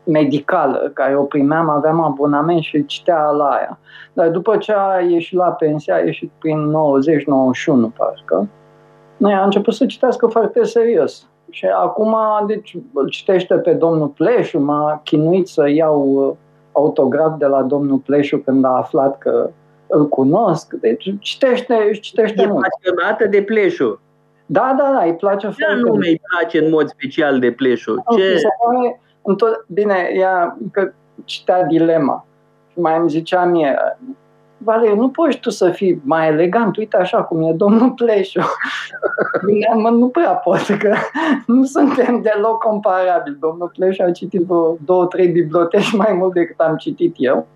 medicală 0.04 0.92
care 0.94 1.18
o 1.18 1.24
primeam, 1.24 1.70
aveam 1.70 2.02
abonament 2.02 2.62
și 2.62 2.86
citea 2.86 3.30
la 3.30 3.46
aia. 3.46 3.80
Dar 4.14 4.30
după 4.30 4.58
ce 4.58 4.74
a 4.76 5.00
ieșit 5.00 5.38
la 5.38 5.52
pensie, 5.52 5.94
a 5.94 6.00
ieșit 6.00 6.32
prin 6.40 6.72
90-91 7.90 7.96
parcă, 7.98 8.48
noi 9.18 9.34
a 9.34 9.44
început 9.44 9.74
să 9.74 9.86
citească 9.86 10.28
foarte 10.28 10.64
serios. 10.64 11.28
Și 11.50 11.66
acum, 11.66 12.16
deci, 12.48 12.78
îl 12.94 13.10
citește 13.10 13.56
pe 13.56 13.74
domnul 13.74 14.08
Pleșu, 14.08 14.60
m-a 14.60 15.02
chinuit 15.04 15.48
să 15.48 15.70
iau 15.70 16.38
autograf 16.72 17.38
de 17.38 17.46
la 17.46 17.62
domnul 17.62 17.98
Pleșu 17.98 18.38
când 18.38 18.66
a 18.66 18.78
aflat 18.78 19.18
că 19.18 19.50
îl 19.88 20.08
cunosc, 20.08 20.74
deci 20.74 21.14
citește, 21.20 21.90
citește 22.02 22.42
e 22.42 22.46
mult. 22.46 22.66
pasionată 22.68 23.28
de 23.28 23.42
pleșul. 23.42 24.02
Da, 24.46 24.76
da, 24.78 24.92
da, 24.92 25.04
îi 25.04 25.16
place 25.16 25.48
Ce 25.48 25.54
foarte 25.58 25.90
mult. 25.90 26.04
îi 26.04 26.22
place 26.32 26.64
în 26.64 26.70
mod 26.70 26.88
special 26.88 27.40
de 27.40 27.52
pleșul? 27.52 28.04
Ce... 28.18 28.42
Pare, 28.66 29.02
tot, 29.24 29.66
bine, 29.68 30.10
ea 30.14 30.58
că 30.72 30.92
citea 31.24 31.64
dilema 31.64 32.26
și 32.72 32.80
mai 32.80 32.98
îmi 32.98 33.10
zicea 33.10 33.46
mie, 33.46 33.78
Valeriu, 34.58 34.96
nu 34.96 35.10
poți 35.10 35.38
tu 35.38 35.50
să 35.50 35.70
fii 35.70 36.02
mai 36.04 36.28
elegant, 36.28 36.78
uite 36.78 36.98
așa 36.98 37.24
cum 37.24 37.42
e 37.42 37.54
domnul 37.54 37.92
Pleșu. 37.92 38.42
Bine, 39.46 39.68
mă, 39.74 39.90
nu 39.90 40.08
prea 40.08 40.32
pot, 40.32 40.78
că 40.80 40.96
nu 41.46 41.64
suntem 41.64 42.22
deloc 42.22 42.64
comparabili. 42.64 43.38
Domnul 43.40 43.72
Pleșu 43.74 44.04
a 44.04 44.12
citit 44.12 44.42
vreo 44.42 44.78
două, 44.86 45.06
trei 45.06 45.28
biblioteci 45.28 45.92
mai 45.92 46.14
mult 46.14 46.34
decât 46.34 46.60
am 46.60 46.76
citit 46.76 47.16
eu 47.18 47.48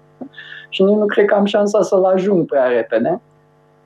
și 0.69 0.83
nici 0.83 0.97
nu 0.97 1.05
cred 1.05 1.25
că 1.25 1.35
am 1.35 1.45
șansa 1.45 1.81
să-l 1.81 2.03
ajung 2.03 2.45
prea 2.45 2.65
repede. 2.67 3.21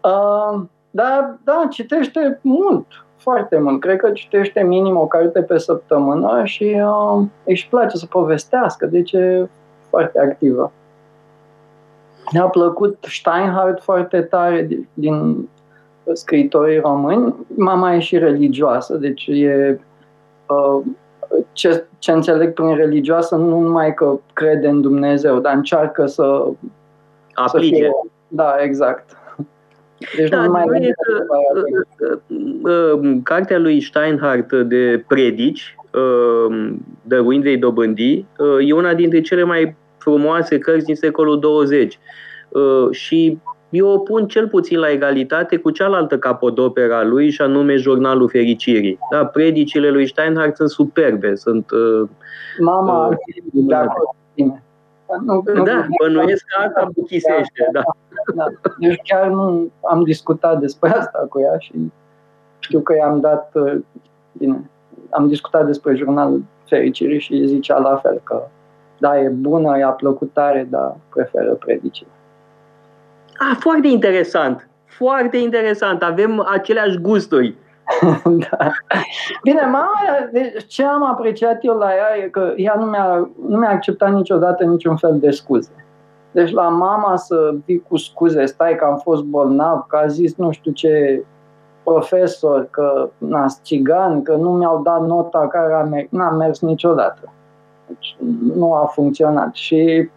Uh, 0.02 0.62
dar, 0.91 1.39
da, 1.44 1.67
citește 1.70 2.39
mult, 2.41 2.88
foarte 3.21 3.60
mult. 3.60 3.79
Cred 3.81 3.97
că 3.97 4.12
citește 4.12 4.62
minim 4.62 4.97
o 4.97 5.07
carte 5.07 5.41
pe 5.41 5.57
săptămână 5.57 6.41
și 6.43 6.81
uh, 6.84 7.23
își 7.43 7.69
place 7.69 7.97
să 7.97 8.05
povestească, 8.05 8.86
deci 8.86 9.12
e 9.12 9.47
foarte 9.89 10.19
activă. 10.19 10.71
Mi-a 12.34 12.45
plăcut 12.45 12.97
Steinhardt 13.01 13.84
foarte 13.84 14.21
tare 14.21 14.67
din 14.93 15.49
scriitorii 16.13 16.79
români. 16.79 17.36
Mama 17.55 17.93
e 17.93 17.99
și 17.99 18.17
religioasă, 18.17 18.95
deci 18.95 19.27
e 19.27 19.79
uh, 20.47 20.84
ce, 21.51 21.86
ce 21.97 22.12
înțeleg 22.12 22.53
prin 22.53 22.75
religioasă 22.75 23.36
nu 23.36 23.60
numai 23.60 23.93
că 23.93 24.19
crede 24.34 24.67
în 24.67 24.81
Dumnezeu, 24.81 25.39
dar 25.39 25.53
încearcă 25.53 26.05
să 26.05 26.47
aplice. 27.34 27.75
Să 27.75 27.81
fie, 27.81 27.91
da, 28.27 28.55
exact. 28.60 29.17
Deci 30.16 30.30
da, 30.30 30.44
nu 30.44 30.52
mai 30.52 30.66
e 30.82 30.92
că, 30.92 31.24
uh, 31.56 32.20
uh, 32.64 33.02
uh, 33.02 33.18
cartea 33.24 33.60
lui 33.60 33.82
Steinhardt 33.82 34.54
de 34.54 35.04
predici, 35.08 35.76
Dăruind 37.02 37.60
dobândi, 37.60 38.26
e 38.68 38.74
una 38.74 38.94
dintre 38.94 39.22
cele 39.22 39.44
mai 39.44 39.76
frumoase 39.98 40.58
cărți 40.58 40.86
din 40.86 40.96
secolul 40.96 41.40
20 41.40 42.00
și 42.92 43.40
eu 43.70 43.88
o 43.88 43.98
pun 43.98 44.28
cel 44.28 44.48
puțin 44.48 44.80
la 44.80 44.90
egalitate 44.90 45.58
cu 45.58 45.70
cealaltă 45.70 46.18
capodoperă 46.18 46.94
a 46.94 47.04
lui, 47.04 47.30
și 47.30 47.42
anume 47.42 47.76
Jurnalul 47.76 48.30
Fericirii. 48.30 49.00
Da, 49.12 49.26
predicile 49.26 49.90
lui 49.90 50.08
Steinhardt 50.08 50.56
sunt 50.56 50.70
superbe, 50.70 51.36
sunt... 51.36 51.66
Mama, 52.60 53.08
uh, 53.08 53.16
de 53.52 53.74
acord 53.74 54.16
nu, 55.26 55.44
nu, 55.54 55.64
da, 55.64 55.86
bănuiesc 56.02 56.46
că 56.46 56.64
asta 56.68 56.90
buchisește, 56.94 57.70
da. 57.72 57.80
da. 57.80 57.92
Deci 58.79 59.01
chiar 59.03 59.27
nu 59.27 59.71
am 59.81 60.03
discutat 60.03 60.60
despre 60.60 60.89
asta 60.89 61.25
cu 61.29 61.39
ea 61.39 61.57
și 61.57 61.91
știu 62.60 62.79
că 62.79 62.95
i-am 62.95 63.19
dat, 63.19 63.51
uh, 63.53 63.81
bine, 64.31 64.69
am 65.10 65.27
discutat 65.27 65.65
despre 65.65 65.95
jurnalul 65.95 66.43
fericirii 66.65 67.19
și 67.19 67.45
zicea 67.45 67.77
la 67.77 67.95
fel 67.95 68.21
că 68.23 68.43
da, 68.97 69.19
e 69.19 69.27
bună, 69.29 69.77
i-a 69.77 69.89
plăcut 69.89 70.34
tare, 70.34 70.67
dar 70.69 70.95
preferă 71.13 71.53
predicile. 71.53 72.10
Ah, 73.38 73.57
foarte 73.60 73.88
interesant, 73.88 74.69
foarte 74.86 75.38
interesant, 75.38 76.03
avem 76.03 76.47
aceleași 76.51 76.97
gusturi. 76.97 77.55
da. 78.49 78.71
Bine, 79.43 79.62
mama, 79.62 79.91
deci 80.31 80.65
ce 80.67 80.84
am 80.84 81.03
apreciat 81.03 81.57
eu 81.62 81.77
la 81.77 81.89
ea 81.95 82.23
e 82.23 82.29
că 82.29 82.53
ea 82.55 82.75
nu 82.79 82.86
mi-a, 82.86 83.29
nu 83.47 83.57
mi-a 83.57 83.69
acceptat 83.69 84.12
niciodată 84.13 84.63
niciun 84.63 84.95
fel 84.95 85.19
de 85.19 85.31
scuze. 85.31 85.81
Deci 86.32 86.52
la 86.52 86.67
mama 86.67 87.15
să 87.15 87.56
vii 87.65 87.84
cu 87.89 87.98
scuze, 87.98 88.46
stai 88.46 88.76
că 88.76 88.86
am 88.86 88.98
fost 88.98 89.24
bolnav, 89.24 89.86
că 89.88 89.96
a 89.96 90.08
zis 90.08 90.36
nu 90.36 90.52
știu 90.52 90.72
ce 90.72 91.24
profesor, 91.84 92.67
că 92.70 93.10
n 93.17 93.36
țigan, 93.63 94.22
că 94.24 94.36
nu 94.36 94.52
mi-au 94.52 94.82
dat 94.82 95.06
nota 95.06 95.48
care 95.48 95.74
a 95.74 95.84
mers, 95.84 96.08
n-a 96.10 96.30
mers 96.30 96.60
niciodată. 96.60 97.34
Deci 97.88 98.17
nu 98.56 98.74
a 98.74 98.86
funcționat. 98.86 99.54
Și 99.54 100.10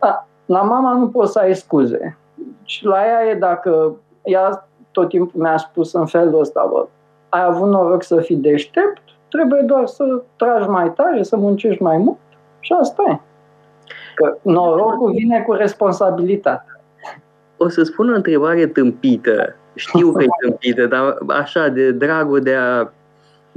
da, 0.00 0.26
la 0.46 0.62
mama 0.62 0.92
nu 0.92 1.08
poți 1.08 1.32
să 1.32 1.38
ai 1.38 1.54
scuze. 1.54 2.18
Și 2.64 2.84
la 2.84 3.04
ea 3.06 3.30
e 3.30 3.34
dacă 3.34 3.96
ea 4.22 4.68
tot 4.90 5.08
timpul 5.08 5.40
mi-a 5.40 5.56
spus 5.56 5.92
în 5.92 6.06
felul 6.06 6.40
ăsta, 6.40 6.68
bă, 6.70 6.86
ai 7.28 7.44
avut 7.44 7.68
noroc 7.68 8.02
să 8.02 8.16
fii 8.16 8.36
deștept, 8.36 9.02
trebuie 9.28 9.60
doar 9.60 9.86
să 9.86 10.22
tragi 10.36 10.68
mai 10.68 10.92
tare, 10.92 11.22
să 11.22 11.36
muncești 11.36 11.82
mai 11.82 11.96
mult 11.96 12.18
și 12.60 12.72
asta 12.80 13.02
e. 13.08 13.20
Că 14.16 14.38
norocul 14.42 15.12
vine 15.12 15.40
cu 15.40 15.52
responsabilitate. 15.52 16.66
O 17.56 17.68
să 17.68 17.82
spun 17.82 18.12
o 18.12 18.14
întrebare 18.14 18.66
tâmpită. 18.66 19.56
Știu 19.74 20.12
că 20.12 20.22
e 20.22 20.26
tâmpită, 20.46 20.86
dar 20.86 21.16
așa, 21.28 21.68
de 21.68 21.90
dragul 21.90 22.40
de 22.40 22.54
a 22.54 22.90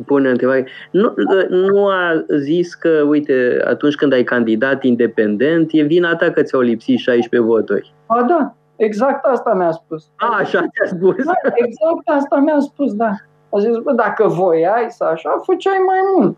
pune 0.05 0.29
întrebare. 0.29 0.67
Nu, 0.91 1.13
nu 1.49 1.87
a 1.87 2.25
zis 2.39 2.73
că, 2.73 2.89
uite, 3.07 3.61
atunci 3.67 3.95
când 3.95 4.13
ai 4.13 4.23
candidat 4.23 4.83
independent, 4.83 5.69
e 5.71 5.81
vina 5.81 6.15
ta 6.15 6.31
că 6.31 6.41
ți-au 6.41 6.61
lipsit 6.61 6.99
16 6.99 7.49
voturi. 7.49 7.93
A, 8.05 8.23
da, 8.23 8.53
exact 8.75 9.25
asta 9.25 9.53
mi-a 9.53 9.71
spus. 9.71 10.07
A, 10.15 10.37
așa 10.37 10.59
ți-a 10.59 10.97
spus. 10.97 11.25
Da, 11.25 11.33
exact 11.53 12.21
asta 12.21 12.35
mi-a 12.35 12.59
spus, 12.59 12.93
da. 12.93 13.11
A 13.49 13.59
zis, 13.59 13.77
bă, 13.77 13.91
dacă 13.91 14.27
voiai 14.27 14.85
să 14.89 15.03
așa, 15.03 15.41
făceai 15.43 15.83
mai 15.85 15.99
mult. 16.15 16.37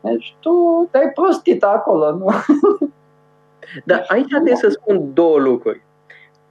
Deci 0.00 0.36
tu 0.40 0.88
te-ai 0.90 1.10
prostit 1.14 1.62
acolo, 1.62 2.10
nu? 2.10 2.26
Dar 3.84 4.04
aici 4.08 4.28
trebuie 4.28 4.56
să 4.56 4.68
spun 4.68 5.10
două 5.14 5.38
lucruri. 5.38 5.82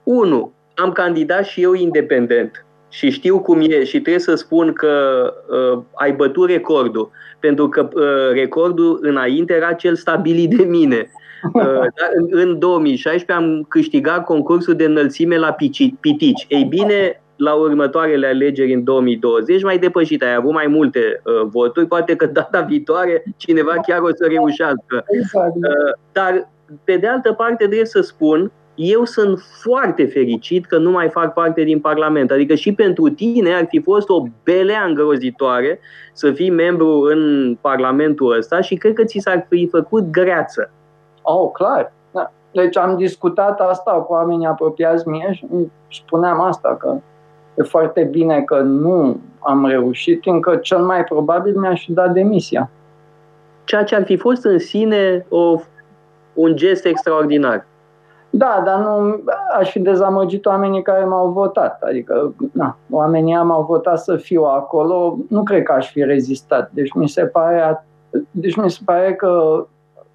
Unu, 0.04 0.54
am 0.76 0.91
candidat 0.91 1.45
și 1.45 1.62
eu 1.62 1.73
independent 1.73 2.65
și 2.89 3.10
știu 3.10 3.39
cum 3.39 3.62
e 3.62 3.84
și 3.84 4.02
trebuie 4.02 4.19
să 4.19 4.36
spun 4.36 4.73
că 4.73 5.23
uh, 5.47 5.82
ai 5.93 6.12
bătut 6.12 6.49
recordul, 6.49 7.12
pentru 7.39 7.69
că 7.69 7.89
uh, 7.93 8.34
recordul 8.34 8.99
înainte 9.02 9.54
era 9.54 9.73
cel 9.73 9.95
stabilit 9.95 10.49
de 10.58 10.63
mine. 10.63 11.08
Uh, 11.54 11.86
în, 12.15 12.28
în 12.30 12.60
2016 12.60 13.32
am 13.32 13.65
câștigat 13.69 14.23
concursul 14.23 14.76
de 14.76 14.84
înălțime 14.84 15.38
la 15.38 15.56
pitici. 15.99 16.45
Ei 16.47 16.63
bine, 16.63 17.23
la 17.36 17.54
următoarele 17.54 18.28
alegeri 18.28 18.73
în 18.73 18.84
2020 18.84 19.63
mai 19.63 19.78
depășit, 19.78 20.23
ai 20.23 20.36
avut 20.36 20.54
mai 20.54 20.67
multe 20.67 21.21
uh, 21.23 21.47
voturi, 21.52 21.88
poate 21.88 22.15
că 22.15 22.26
data 22.26 22.62
viitoare 22.62 23.23
cineva 23.38 23.73
chiar 23.88 23.99
o 23.99 24.08
să 24.08 24.26
reușească. 24.30 25.04
Exact. 25.08 25.56
Uh, 25.56 25.93
dar, 26.12 26.52
pe 26.84 26.98
de 26.98 27.08
altă 27.08 27.34
parte, 27.34 27.56
trebuie 27.56 27.86
să 27.86 28.02
spun, 28.02 28.52
eu 28.76 29.04
sunt 29.04 29.40
foarte 29.62 30.06
fericit 30.06 30.66
că 30.66 30.78
nu 30.78 30.92
mai 30.92 31.10
fac 31.10 31.34
parte 31.34 31.64
din 31.64 31.80
Parlament. 31.80 32.32
Adică 32.32 32.56
și 32.56 32.74
pentru 32.74 33.10
tine 33.10 33.54
ar 33.54 33.66
fi 33.70 33.82
fost 33.82 34.10
o 34.10 34.24
belea 34.44 34.84
îngrozitoare 34.84 35.80
să 36.14 36.32
fii 36.32 36.50
membru 36.50 37.02
în 37.02 37.56
Parlamentul 37.62 38.38
ăsta 38.38 38.62
și 38.62 38.76
cred 38.76 38.94
că 38.94 39.04
ți 39.04 39.20
s-ar 39.20 39.46
fi 39.50 39.68
făcut 39.72 40.12
greață. 40.12 40.72
Oh, 41.22 41.52
clar. 41.54 41.94
Da. 42.12 42.32
Deci 42.52 42.78
am 42.78 42.98
discutat 42.98 43.60
asta 43.60 43.92
cu 43.92 44.14
oamenii 44.14 44.48
apropiați 44.48 45.08
mie 45.08 45.30
și 45.32 46.02
spuneam 46.06 46.42
asta, 46.42 46.76
că 46.80 46.98
e 47.56 47.64
foarte 47.64 48.04
bine 48.04 48.42
că 48.42 48.60
nu 48.60 49.20
am 49.40 49.66
reușit, 49.66 50.26
încă 50.26 50.56
cel 50.56 50.80
mai 50.80 51.04
probabil 51.04 51.60
mi-aș 51.60 51.86
da 51.88 52.08
demisia. 52.08 52.70
Ceea 53.64 53.84
ce 53.84 53.96
ar 53.96 54.04
fi 54.04 54.18
fost 54.18 54.46
în 54.46 54.60
sine 54.60 55.26
o, 55.30 55.56
un 56.34 56.56
gest 56.56 56.86
extraordinar. 56.86 57.65
Da, 58.30 58.62
dar 58.65 58.80
nu 58.80 59.24
aș 59.58 59.72
fi 59.72 59.80
dezamăgit 59.80 60.46
oamenii 60.46 60.82
care 60.82 61.06
m-au 61.06 61.30
votat. 61.30 61.82
Adică, 61.82 62.34
na, 62.52 62.78
oamenii 62.89 63.36
m-au 63.36 63.63
votat 63.63 64.00
să 64.00 64.15
fiu 64.15 64.43
acolo, 64.43 65.17
nu 65.30 65.43
cred 65.43 65.63
că 65.63 65.72
aș 65.72 65.91
fi 65.91 66.04
rezistat. 66.04 66.69
Deci 66.72 66.93
mi 66.93 67.10
se 67.10 67.26
pare, 67.26 67.86
deci 68.32 68.56
mi 68.56 68.69
se 68.72 68.80
pare 68.86 69.13
că 69.13 69.65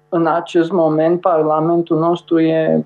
în 0.09 0.27
acest 0.27 0.71
moment 0.71 1.21
Parlamentul 1.21 1.97
nostru 1.97 2.39
e 2.39 2.85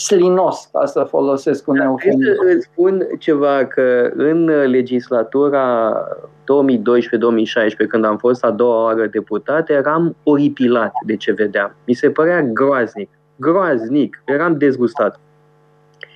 slinos, 0.00 0.68
ca 0.72 0.86
să 0.86 1.06
folosesc 1.08 1.68
un 1.68 1.76
eufemism. 1.76 2.44
Îți 2.46 2.68
spun 2.72 3.06
ceva, 3.18 3.66
că 3.66 4.10
în 4.14 4.44
legislatura 4.46 5.94
2012-2016, 6.42 7.86
când 7.88 8.04
am 8.04 8.16
fost 8.16 8.44
a 8.44 8.50
doua 8.50 8.82
oară 8.84 9.06
deputat, 9.06 9.70
eram 9.70 10.16
oripilat 10.22 10.92
de 11.06 11.16
ce 11.16 11.32
vedeam. 11.32 11.74
Mi 11.86 11.94
se 11.94 12.10
părea 12.10 12.42
groaznic, 12.42 13.10
groaznic, 13.36 14.22
eram 14.24 14.58
dezgustat. 14.58 15.20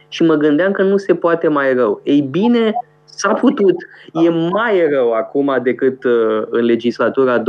Și 0.09 0.23
mă 0.23 0.35
gândeam 0.35 0.73
că 0.73 0.83
nu 0.83 0.97
se 0.97 1.15
poate 1.15 1.49
mai 1.49 1.75
rău. 1.75 2.01
Ei 2.03 2.21
bine, 2.21 2.73
s-a 3.05 3.33
putut. 3.33 3.75
E 4.13 4.29
mai 4.29 4.89
rău 4.91 5.13
acum 5.13 5.59
decât 5.63 6.05
uh, 6.05 6.43
în 6.51 6.65
legislatura 6.65 7.39
2012-2016. 7.39 7.43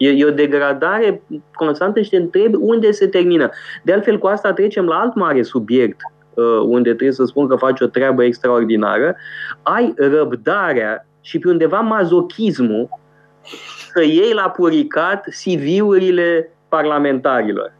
E, 0.00 0.08
e 0.08 0.24
o 0.24 0.30
degradare 0.30 1.22
constantă 1.54 2.00
și 2.00 2.10
te 2.10 2.16
întrebi 2.16 2.56
unde 2.56 2.90
se 2.90 3.06
termină. 3.06 3.50
De 3.82 3.92
altfel, 3.92 4.18
cu 4.18 4.26
asta 4.26 4.52
trecem 4.52 4.84
la 4.86 4.94
alt 4.94 5.14
mare 5.14 5.42
subiect, 5.42 6.00
uh, 6.34 6.44
unde 6.64 6.88
trebuie 6.88 7.12
să 7.12 7.24
spun 7.24 7.48
că 7.48 7.56
faci 7.56 7.80
o 7.80 7.86
treabă 7.86 8.24
extraordinară. 8.24 9.16
Ai 9.62 9.94
răbdarea 9.96 11.06
și 11.20 11.38
pe 11.38 11.48
undeva 11.48 11.80
mazochismul 11.80 12.88
să 13.92 14.02
iei 14.02 14.32
la 14.32 14.50
puricat 14.50 15.24
CV-urile 15.24 16.52
parlamentarilor. 16.68 17.72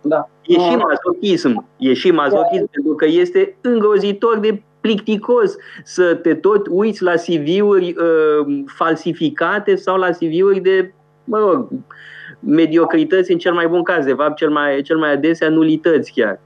Da. 0.00 0.28
E 0.42 0.52
și 0.52 0.76
mazochism. 0.76 1.66
E 1.76 1.92
și 1.92 2.10
mazochism 2.10 2.64
da. 2.64 2.70
pentru 2.70 2.94
că 2.94 3.06
este 3.06 3.56
îngrozitor 3.60 4.38
de 4.38 4.62
plicticos 4.80 5.56
să 5.84 6.14
te 6.14 6.34
tot 6.34 6.66
uiți 6.70 7.02
la 7.02 7.12
CV-uri 7.12 7.94
uh, 7.98 8.62
falsificate 8.66 9.74
sau 9.74 9.96
la 9.96 10.10
CV-uri 10.10 10.60
de 10.60 10.92
mă 11.24 11.38
rog, 11.38 11.68
mediocrități 12.40 13.32
în 13.32 13.38
cel 13.38 13.52
mai 13.52 13.68
bun 13.68 13.82
caz, 13.82 14.04
de 14.04 14.14
fapt 14.14 14.36
cel 14.36 14.50
mai, 14.50 14.82
cel 14.82 14.98
mai 14.98 15.12
adesea 15.12 15.48
nulități 15.48 16.12
chiar. 16.12 16.40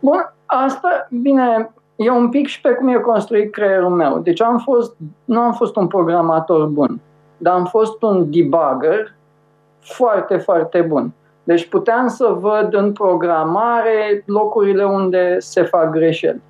Bun, 0.00 0.34
asta, 0.46 1.08
bine, 1.10 1.70
e 1.96 2.10
un 2.10 2.28
pic 2.28 2.46
și 2.46 2.60
pe 2.60 2.70
cum 2.70 2.88
e 2.88 2.94
construit 2.94 3.52
creierul 3.52 3.90
meu. 3.90 4.18
Deci 4.18 4.42
am 4.42 4.58
fost, 4.58 4.96
nu 5.24 5.40
am 5.40 5.52
fost 5.52 5.76
un 5.76 5.86
programator 5.86 6.66
bun, 6.66 7.00
dar 7.36 7.54
am 7.54 7.64
fost 7.64 8.02
un 8.02 8.30
debugger 8.30 9.14
foarte, 9.80 10.36
foarte 10.36 10.80
bun. 10.80 11.12
Deci 11.44 11.68
puteam 11.68 12.08
să 12.08 12.36
văd 12.40 12.74
în 12.74 12.92
programare 12.92 14.22
locurile 14.26 14.84
unde 14.84 15.36
se 15.38 15.62
fac 15.62 15.90
greșeli. 15.90 16.40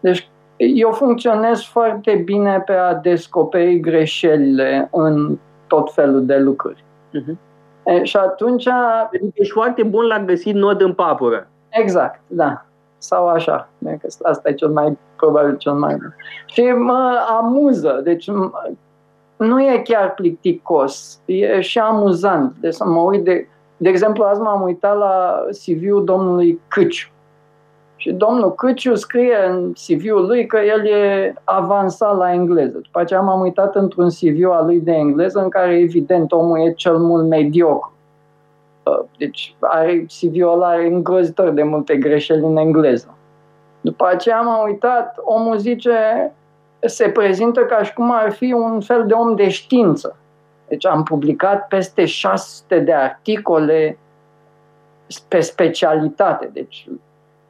Deci 0.00 0.28
eu 0.56 0.90
funcționez 0.90 1.62
foarte 1.62 2.22
bine 2.24 2.62
pe 2.66 2.72
a 2.72 2.94
descoperi 2.94 3.80
greșelile 3.80 4.88
în 4.92 5.38
tot 5.70 5.92
felul 5.92 6.26
de 6.26 6.36
lucruri. 6.36 6.84
Uh-huh. 7.08 7.34
E, 7.84 8.04
și 8.04 8.16
atunci... 8.16 8.68
Ești 9.32 9.52
foarte 9.52 9.82
bun 9.82 10.06
la 10.06 10.18
găsit 10.18 10.54
nod 10.54 10.80
în 10.80 10.92
papură. 10.92 11.48
Exact, 11.68 12.20
da. 12.26 12.64
Sau 12.98 13.28
așa. 13.28 13.68
Asta 14.22 14.48
e 14.48 14.52
cel 14.54 14.68
mai, 14.68 14.98
probabil 15.16 15.56
cel 15.56 15.72
mai 15.72 15.94
bun. 15.94 16.14
Și 16.46 16.62
mă 16.62 17.26
amuză. 17.28 18.00
Deci 18.04 18.30
nu 19.36 19.62
e 19.62 19.82
chiar 19.84 20.14
plicticos. 20.14 21.20
E 21.24 21.60
și 21.60 21.78
amuzant. 21.78 22.56
Deci 22.60 22.74
să 22.74 22.84
mă 22.84 23.00
uit 23.00 23.24
de... 23.24 23.48
De 23.76 23.88
exemplu, 23.88 24.24
azi 24.24 24.40
m-am 24.40 24.62
uitat 24.62 24.96
la 24.96 25.44
CV-ul 25.50 26.04
domnului 26.04 26.60
Câciu 26.68 27.08
și 28.00 28.12
domnul 28.12 28.54
Câciu 28.54 28.94
scrie 28.94 29.36
în 29.46 29.72
CV-ul 29.72 30.26
lui 30.26 30.46
că 30.46 30.58
el 30.58 30.86
e 30.86 31.34
avansat 31.44 32.16
la 32.16 32.32
engleză. 32.32 32.78
După 32.82 33.00
aceea 33.00 33.20
m-am 33.20 33.40
uitat 33.40 33.74
într-un 33.74 34.08
CV 34.08 34.50
al 34.50 34.64
lui 34.64 34.80
de 34.80 34.92
engleză 34.92 35.38
în 35.38 35.48
care 35.48 35.78
evident 35.78 36.32
omul 36.32 36.58
e 36.58 36.72
cel 36.72 36.96
mult 36.96 37.28
mediocru. 37.28 37.92
Uh, 38.82 38.98
deci 39.18 39.54
are 39.60 40.06
CV-ul 40.06 40.52
ăla 40.52 40.66
are 40.66 40.86
îngrozitor 40.86 41.50
de 41.50 41.62
multe 41.62 41.96
greșeli 41.96 42.44
în 42.44 42.56
engleză. 42.56 43.14
După 43.80 44.06
aceea 44.06 44.40
m-am 44.40 44.68
uitat, 44.68 45.16
omul 45.24 45.58
zice, 45.58 46.32
se 46.80 47.08
prezintă 47.08 47.60
ca 47.60 47.82
și 47.82 47.92
cum 47.92 48.12
ar 48.12 48.30
fi 48.32 48.52
un 48.52 48.80
fel 48.80 49.06
de 49.06 49.12
om 49.12 49.34
de 49.34 49.48
știință. 49.48 50.16
Deci 50.68 50.86
am 50.86 51.02
publicat 51.02 51.68
peste 51.68 52.04
600 52.04 52.78
de 52.78 52.92
articole 52.92 53.98
pe 55.28 55.40
specialitate. 55.40 56.50
Deci 56.52 56.88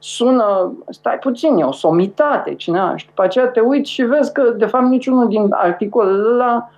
sună, 0.01 0.73
stai 0.89 1.19
puțin, 1.19 1.57
e 1.57 1.65
o 1.65 1.73
somitate, 1.73 2.55
cineva. 2.55 2.97
Și 2.97 3.07
după 3.07 3.23
aceea 3.23 3.47
te 3.47 3.61
uiți 3.61 3.91
și 3.91 4.03
vezi 4.03 4.33
că, 4.33 4.43
de 4.43 4.67
fapt, 4.67 4.85
niciunul 4.85 5.29
din 5.29 5.47
articolele 5.51 6.29
ăla 6.33 6.71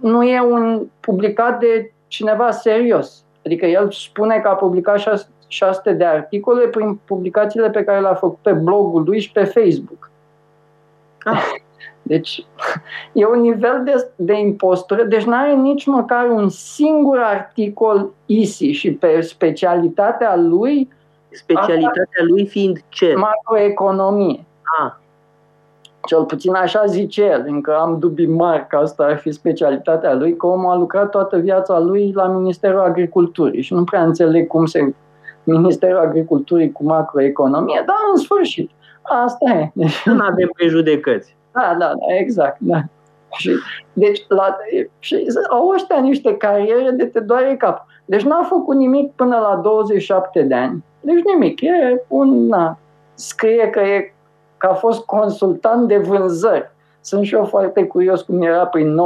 nu 0.00 0.22
e 0.22 0.40
un 0.40 0.86
publicat 1.00 1.58
de 1.58 1.92
cineva 2.06 2.50
serios. 2.50 3.24
Adică 3.44 3.66
el 3.66 3.90
spune 3.90 4.38
că 4.38 4.48
a 4.48 4.54
publicat 4.54 5.28
600 5.46 5.92
de 5.92 6.04
articole 6.04 6.66
prin 6.66 7.00
publicațiile 7.04 7.70
pe 7.70 7.84
care 7.84 8.00
le-a 8.00 8.14
făcut 8.14 8.38
pe 8.42 8.52
blogul 8.52 9.02
lui 9.02 9.20
și 9.20 9.32
pe 9.32 9.44
Facebook. 9.44 10.10
Ah. 11.24 11.42
Deci 12.06 12.46
e 13.12 13.26
un 13.26 13.40
nivel 13.40 13.82
de, 13.84 14.10
de 14.16 14.38
impostură, 14.38 15.02
deci 15.02 15.24
nu 15.24 15.34
are 15.34 15.54
nici 15.54 15.86
măcar 15.86 16.28
un 16.28 16.48
singur 16.48 17.18
articol 17.18 18.10
ISI 18.26 18.70
și 18.70 18.92
pe 18.92 19.20
specialitatea 19.20 20.36
lui 20.36 20.88
Specialitatea 21.34 22.24
lui 22.28 22.46
fiind 22.46 22.78
ce? 22.88 23.14
Macroeconomie. 23.16 24.44
Ah. 24.80 24.92
Cel 26.06 26.24
puțin 26.24 26.54
așa 26.54 26.84
zice 26.84 27.24
el, 27.24 27.44
încă 27.46 27.76
am 27.76 27.98
dubii 27.98 28.26
mari 28.26 28.66
că 28.66 28.76
asta 28.76 29.04
ar 29.04 29.16
fi 29.16 29.32
specialitatea 29.32 30.14
lui, 30.14 30.36
că 30.36 30.46
omul 30.46 30.70
a 30.70 30.76
lucrat 30.76 31.10
toată 31.10 31.36
viața 31.36 31.78
lui 31.78 32.12
la 32.14 32.26
Ministerul 32.26 32.80
Agriculturii 32.80 33.62
și 33.62 33.74
nu 33.74 33.84
prea 33.84 34.02
înțeleg 34.02 34.46
cum 34.46 34.66
se 34.66 34.94
Ministerul 35.44 35.98
Agriculturii 35.98 36.72
cu 36.72 36.84
macroeconomie, 36.84 37.82
dar 37.86 37.96
în 38.14 38.20
sfârșit, 38.20 38.70
asta 39.02 39.50
e. 39.50 39.70
Nu 40.04 40.24
avem 40.24 40.50
prejudecăți. 40.56 41.36
Da, 41.52 41.76
da, 41.78 41.86
da, 41.86 42.14
exact, 42.18 42.56
da. 42.60 42.80
Și, 43.36 43.50
deci, 43.92 44.24
la, 44.28 44.56
și 44.98 45.26
au 45.50 45.68
ăștia 45.68 46.00
niște 46.00 46.36
cariere 46.36 46.90
de 46.90 47.04
te 47.04 47.20
doare 47.20 47.56
cap. 47.56 47.86
Deci 48.04 48.22
n-a 48.22 48.42
făcut 48.42 48.76
nimic 48.76 49.12
până 49.12 49.36
la 49.36 49.60
27 49.62 50.42
de 50.42 50.54
ani. 50.54 50.84
Deci 51.00 51.22
nimic, 51.24 51.60
e 51.60 52.02
un, 52.08 52.46
na, 52.46 52.78
scrie 53.14 53.70
că, 53.70 53.80
e, 53.80 54.14
că 54.56 54.66
a 54.66 54.74
fost 54.74 55.04
consultant 55.04 55.88
de 55.88 55.96
vânzări. 55.96 56.72
Sunt 57.00 57.24
și 57.24 57.34
eu 57.34 57.44
foarte 57.44 57.84
curios 57.84 58.22
cum 58.22 58.42
era 58.42 58.66
prin 58.66 59.00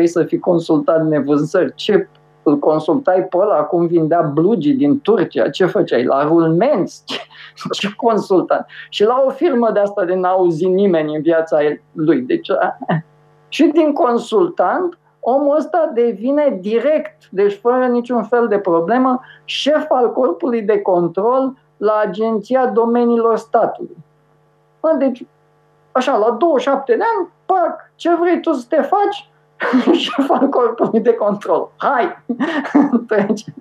92-93 0.00 0.04
să 0.04 0.22
fii 0.22 0.38
consultant 0.38 1.10
de 1.10 1.18
vânzări. 1.18 1.74
Ce 1.74 2.08
îl 2.42 2.58
consultai 2.58 3.24
pe 3.24 3.36
ăla, 3.36 3.62
cum 3.62 3.86
vindea 3.86 4.22
blugi 4.22 4.72
din 4.72 5.00
Turcia, 5.00 5.48
ce 5.48 5.66
făceai? 5.66 6.04
La 6.04 6.22
rulmenți? 6.24 7.02
Ce, 7.04 7.20
ce 7.78 7.92
consultant? 7.96 8.66
Și 8.88 9.04
la 9.04 9.24
o 9.26 9.30
firmă 9.30 9.70
de 9.70 9.78
asta 9.78 10.04
de 10.04 10.14
n-a 10.14 10.28
auzit 10.28 10.68
nimeni 10.68 11.14
în 11.14 11.22
viața 11.22 11.58
lui. 11.92 12.20
Deci, 12.20 12.50
a, 12.50 12.78
și 13.48 13.70
din 13.74 13.92
consultant 13.92 14.98
omul 15.24 15.56
ăsta 15.56 15.90
devine 15.94 16.58
direct, 16.60 17.28
deci 17.30 17.58
fără 17.60 17.86
niciun 17.86 18.24
fel 18.24 18.48
de 18.48 18.58
problemă, 18.58 19.20
șef 19.44 19.84
al 19.88 20.12
corpului 20.12 20.62
de 20.62 20.80
control 20.80 21.54
la 21.76 22.02
Agenția 22.06 22.66
Domeniilor 22.66 23.36
Statului. 23.36 23.96
Deci, 24.98 25.26
așa, 25.92 26.16
la 26.16 26.30
27 26.30 26.96
de 26.96 27.02
ani, 27.16 27.28
pac, 27.46 27.90
ce 27.94 28.14
vrei 28.14 28.40
tu 28.40 28.52
să 28.52 28.66
te 28.68 28.82
faci? 28.82 29.30
șef 30.04 30.30
al 30.30 30.48
corpului 30.48 31.00
de 31.00 31.14
control. 31.14 31.70
Hai! 31.76 32.24
Trece. 33.08 33.54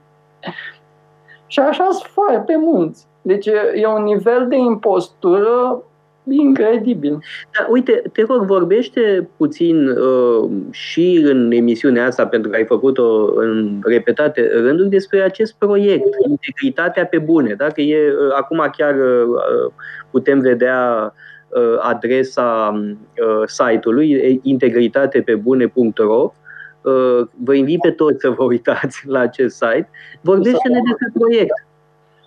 Și 1.47 1.59
așa 1.59 1.87
sunt 1.91 2.11
foarte 2.11 2.57
mulți. 2.57 3.07
Deci 3.21 3.45
e 3.75 3.87
un 3.87 4.03
nivel 4.03 4.47
de 4.47 4.55
impostură 4.55 5.83
Incredibil. 6.29 7.19
Da, 7.57 7.67
uite, 7.69 8.01
te 8.13 8.23
rog, 8.27 8.45
vorbește 8.45 9.29
puțin 9.37 9.87
uh, 9.87 10.49
și 10.71 11.21
în 11.23 11.51
emisiunea 11.51 12.05
asta, 12.05 12.27
pentru 12.27 12.49
că 12.49 12.55
ai 12.55 12.65
făcut-o 12.65 13.33
în 13.35 13.79
repetate 13.83 14.49
rânduri, 14.53 14.89
despre 14.89 15.21
acest 15.21 15.55
proiect, 15.57 16.07
integritatea 16.29 17.05
pe 17.05 17.17
bune. 17.17 17.53
Dacă 17.53 17.81
e, 17.81 18.11
uh, 18.11 18.33
acum 18.35 18.69
chiar 18.77 18.95
uh, 18.95 19.71
putem 20.11 20.39
vedea 20.39 21.13
uh, 21.49 21.77
adresa 21.79 22.81
uh, 22.83 23.43
site-ului 23.45 24.39
integritatepebune.ro 24.43 26.33
uh, 26.81 27.27
Vă 27.43 27.53
invit 27.53 27.79
pe 27.79 27.91
toți 27.91 28.19
să 28.19 28.29
vă 28.29 28.43
uitați 28.43 29.07
la 29.07 29.19
acest 29.19 29.55
site. 29.55 29.89
Vorbește-ne 30.21 30.79
despre 30.89 31.11
proiect. 31.13 31.65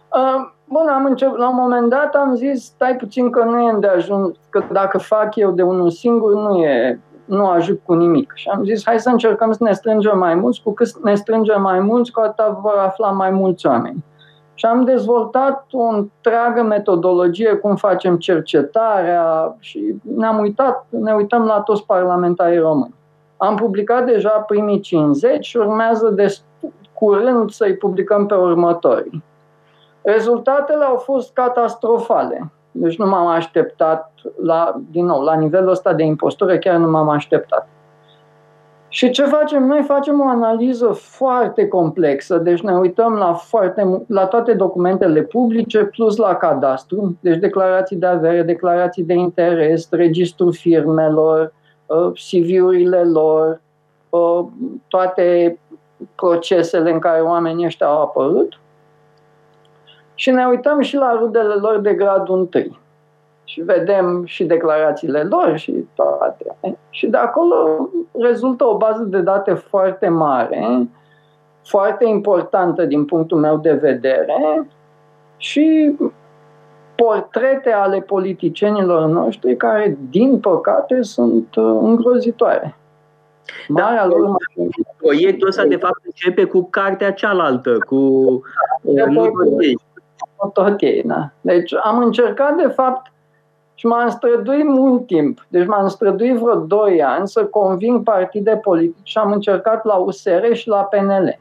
Uh, 0.09 0.53
Bun, 0.75 0.89
am 0.89 1.05
început, 1.05 1.39
la 1.39 1.49
un 1.49 1.57
moment 1.57 1.89
dat 1.89 2.15
am 2.15 2.35
zis, 2.35 2.65
stai 2.65 2.97
puțin 2.97 3.31
că 3.31 3.45
nu 3.45 3.61
e 3.61 3.77
de 3.81 3.87
ajuns, 3.87 4.37
că 4.51 4.63
dacă 4.73 4.99
fac 4.99 5.37
eu 5.37 5.51
de 5.51 5.63
unul 5.63 5.91
singur, 5.91 6.35
nu 6.35 6.57
e, 6.57 7.01
nu 7.25 7.47
ajut 7.47 7.81
cu 7.85 7.95
nimic. 7.95 8.33
Și 8.35 8.49
am 8.49 8.65
zis, 8.65 8.83
hai 8.85 9.01
să 9.01 9.09
încercăm 9.09 9.53
să 9.53 9.65
ne 9.65 9.73
strângem 9.73 10.19
mai 10.19 10.35
mulți, 10.35 10.63
cu 10.63 10.73
cât 10.73 11.05
ne 11.05 11.15
strângem 11.15 11.63
mai 11.63 11.81
mulți, 11.81 12.13
cu 12.13 12.21
atât 12.21 12.59
vor 12.61 12.75
afla 12.87 13.11
mai 13.11 13.31
mulți 13.31 13.67
oameni. 13.67 14.05
Și 14.55 14.67
am 14.67 14.85
dezvoltat 14.85 15.67
o 15.73 15.83
întreagă 15.83 16.63
metodologie 16.63 17.53
cum 17.55 17.77
facem 17.77 18.17
cercetarea 18.17 19.57
și 19.59 19.95
ne-am 20.17 20.39
uitat, 20.39 20.87
ne 20.89 21.13
uităm 21.13 21.45
la 21.45 21.61
toți 21.61 21.87
parlamentarii 21.87 22.59
români. 22.59 22.95
Am 23.37 23.57
publicat 23.57 24.07
deja 24.07 24.45
primii 24.47 24.81
50 24.81 25.45
și 25.45 25.57
urmează 25.57 26.09
de 26.09 26.37
curând 26.93 27.51
să-i 27.51 27.77
publicăm 27.77 28.27
pe 28.27 28.35
următorii. 28.35 29.23
Rezultatele 30.05 30.85
au 30.85 30.97
fost 30.97 31.33
catastrofale. 31.33 32.51
Deci 32.71 32.97
nu 32.99 33.07
m-am 33.07 33.27
așteptat, 33.27 34.13
la, 34.43 34.81
din 34.91 35.05
nou, 35.05 35.23
la 35.23 35.35
nivelul 35.35 35.71
ăsta 35.71 35.93
de 35.93 36.03
impostură 36.03 36.59
chiar 36.59 36.77
nu 36.77 36.91
m-am 36.91 37.09
așteptat. 37.09 37.69
Și 38.89 39.11
ce 39.11 39.25
facem? 39.25 39.67
Noi 39.67 39.83
facem 39.83 40.21
o 40.21 40.29
analiză 40.29 40.87
foarte 40.93 41.69
complexă, 41.69 42.39
deci 42.39 42.61
ne 42.61 42.73
uităm 42.73 43.15
la, 43.15 43.33
foarte, 43.33 44.05
la 44.07 44.27
toate 44.27 44.53
documentele 44.53 45.23
publice 45.23 45.85
plus 45.85 46.17
la 46.17 46.35
cadastru, 46.35 47.17
deci 47.21 47.37
declarații 47.37 47.97
de 47.97 48.07
avere, 48.07 48.43
declarații 48.43 49.03
de 49.03 49.15
interes, 49.15 49.89
registrul 49.91 50.53
firmelor, 50.53 51.53
uh, 51.87 52.13
CV-urile 52.13 53.03
lor, 53.03 53.61
uh, 54.09 54.45
toate 54.89 55.59
procesele 56.15 56.91
în 56.91 56.99
care 56.99 57.21
oamenii 57.21 57.67
ăștia 57.67 57.87
au 57.87 58.03
apărut 58.03 58.59
și 60.15 60.31
ne 60.31 60.47
uităm 60.47 60.81
și 60.81 60.97
la 60.97 61.17
rudele 61.19 61.55
lor 61.55 61.79
de 61.79 61.95
gradul 61.95 62.39
întâi. 62.39 62.79
Și 63.45 63.61
vedem 63.61 64.25
și 64.25 64.45
declarațiile 64.45 65.23
lor 65.23 65.57
și 65.57 65.73
toate. 65.95 66.57
Și 66.91 67.07
de 67.07 67.17
acolo 67.17 67.89
rezultă 68.21 68.65
o 68.65 68.77
bază 68.77 69.03
de 69.03 69.21
date 69.21 69.55
foarte 69.55 70.09
mare, 70.09 70.89
foarte 71.65 72.05
importantă 72.09 72.85
din 72.85 73.05
punctul 73.05 73.39
meu 73.39 73.57
de 73.57 73.73
vedere 73.73 74.69
și 75.37 75.97
portrete 76.95 77.71
ale 77.71 78.01
politicienilor 78.01 79.09
noștri 79.09 79.57
care, 79.57 79.99
din 80.11 80.41
păcate, 80.41 81.03
sunt 81.03 81.55
uh, 81.57 81.79
îngrozitoare. 81.81 82.77
Marea 83.69 84.09
da, 84.09 84.17
lor 84.17 84.37
proiectul 84.97 85.49
ăsta, 85.49 85.65
de 85.65 85.77
fapt, 85.77 86.05
începe 86.05 86.45
cu 86.45 86.69
cartea 86.71 87.13
cealaltă, 87.13 87.79
cu 87.79 88.41
da, 88.81 89.05
Tot 90.53 90.81
ei, 90.81 91.03
da. 91.03 91.31
Deci 91.41 91.75
am 91.83 91.99
încercat, 91.99 92.57
de 92.57 92.69
fapt, 92.69 93.13
și 93.75 93.87
m-am 93.87 94.09
străduit 94.09 94.67
mult 94.67 95.07
timp. 95.07 95.47
Deci 95.49 95.67
m-am 95.67 95.89
străduit 95.89 96.37
vreo 96.37 96.55
2 96.55 97.03
ani 97.03 97.29
să 97.29 97.45
conving 97.45 98.03
partide 98.03 98.57
politice 98.57 99.01
și 99.03 99.19
am 99.19 99.33
încercat 99.33 99.85
la 99.85 99.95
USR 99.95 100.53
și 100.53 100.69
la 100.69 100.83
PNL. 100.83 101.39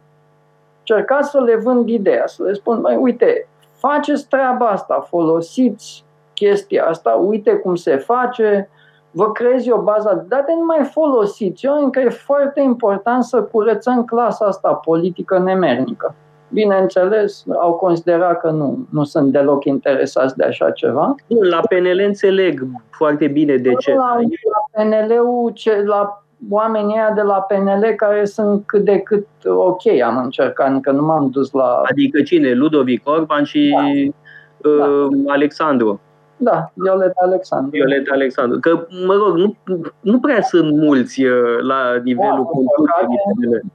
Încercat 0.79 1.25
să 1.25 1.39
le 1.39 1.56
vând 1.56 1.89
ideea, 1.89 2.27
să 2.27 2.43
le 2.43 2.53
spun, 2.53 2.79
mai 2.82 2.95
uite, 2.95 3.47
faceți 3.77 4.27
treaba 4.27 4.67
asta, 4.67 5.06
folosiți 5.10 6.03
chestia 6.34 6.86
asta, 6.86 7.12
uite 7.12 7.56
cum 7.56 7.75
se 7.75 7.97
face, 7.97 8.69
vă 9.12 9.32
creezi 9.32 9.71
o 9.71 9.82
bază 9.82 10.15
de 10.15 10.36
date, 10.36 10.53
nu 10.53 10.65
mai 10.65 10.89
folosiți. 10.91 11.65
Eu 11.65 11.84
încă 11.84 11.99
e 11.99 12.10
foarte 12.10 12.62
important 12.62 13.23
să 13.23 13.43
curățăm 13.43 14.06
clasa 14.06 14.45
asta 14.45 14.73
politică 14.73 15.39
nemernică. 15.39 16.15
Bineînțeles, 16.53 17.43
au 17.61 17.73
considerat 17.73 18.39
că 18.39 18.49
nu, 18.49 18.87
nu 18.89 19.03
sunt 19.03 19.31
deloc 19.31 19.65
interesați 19.65 20.37
de 20.37 20.43
așa 20.43 20.71
ceva. 20.71 21.15
La 21.49 21.59
PNL 21.59 22.01
înțeleg 22.05 22.65
foarte 22.89 23.27
bine 23.27 23.55
de 23.55 23.73
ce. 23.73 23.93
La, 23.93 24.19
la 24.51 24.83
PNL-ul, 24.83 25.51
ce, 25.53 25.83
la 25.85 26.23
oamenii 26.49 26.95
ăia 26.95 27.11
de 27.15 27.21
la 27.21 27.41
PNL 27.41 27.93
care 27.95 28.25
sunt 28.25 28.63
cât 28.65 28.85
de 28.85 28.97
cât 28.97 29.27
ok, 29.45 29.81
am 30.05 30.17
încercat, 30.17 30.69
încă 30.69 30.91
nu 30.91 31.05
m-am 31.05 31.29
dus 31.29 31.51
la... 31.51 31.81
Adică 31.89 32.21
cine? 32.21 32.53
Ludovic 32.53 33.09
Orban 33.09 33.43
și 33.43 33.75
da. 33.75 34.69
Uh, 34.69 35.07
da. 35.11 35.33
Alexandru. 35.33 35.99
Da, 36.37 36.71
Violeta 36.73 37.21
Alexandru. 37.23 37.69
Violeta 37.69 38.13
Alexandru. 38.13 38.59
Că, 38.59 38.87
mă 39.05 39.13
rog, 39.13 39.35
nu, 39.35 39.55
nu 39.99 40.19
prea 40.19 40.41
sunt 40.41 40.77
mulți 40.77 41.23
uh, 41.23 41.59
la 41.61 42.01
nivelul 42.03 42.43
da, 42.43 42.49
conducerii 42.51 43.71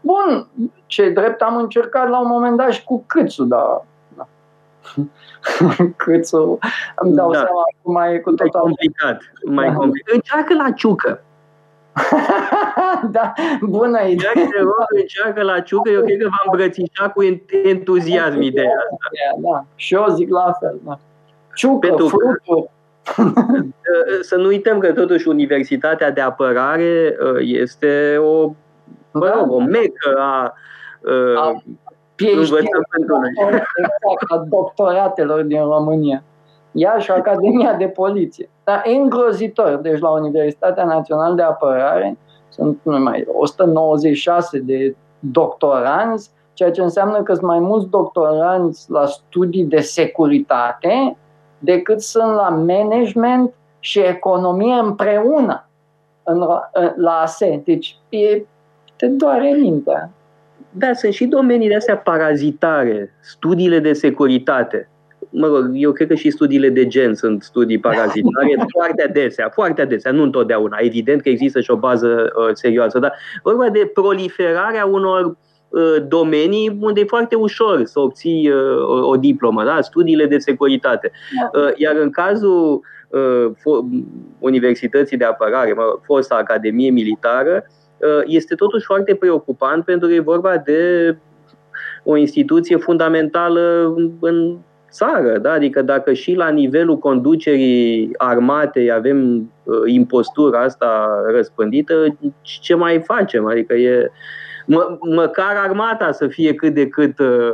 Bun, 0.00 0.46
ce 0.86 1.10
drept 1.10 1.42
am 1.42 1.56
încercat 1.56 2.08
la 2.08 2.20
un 2.20 2.28
moment 2.28 2.56
dat 2.56 2.72
și 2.72 2.84
cu 2.84 3.04
Câțu, 3.06 3.44
dar 3.44 3.84
da. 4.16 4.26
Câțu, 5.96 6.58
îmi 6.96 7.14
dau 7.14 7.30
da. 7.30 7.38
seama 7.38 7.62
cum 7.82 7.92
mai 7.92 8.14
e 8.14 8.18
cu 8.18 8.32
tot 8.32 8.50
complicat. 8.50 9.20
Mai 9.44 9.68
da. 9.68 9.74
complicat. 9.74 10.14
Încearcă 10.14 10.54
la 10.54 10.70
ciucă. 10.70 11.22
da, 13.16 13.32
bună 13.60 14.00
idee. 14.00 14.30
Dacă 14.34 14.48
te 14.50 14.60
rog, 14.60 14.84
încearcă 15.00 15.42
la 15.42 15.60
ciucă, 15.60 15.90
eu 15.90 16.02
cred 16.02 16.18
că 16.18 16.28
va 16.28 16.42
îmbrățișa 16.44 17.08
cu 17.08 17.22
entuziasm 17.64 18.40
ideea 18.40 18.72
asta. 18.90 19.40
Da, 19.40 19.64
și 19.74 19.94
eu 19.94 20.06
zic 20.14 20.30
la 20.30 20.52
fel, 20.60 20.80
da. 20.84 20.98
Ciucă, 21.54 21.86
Pentru 21.86 22.08
frutul. 22.08 22.70
să 24.28 24.36
nu 24.36 24.46
uităm 24.46 24.78
că 24.78 24.92
totuși 24.92 25.28
Universitatea 25.28 26.10
de 26.10 26.20
Apărare 26.20 27.16
uh, 27.20 27.38
este 27.40 28.16
o 28.16 28.52
mă 29.14 29.32
rog, 29.36 29.52
o 29.52 29.60
mecă 29.60 30.16
a, 30.18 30.54
a 31.36 31.62
învățământului. 32.16 33.30
Exact, 33.76 34.30
a 34.30 34.44
doctoratelor 34.48 35.42
din 35.42 35.62
România. 35.62 36.22
Ea 36.72 36.98
și 36.98 37.10
Academia 37.10 37.72
de 37.72 37.86
Poliție. 37.86 38.48
Dar 38.64 38.82
e 38.86 38.94
îngrozitor. 38.94 39.74
Deci 39.74 40.00
la 40.00 40.10
Universitatea 40.10 40.84
Națională 40.84 41.34
de 41.34 41.42
Apărare 41.42 42.18
sunt 42.48 42.78
numai 42.82 43.26
196 43.32 44.58
de 44.58 44.96
doctoranți, 45.18 46.30
ceea 46.52 46.70
ce 46.70 46.82
înseamnă 46.82 47.22
că 47.22 47.34
sunt 47.34 47.46
mai 47.46 47.58
mulți 47.58 47.88
doctoranți 47.88 48.90
la 48.90 49.06
studii 49.06 49.64
de 49.64 49.80
securitate 49.80 51.16
decât 51.58 52.00
sunt 52.00 52.34
la 52.34 52.48
management 52.48 53.52
și 53.78 53.98
economie 53.98 54.74
împreună 54.74 55.68
în, 56.22 56.38
la 56.96 57.12
ASE. 57.12 57.62
Deci 57.64 57.98
e 58.08 58.44
te 59.04 59.10
doare 59.10 59.56
mintea. 59.60 60.10
Da, 60.70 60.92
sunt 60.92 61.12
și 61.12 61.24
domeniile 61.24 61.76
astea 61.76 61.96
parazitare, 61.96 63.14
studiile 63.20 63.78
de 63.78 63.92
securitate. 63.92 64.88
Mă 65.30 65.46
rog, 65.46 65.70
eu 65.72 65.92
cred 65.92 66.08
că 66.08 66.14
și 66.14 66.30
studiile 66.30 66.68
de 66.68 66.86
gen 66.86 67.14
sunt 67.14 67.42
studii 67.42 67.78
parazitare 67.78 68.56
foarte 68.78 69.02
adesea, 69.02 69.48
foarte 69.48 69.82
adesea, 69.82 70.12
nu 70.12 70.22
întotdeauna. 70.22 70.76
Evident 70.80 71.22
că 71.22 71.28
există 71.28 71.60
și 71.60 71.70
o 71.70 71.76
bază 71.76 72.32
uh, 72.36 72.50
serioasă, 72.52 72.98
dar 72.98 73.12
vorba 73.42 73.68
de 73.68 73.90
proliferarea 73.94 74.84
unor 74.84 75.36
uh, 75.68 75.96
domenii 76.08 76.78
unde 76.80 77.00
e 77.00 77.04
foarte 77.04 77.34
ușor 77.34 77.84
să 77.84 78.00
obții 78.00 78.50
uh, 78.50 78.82
o, 78.86 79.08
o 79.08 79.16
diplomă, 79.16 79.64
da? 79.64 79.80
studiile 79.80 80.26
de 80.26 80.38
securitate. 80.38 81.10
Da. 81.40 81.60
Uh, 81.60 81.72
iar 81.76 81.96
în 81.96 82.10
cazul 82.10 82.80
uh, 83.08 83.78
Universității 84.38 85.16
de 85.16 85.24
Apărare, 85.24 85.72
mă, 85.72 85.98
fosta 86.02 86.34
Academie 86.34 86.90
Militară, 86.90 87.64
uh, 87.66 87.82
Uh, 87.83 87.83
este 88.24 88.54
totuși 88.54 88.84
foarte 88.84 89.14
preocupant 89.14 89.84
pentru 89.84 90.08
că 90.08 90.14
e 90.14 90.20
vorba 90.20 90.56
de 90.56 91.16
o 92.04 92.16
instituție 92.16 92.76
fundamentală 92.76 93.94
în 94.20 94.56
țară, 94.90 95.38
da? 95.38 95.52
adică 95.52 95.82
dacă 95.82 96.12
și 96.12 96.34
la 96.34 96.48
nivelul 96.48 96.98
conducerii 96.98 98.10
armatei 98.16 98.92
avem 98.92 99.50
uh, 99.64 99.76
impostura 99.86 100.62
asta 100.62 101.08
răspândită, 101.30 102.18
ce 102.40 102.74
mai 102.74 103.02
facem? 103.02 103.46
Adică 103.46 103.74
e 103.74 104.10
mă, 104.66 104.98
măcar 105.14 105.56
armata 105.56 106.12
să 106.12 106.26
fie 106.26 106.54
cât 106.54 106.74
de 106.74 106.88
cât 106.88 107.18
uh, 107.18 107.50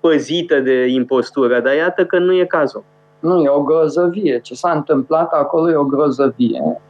păzită 0.00 0.60
de 0.60 0.86
impostură, 0.86 1.60
dar 1.60 1.74
iată 1.74 2.04
că 2.04 2.18
nu 2.18 2.32
e 2.32 2.44
cazul. 2.44 2.84
Nu, 3.20 3.42
e 3.42 3.48
o 3.48 3.62
grozăvie. 3.62 4.40
Ce 4.40 4.54
s-a 4.54 4.70
întâmplat 4.70 5.32
acolo 5.32 5.70
e 5.70 5.74
o 5.74 5.84
grozăvie. 5.84 6.80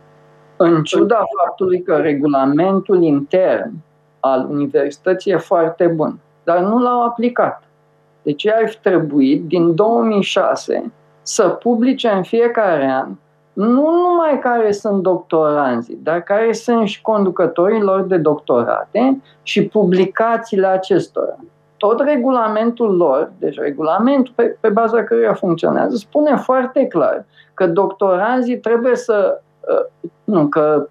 În 0.56 0.82
ciuda 0.82 1.24
faptului 1.42 1.82
că 1.82 1.96
regulamentul 1.96 3.02
intern 3.02 3.72
al 4.20 4.46
universității 4.50 5.32
e 5.32 5.36
foarte 5.36 5.86
bun, 5.86 6.18
dar 6.44 6.58
nu 6.58 6.78
l-au 6.78 7.02
aplicat. 7.02 7.62
Deci 8.22 8.46
ar 8.48 8.68
fi 8.68 8.78
trebuit 8.78 9.44
din 9.44 9.74
2006 9.74 10.92
să 11.22 11.48
publice 11.48 12.08
în 12.08 12.22
fiecare 12.22 12.90
an 12.90 13.08
nu 13.52 13.90
numai 13.90 14.38
care 14.40 14.72
sunt 14.72 15.02
doctoranzii, 15.02 15.98
dar 16.02 16.20
care 16.20 16.52
sunt 16.52 16.88
și 16.88 17.02
conducătorii 17.02 17.80
lor 17.80 18.02
de 18.02 18.16
doctorate 18.16 19.20
și 19.42 19.66
publicațiile 19.66 20.66
acestora. 20.66 21.36
Tot 21.76 22.00
regulamentul 22.00 22.96
lor, 22.96 23.32
deci 23.38 23.58
regulamentul 23.58 24.32
pe, 24.36 24.56
pe 24.60 24.68
baza 24.68 25.04
căruia 25.04 25.34
funcționează, 25.34 25.96
spune 25.96 26.36
foarte 26.36 26.86
clar 26.86 27.24
că 27.54 27.66
doctoranzii 27.66 28.58
trebuie 28.58 28.96
să 28.96 29.40
Uh, 29.40 29.45
nu, 30.24 30.46
că 30.46 30.88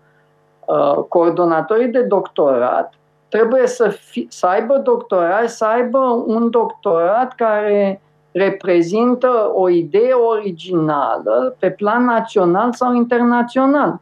uh, 0.65 1.03
coordonatorii 1.07 1.87
de 1.87 2.01
doctorat 2.01 2.93
trebuie 3.29 3.67
să, 3.67 3.87
fi, 3.87 4.27
să 4.29 4.45
aibă 4.45 4.77
doctorat, 4.77 5.49
să 5.49 5.65
aibă 5.65 6.23
un 6.25 6.49
doctorat 6.49 7.33
care 7.35 8.01
reprezintă 8.31 9.51
o 9.53 9.69
idee 9.69 10.13
originală 10.13 11.55
pe 11.59 11.71
plan 11.71 12.03
național 12.03 12.73
sau 12.73 12.93
internațional. 12.93 13.99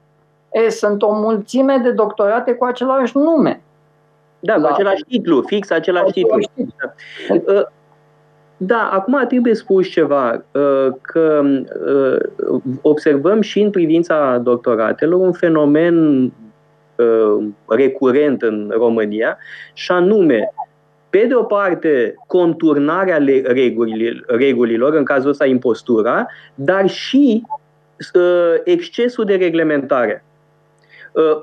E, 0.52 0.70
sunt 0.70 1.02
o 1.02 1.14
mulțime 1.14 1.78
de 1.78 1.92
doctorate 1.92 2.54
cu 2.54 2.66
același 2.66 3.18
nume. 3.18 3.62
Da, 4.40 4.54
cu 4.54 4.66
același 4.66 5.04
titlu, 5.04 5.42
fix 5.42 5.70
același 5.70 6.12
titlu. 6.12 6.38
titlu. 6.54 6.74
Uh, 8.58 8.64
da, 8.66 8.90
acum 8.92 9.26
trebuie 9.28 9.56
spus 9.56 9.88
ceva, 9.88 10.46
uh, 10.52 10.88
că 11.02 11.44
uh, 11.88 12.62
observăm 12.82 13.42
și 13.42 13.62
în 13.62 13.70
privința 13.70 14.38
doctoratelor 14.38 15.20
un 15.20 15.32
fenomen 15.32 16.24
uh, 16.24 17.46
recurent 17.68 18.42
în 18.42 18.72
România, 18.76 19.38
și 19.74 19.92
anume, 19.92 20.54
pe 21.10 21.26
de 21.28 21.36
o 21.36 21.44
parte, 21.44 22.14
conturnarea 22.28 23.20
regulilor, 24.28 24.94
în 24.94 25.04
cazul 25.04 25.30
ăsta 25.30 25.46
impostura, 25.46 26.26
dar 26.56 26.90
și 26.90 27.44
excesul 28.64 29.26
de 29.26 29.36
reglementare. 29.36 30.26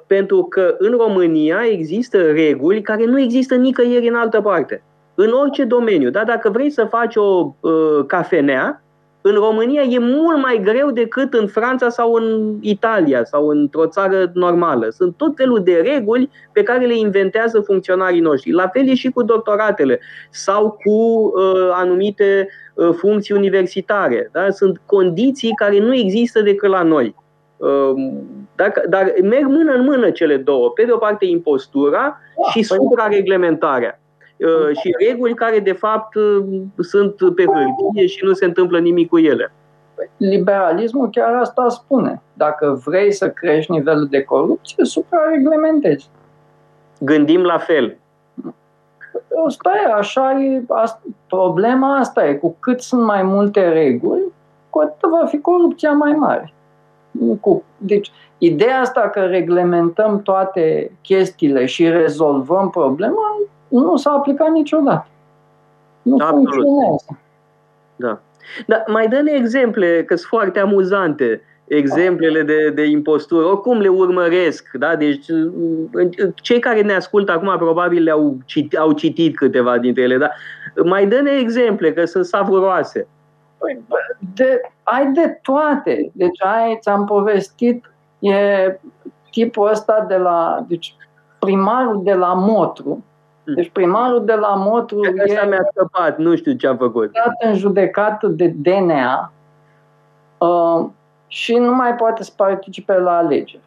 Pentru 0.07 0.43
că 0.43 0.75
în 0.79 0.91
România 0.91 1.59
există 1.71 2.31
reguli 2.31 2.83
care 2.83 3.05
nu 3.05 3.21
există 3.21 3.55
nicăieri 3.55 4.09
în 4.09 4.15
altă 4.15 4.41
parte 4.41 4.83
în 5.15 5.33
orice 5.33 5.65
domeniu. 5.65 6.11
Da? 6.11 6.25
Dacă 6.25 6.51
vrei 6.51 6.71
să 6.71 6.85
faci 6.85 7.17
o 7.17 7.55
uh, 7.61 8.05
cafenea, 8.07 8.83
în 9.23 9.33
România 9.33 9.83
e 9.83 9.99
mult 9.99 10.43
mai 10.43 10.61
greu 10.65 10.91
decât 10.91 11.35
în 11.35 11.47
Franța 11.47 11.89
sau 11.89 12.13
în 12.13 12.57
Italia 12.61 13.25
sau 13.25 13.49
într-o 13.49 13.87
țară 13.87 14.31
normală. 14.35 14.89
Sunt 14.91 15.17
tot 15.17 15.33
felul 15.37 15.63
de 15.63 15.83
reguli 15.85 16.31
pe 16.53 16.63
care 16.63 16.87
le 16.87 16.97
inventează 16.97 17.61
funcționarii 17.61 18.21
noștri. 18.21 18.53
La 18.53 18.69
fel 18.69 18.89
e 18.89 18.95
și 18.95 19.11
cu 19.11 19.23
doctoratele 19.23 20.01
sau 20.31 20.71
cu 20.85 20.91
uh, 20.91 21.71
anumite 21.73 22.49
uh, 22.75 22.91
funcții 22.93 23.35
universitare. 23.35 24.29
Da? 24.33 24.51
Sunt 24.51 24.81
condiții 24.87 25.53
care 25.55 25.79
nu 25.79 25.95
există 25.95 26.43
decât 26.43 26.71
la 26.71 26.83
noi. 26.83 27.15
Uh, 27.57 27.93
dacă, 28.57 28.83
dar 28.89 29.13
merg 29.23 29.47
mână 29.47 29.73
în 29.73 29.85
mână 29.85 30.11
cele 30.11 30.37
două. 30.37 30.71
Pe 30.71 30.85
de 30.85 30.93
o 30.93 30.97
parte 30.97 31.25
impostura 31.25 32.01
da, 32.01 32.51
și 32.51 32.59
păi- 32.59 32.77
suprareglementarea. 32.77 34.00
Uh, 34.41 34.77
și 34.77 34.95
reguli 35.09 35.35
care, 35.35 35.59
de 35.59 35.73
fapt, 35.73 36.15
uh, 36.15 36.45
sunt 36.79 37.15
pe 37.35 37.45
hârtie 37.45 38.07
și 38.07 38.25
nu 38.25 38.33
se 38.33 38.45
întâmplă 38.45 38.79
nimic 38.79 39.09
cu 39.09 39.19
ele. 39.19 39.53
Liberalismul 40.17 41.11
chiar 41.11 41.35
asta 41.35 41.69
spune. 41.69 42.23
Dacă 42.33 42.83
vrei 42.85 43.13
să 43.13 43.31
crești 43.31 43.71
nivelul 43.71 44.07
de 44.07 44.23
corupție, 44.23 44.85
suprareglementezi. 44.85 46.11
Gândim 46.99 47.43
la 47.43 47.59
fel. 47.59 47.97
Asta 49.47 49.71
e, 49.87 49.93
așa 49.93 50.41
e, 50.41 50.63
asta, 50.69 51.01
problema 51.27 51.97
asta 51.97 52.27
e, 52.27 52.35
cu 52.35 52.57
cât 52.61 52.81
sunt 52.81 53.03
mai 53.03 53.23
multe 53.23 53.69
reguli, 53.69 54.33
cu 54.71 54.79
atât 54.79 55.11
va 55.11 55.27
fi 55.27 55.41
corupția 55.41 55.93
mai 55.93 56.13
mare. 56.13 56.53
Cu, 57.41 57.63
deci, 57.77 58.11
ideea 58.39 58.81
asta 58.81 59.01
că 59.01 59.21
reglementăm 59.21 60.23
toate 60.23 60.93
chestiile 61.03 61.67
și 61.67 61.89
rezolvăm 61.89 62.71
problema 62.71 63.37
nu 63.71 63.97
s-a 63.97 64.11
aplicat 64.11 64.51
niciodată. 64.51 65.07
Nu 66.03 66.17
Absolut. 66.21 66.35
funcționează. 66.35 67.19
Da. 67.97 68.21
Dar 68.67 68.85
mai 68.87 69.09
dă-ne 69.09 69.33
exemple, 69.33 70.05
că 70.05 70.17
sunt 70.17 70.29
foarte 70.29 70.59
amuzante 70.59 71.43
exemplele 71.67 72.43
de, 72.43 72.71
de 72.71 72.85
impostură, 72.85 73.47
oricum 73.47 73.81
le 73.81 73.89
urmăresc. 73.89 74.71
Da? 74.73 74.97
Deci, 74.97 75.27
cei 76.35 76.59
care 76.59 76.83
ne 76.83 76.93
ascultă 76.93 77.33
acum 77.33 77.57
probabil 77.59 78.03
le-au 78.03 78.37
citit, 78.45 78.77
au 78.77 78.93
citit 78.93 79.37
câteva 79.37 79.79
dintre 79.79 80.03
ele, 80.03 80.17
dar 80.17 80.33
mai 80.85 81.07
dă-ne 81.07 81.31
exemple, 81.31 81.93
că 81.93 82.05
sunt 82.05 82.25
savuroase. 82.25 83.07
Păi, 83.59 83.83
de, 84.35 84.61
ai 84.83 85.13
de 85.13 85.39
toate. 85.43 86.11
Deci 86.13 86.45
ai, 86.45 86.79
ți-am 86.81 87.05
povestit, 87.05 87.91
e 88.19 88.35
tipul 89.31 89.69
ăsta 89.69 90.05
de 90.09 90.17
la, 90.17 90.65
deci 90.69 90.95
primarul 91.39 92.01
de 92.05 92.15
la 92.15 92.35
Motru, 92.35 92.89
hmm. 92.89 93.05
Deci 93.55 93.71
primarul 93.71 94.25
de 94.25 94.35
la 94.35 94.55
Motru 94.55 95.05
e... 95.05 95.23
Asta 95.23 95.47
mi-a 95.47 95.69
scăpat, 95.71 96.19
nu 96.19 96.37
știu 96.37 96.53
ce 96.53 96.67
a 96.67 96.77
făcut. 96.77 97.13
Dat 97.13 97.51
în 97.51 97.57
judecată 97.57 98.27
de 98.27 98.47
DNA 98.57 99.33
uh, 100.39 100.87
și 101.27 101.55
nu 101.55 101.75
mai 101.75 101.95
poate 101.95 102.23
să 102.23 102.33
participe 102.37 102.99
la 102.99 103.17
alegeri. 103.17 103.63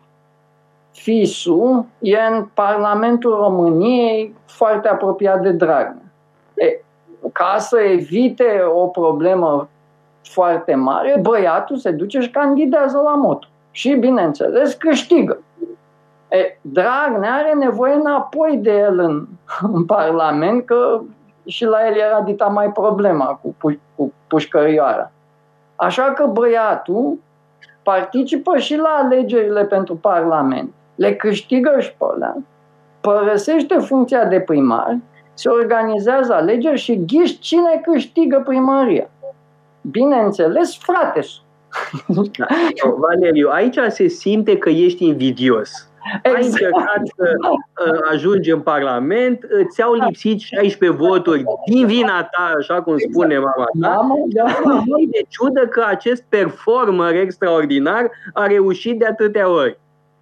Fisu 0.91 1.87
e 1.99 2.17
în 2.31 2.45
Parlamentul 2.53 3.35
României 3.35 4.35
foarte 4.45 4.87
apropiat 4.87 5.41
de 5.41 5.51
Dragnea. 5.51 6.03
E, 6.53 6.83
ca 7.31 7.55
să 7.57 7.79
evite 7.79 8.61
o 8.73 8.87
problemă 8.87 9.69
foarte 10.23 10.75
mare, 10.75 11.19
băiatul 11.21 11.77
se 11.77 11.91
duce 11.91 12.19
și 12.19 12.29
candidează 12.29 12.97
la 12.97 13.15
moto. 13.15 13.47
Și, 13.71 13.93
bineînțeles, 13.93 14.73
câștigă. 14.73 15.39
E, 16.33 16.57
Dragnea 16.61 17.33
are 17.33 17.53
nevoie 17.59 17.93
înapoi 17.93 18.57
de 18.57 18.71
el 18.71 18.99
în, 18.99 19.27
în 19.73 19.85
Parlament, 19.85 20.65
că 20.65 21.01
și 21.45 21.65
la 21.65 21.87
el 21.87 21.95
era 21.95 22.21
dita 22.21 22.45
mai 22.45 22.71
problema 22.71 23.25
cu, 23.25 23.55
pu- 23.57 23.79
cu 23.95 24.13
pușcărioara. 24.27 25.11
Așa 25.75 26.03
că 26.03 26.25
băiatul 26.25 27.17
participă 27.83 28.57
și 28.57 28.75
la 28.75 28.99
alegerile 29.03 29.65
pentru 29.65 29.95
Parlament, 29.95 30.73
le 30.95 31.15
câștigă 31.15 31.79
și 31.79 31.93
pe 31.97 32.05
alea, 32.13 32.37
părăsește 33.01 33.77
funcția 33.79 34.25
de 34.25 34.39
primar, 34.39 34.97
se 35.33 35.49
organizează 35.49 36.33
alegeri 36.33 36.79
și 36.79 37.05
ghiși 37.05 37.39
cine 37.39 37.81
câștigă 37.91 38.41
primăria. 38.45 39.09
Bineînțeles, 39.81 40.77
frate. 40.77 41.19
Da. 42.37 42.45
Valeriu, 42.97 43.49
aici 43.49 43.77
se 43.87 44.07
simte 44.07 44.57
că 44.57 44.69
ești 44.69 45.05
invidios. 45.05 45.87
Exact. 46.21 46.35
Ai 46.35 46.45
încercat 46.45 47.01
să 47.15 47.35
uh, 47.39 47.99
ajungi 48.11 48.51
în 48.51 48.61
Parlament, 48.61 49.45
ți-au 49.69 49.93
lipsit 49.93 50.39
16 50.39 50.99
voturi 50.99 51.43
din 51.65 51.85
vina 51.85 52.23
ta, 52.23 52.53
așa 52.57 52.81
cum 52.81 52.93
exact. 52.93 53.13
spune 53.13 53.37
mama 53.37 53.65
ta. 53.81 54.07
Da, 54.33 54.43
da. 54.63 54.83
de 55.11 55.25
ciudă 55.27 55.67
că 55.67 55.83
acest 55.87 56.23
performer 56.29 57.15
extraordinar 57.15 58.11
a 58.33 58.47
reușit 58.47 58.99
de 58.99 59.05
atâtea 59.05 59.49
ori. 59.49 59.79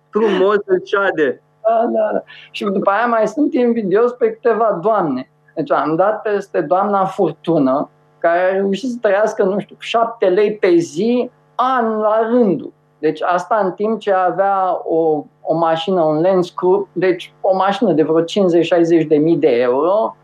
Frumos 0.09 0.57
îți 0.65 0.89
șade. 0.89 1.41
Da, 1.67 1.85
da, 1.91 2.09
da. 2.13 2.23
Și 2.51 2.63
după 2.63 2.89
aia 2.89 3.05
mai 3.05 3.27
sunt 3.27 3.53
invidios 3.53 4.11
pe 4.11 4.31
câteva 4.31 4.79
doamne. 4.81 5.29
Deci 5.55 5.71
am 5.71 5.95
dat 5.95 6.21
peste 6.21 6.61
doamna 6.61 7.05
Furtună, 7.05 7.89
care 8.17 8.39
a 8.39 8.55
reușit 8.55 8.89
să 8.89 8.97
trăiască, 9.01 9.43
nu 9.43 9.59
știu, 9.59 9.75
șapte 9.79 10.29
lei 10.29 10.55
pe 10.55 10.75
zi, 10.75 11.29
an 11.55 11.97
la 11.97 12.27
rândul. 12.29 12.73
Deci 12.99 13.21
asta 13.21 13.61
în 13.63 13.71
timp 13.71 13.99
ce 13.99 14.11
avea 14.11 14.81
o, 14.83 15.25
o 15.51 15.57
mașină, 15.57 16.01
un 16.01 16.21
Lens 16.21 16.49
Crew, 16.49 16.87
deci 16.93 17.33
o 17.41 17.55
mașină 17.55 17.91
de 17.91 18.03
vreo 18.03 18.21
50-60 19.03 19.07
de 19.07 19.15
mii 19.15 19.37
de 19.37 19.47
euro, 19.47 20.15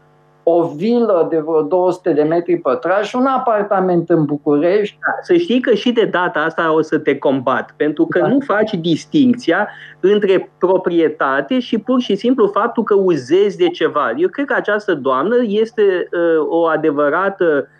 o 0.43 0.67
vilă 0.67 1.27
de 1.29 1.37
vreo 1.37 1.61
200 1.61 2.13
de 2.13 2.21
metri 2.21 2.57
pătrați 2.57 3.07
și 3.07 3.15
un 3.15 3.25
apartament 3.25 4.09
în 4.09 4.25
București. 4.25 4.97
Da, 4.99 5.11
să 5.21 5.33
știi 5.33 5.61
că 5.61 5.73
și 5.73 5.91
de 5.91 6.05
data 6.05 6.39
asta 6.39 6.73
o 6.73 6.81
să 6.81 6.97
te 6.97 7.17
combat, 7.17 7.73
pentru 7.77 8.05
că 8.05 8.19
da. 8.19 8.27
nu 8.27 8.39
faci 8.39 8.73
distinția 8.73 9.67
între 9.99 10.51
proprietate 10.57 11.59
și 11.59 11.77
pur 11.77 12.01
și 12.01 12.15
simplu 12.15 12.47
faptul 12.47 12.83
că 12.83 12.95
uzezi 12.95 13.57
de 13.57 13.69
ceva. 13.69 14.13
Eu 14.17 14.27
cred 14.29 14.45
că 14.45 14.53
această 14.57 14.93
doamnă 14.93 15.35
este 15.47 15.81
uh, 15.81 16.47
o 16.49 16.65
adevărată 16.65 17.45
Uh, 17.45 17.76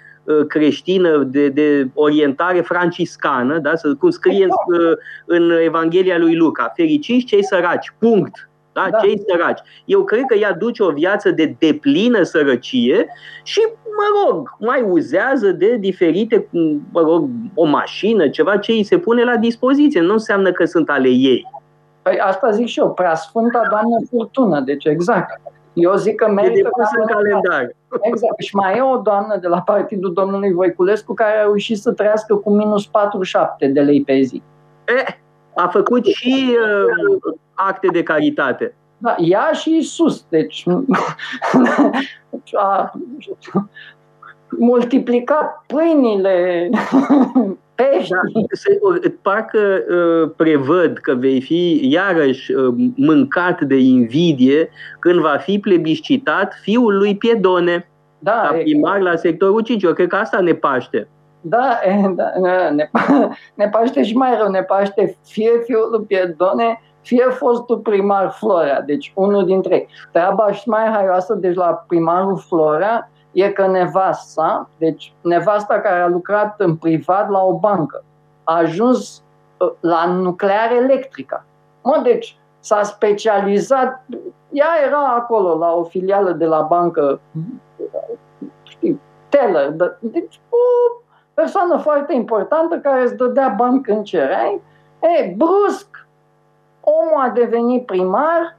creștină 0.47 1.23
de, 1.23 1.49
de 1.49 1.89
orientare 1.93 2.61
franciscană, 2.61 3.59
da? 3.59 3.71
cum 3.99 4.09
scrie 4.09 4.43
în, 4.43 4.79
uh, 4.79 4.97
în 5.25 5.51
Evanghelia 5.63 6.17
lui 6.17 6.35
Luca, 6.35 6.71
fericiți 6.75 7.25
cei 7.25 7.43
săraci, 7.43 7.93
punct. 7.99 8.49
Da? 8.73 8.87
da? 8.91 8.97
Cei 8.97 9.21
săraci. 9.27 9.59
Eu 9.85 10.03
cred 10.03 10.23
că 10.27 10.35
ea 10.35 10.53
duce 10.53 10.83
o 10.83 10.91
viață 10.91 11.31
de 11.31 11.55
deplină 11.59 12.23
sărăcie 12.23 13.07
și, 13.43 13.59
mă 13.83 14.05
rog, 14.23 14.55
mai 14.59 14.81
uzează 14.81 15.51
de 15.51 15.75
diferite, 15.79 16.47
mă 16.91 17.01
rog, 17.01 17.29
o 17.53 17.65
mașină, 17.65 18.29
ceva 18.29 18.57
ce 18.57 18.71
îi 18.71 18.83
se 18.83 18.97
pune 18.97 19.23
la 19.23 19.35
dispoziție. 19.35 20.01
Nu 20.01 20.13
înseamnă 20.13 20.51
că 20.51 20.65
sunt 20.65 20.89
ale 20.89 21.07
ei. 21.07 21.45
Păi 22.01 22.19
asta 22.19 22.51
zic 22.51 22.67
și 22.67 22.79
eu, 22.79 22.93
preasfânta 22.93 23.61
doamnă 23.69 23.97
Furtună, 24.09 24.59
deci 24.59 24.85
exact. 24.85 25.41
Eu 25.77 25.95
zic 25.95 26.15
că 26.15 26.31
merită... 26.31 26.67
E 26.67 26.99
în 26.99 27.05
calendar. 27.05 27.75
Exact. 28.01 28.39
Și 28.39 28.55
mai 28.55 28.77
e 28.77 28.81
o 28.81 28.97
doamnă 28.97 29.37
de 29.41 29.47
la 29.47 29.61
Partidul 29.61 30.13
domnului 30.13 30.53
Voiculescu 30.53 31.13
care 31.13 31.37
a 31.37 31.41
reușit 31.41 31.77
să 31.77 31.91
trăiască 31.91 32.35
cu 32.35 32.49
minus 32.49 32.87
47 32.87 33.67
de 33.67 33.81
lei 33.81 34.03
pe 34.03 34.21
zi. 34.21 34.41
E, 34.85 35.17
a 35.55 35.67
făcut 35.67 36.05
și 36.05 36.49
uh, 36.49 37.33
acte 37.53 37.87
de 37.91 38.03
caritate. 38.03 38.75
Da, 38.97 39.15
ea 39.19 39.51
și 39.51 39.81
sus. 39.81 40.25
Deci 40.29 40.65
a 42.53 42.91
multiplicat 44.49 45.63
pâinile 45.67 46.69
pești. 47.77 48.11
Da, 48.11 48.19
se, 48.51 48.79
parcă 49.21 49.59
uh, 49.89 50.31
prevăd 50.35 50.97
că 50.97 51.13
vei 51.13 51.41
fi 51.41 51.79
iarăși 51.91 52.53
uh, 52.53 52.73
mâncat 52.95 53.61
de 53.61 53.77
invidie 53.77 54.69
când 54.99 55.19
va 55.19 55.37
fi 55.37 55.59
plebiscitat 55.59 56.53
fiul 56.61 56.97
lui 56.97 57.17
Piedone, 57.17 57.89
da, 58.19 58.47
ca 58.49 58.57
primar 58.57 58.99
la 58.99 59.15
sectorul 59.15 59.61
5. 59.61 59.83
Eu 59.83 59.93
cred 59.93 60.07
că 60.07 60.15
asta 60.15 60.39
ne 60.39 60.53
paște. 60.53 61.07
Da, 61.41 61.79
e, 61.83 62.13
da 62.15 62.31
ne, 62.71 62.89
ne 63.55 63.69
paște 63.69 64.03
și 64.03 64.15
mai 64.15 64.37
rău, 64.39 64.49
ne 64.49 64.61
paște 64.61 65.17
fie 65.23 65.51
fiul 65.65 65.87
lui 65.91 66.05
Piedone, 66.05 66.81
fie 67.01 67.25
fostul 67.29 67.77
primar 67.77 68.31
Florea, 68.31 68.81
deci 68.81 69.11
unul 69.15 69.45
dintre 69.45 69.75
ei. 69.75 69.87
Treaba 70.11 70.51
și 70.51 70.69
mai 70.69 70.85
haioasă, 70.85 71.33
deci 71.33 71.55
la 71.55 71.83
primarul 71.87 72.37
Florea, 72.47 73.11
e 73.37 73.51
că 73.51 73.67
nevasta, 73.67 74.69
deci 74.77 75.13
nevasta 75.21 75.79
care 75.79 75.99
a 75.99 76.07
lucrat 76.07 76.59
în 76.59 76.75
privat 76.75 77.29
la 77.29 77.43
o 77.43 77.59
bancă, 77.59 78.03
a 78.43 78.55
ajuns 78.57 79.23
uh, 79.57 79.71
la 79.79 80.05
nuclear 80.05 80.71
electrică. 80.71 81.45
Mă, 81.83 81.99
deci 82.03 82.37
s-a 82.59 82.83
specializat, 82.83 84.05
ea 84.51 84.67
era 84.85 85.05
acolo 85.05 85.57
la 85.57 85.73
o 85.73 85.83
filială 85.83 86.31
de 86.31 86.45
la 86.45 86.61
bancă, 86.61 87.19
știi, 88.63 89.01
teller, 89.29 89.71
deci 89.99 90.39
o 90.49 90.57
persoană 91.33 91.77
foarte 91.77 92.13
importantă 92.13 92.77
care 92.77 93.01
îți 93.01 93.15
dădea 93.15 93.53
bani 93.57 93.81
când 93.81 94.03
cereai. 94.03 94.61
E, 94.99 95.33
brusc, 95.37 96.07
omul 96.81 97.23
a 97.25 97.29
devenit 97.29 97.85
primar, 97.85 98.57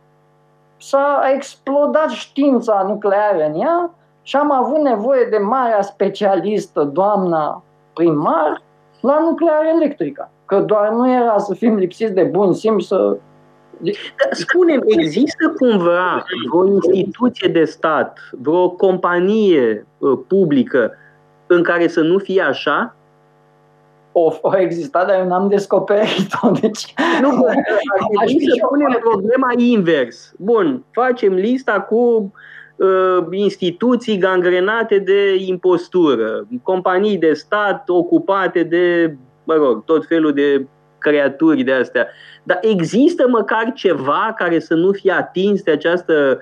s-a 0.76 1.20
explodat 1.34 2.08
știința 2.08 2.82
nucleară 2.82 3.44
în 3.44 3.60
ea, 3.60 3.90
și 4.28 4.36
am 4.36 4.52
avut 4.52 4.78
nevoie 4.78 5.26
de 5.30 5.36
marea 5.36 5.82
specialistă, 5.82 6.82
doamna 6.82 7.62
primar, 7.92 8.62
la 9.00 9.18
nuclear 9.20 9.64
electrică. 9.74 10.30
Că 10.44 10.60
doar 10.60 10.90
nu 10.90 11.12
era 11.12 11.38
să 11.38 11.54
fim 11.54 11.74
lipsiți 11.76 12.12
de 12.12 12.22
bun 12.22 12.52
simț 12.52 12.84
să 12.84 13.16
spune 14.30 14.78
există 14.86 15.54
cumva 15.58 16.24
o 16.50 16.66
instituție 16.66 17.48
de 17.48 17.64
stat, 17.64 18.18
vreo 18.30 18.70
companie 18.70 19.86
uh, 19.98 20.18
publică 20.26 20.92
în 21.46 21.62
care 21.62 21.86
să 21.86 22.00
nu 22.00 22.18
fie 22.18 22.42
așa? 22.42 22.94
O, 24.12 24.32
o 24.40 24.56
exista, 24.58 25.04
dar 25.04 25.18
eu 25.18 25.26
n-am 25.26 25.48
descoperit-o. 25.48 26.50
Deci... 26.60 26.94
Nu, 27.20 27.44
aș 28.20 28.30
să 28.58 28.66
punem 28.68 28.98
problema 29.00 29.52
invers. 29.56 30.32
Bun, 30.36 30.84
facem 30.90 31.32
lista 31.32 31.80
cu 31.80 31.96
Uh, 31.96 32.57
instituții 33.30 34.18
gangrenate 34.18 34.98
de 34.98 35.34
impostură, 35.46 36.46
companii 36.62 37.18
de 37.18 37.32
stat 37.32 37.88
ocupate 37.88 38.62
de, 38.62 39.16
mă 39.44 39.54
rog, 39.54 39.84
tot 39.84 40.06
felul 40.06 40.32
de 40.32 40.66
creaturi 40.98 41.62
de 41.62 41.72
astea. 41.72 42.06
Dar 42.42 42.58
există 42.60 43.28
măcar 43.28 43.72
ceva 43.74 44.34
care 44.36 44.58
să 44.58 44.74
nu 44.74 44.92
fie 44.92 45.12
atins 45.12 45.62
de 45.62 45.70
această 45.70 46.38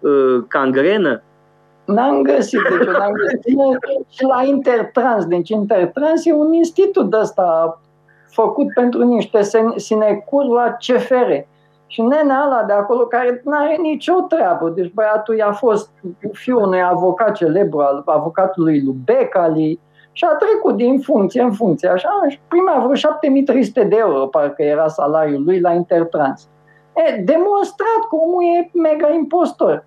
uh, 0.00 0.44
cangrenă? 0.48 1.22
N-am 1.84 2.22
găsit, 2.22 2.60
deci 2.70 2.86
n-am 2.86 3.12
găsit 3.12 3.58
și 4.08 4.24
la 4.24 4.42
Intertrans. 4.44 5.26
Deci 5.26 5.48
Intertrans 5.48 6.26
e 6.26 6.32
un 6.32 6.52
institut 6.52 7.12
ăsta 7.12 7.80
făcut 8.28 8.66
pentru 8.74 9.04
niște 9.04 9.40
sinecuri 9.76 10.48
la 10.48 10.76
CFR. 10.80 11.30
Și 11.86 12.02
nenea 12.02 12.42
ăla 12.46 12.62
de 12.62 12.72
acolo 12.72 13.04
care 13.04 13.40
nu 13.44 13.56
are 13.56 13.76
nicio 13.80 14.14
treabă. 14.28 14.68
Deci 14.68 14.92
băiatul 14.92 15.36
i-a 15.36 15.52
fost 15.52 15.90
fiul 16.32 16.62
unui 16.62 16.82
avocat 16.82 17.34
celebru, 17.34 17.80
al 17.80 18.02
avocatului 18.06 18.82
lui 18.84 18.96
Becali, 19.04 19.80
și 20.16 20.24
a 20.24 20.34
trecut 20.34 20.76
din 20.76 21.00
funcție 21.00 21.42
în 21.42 21.52
funcție, 21.52 21.88
așa, 21.88 22.08
și 22.28 22.40
prima 22.48 22.78
vreo 22.78 22.94
7300 22.94 23.84
de 23.84 23.96
euro, 23.98 24.26
parcă 24.26 24.62
era 24.62 24.88
salariul 24.88 25.44
lui 25.44 25.60
la 25.60 25.72
Intertrans. 25.72 26.48
E, 26.94 27.22
demonstrat 27.22 28.00
că 28.08 28.16
omul 28.16 28.42
e 28.42 28.70
mega 28.72 29.12
impostor. 29.14 29.84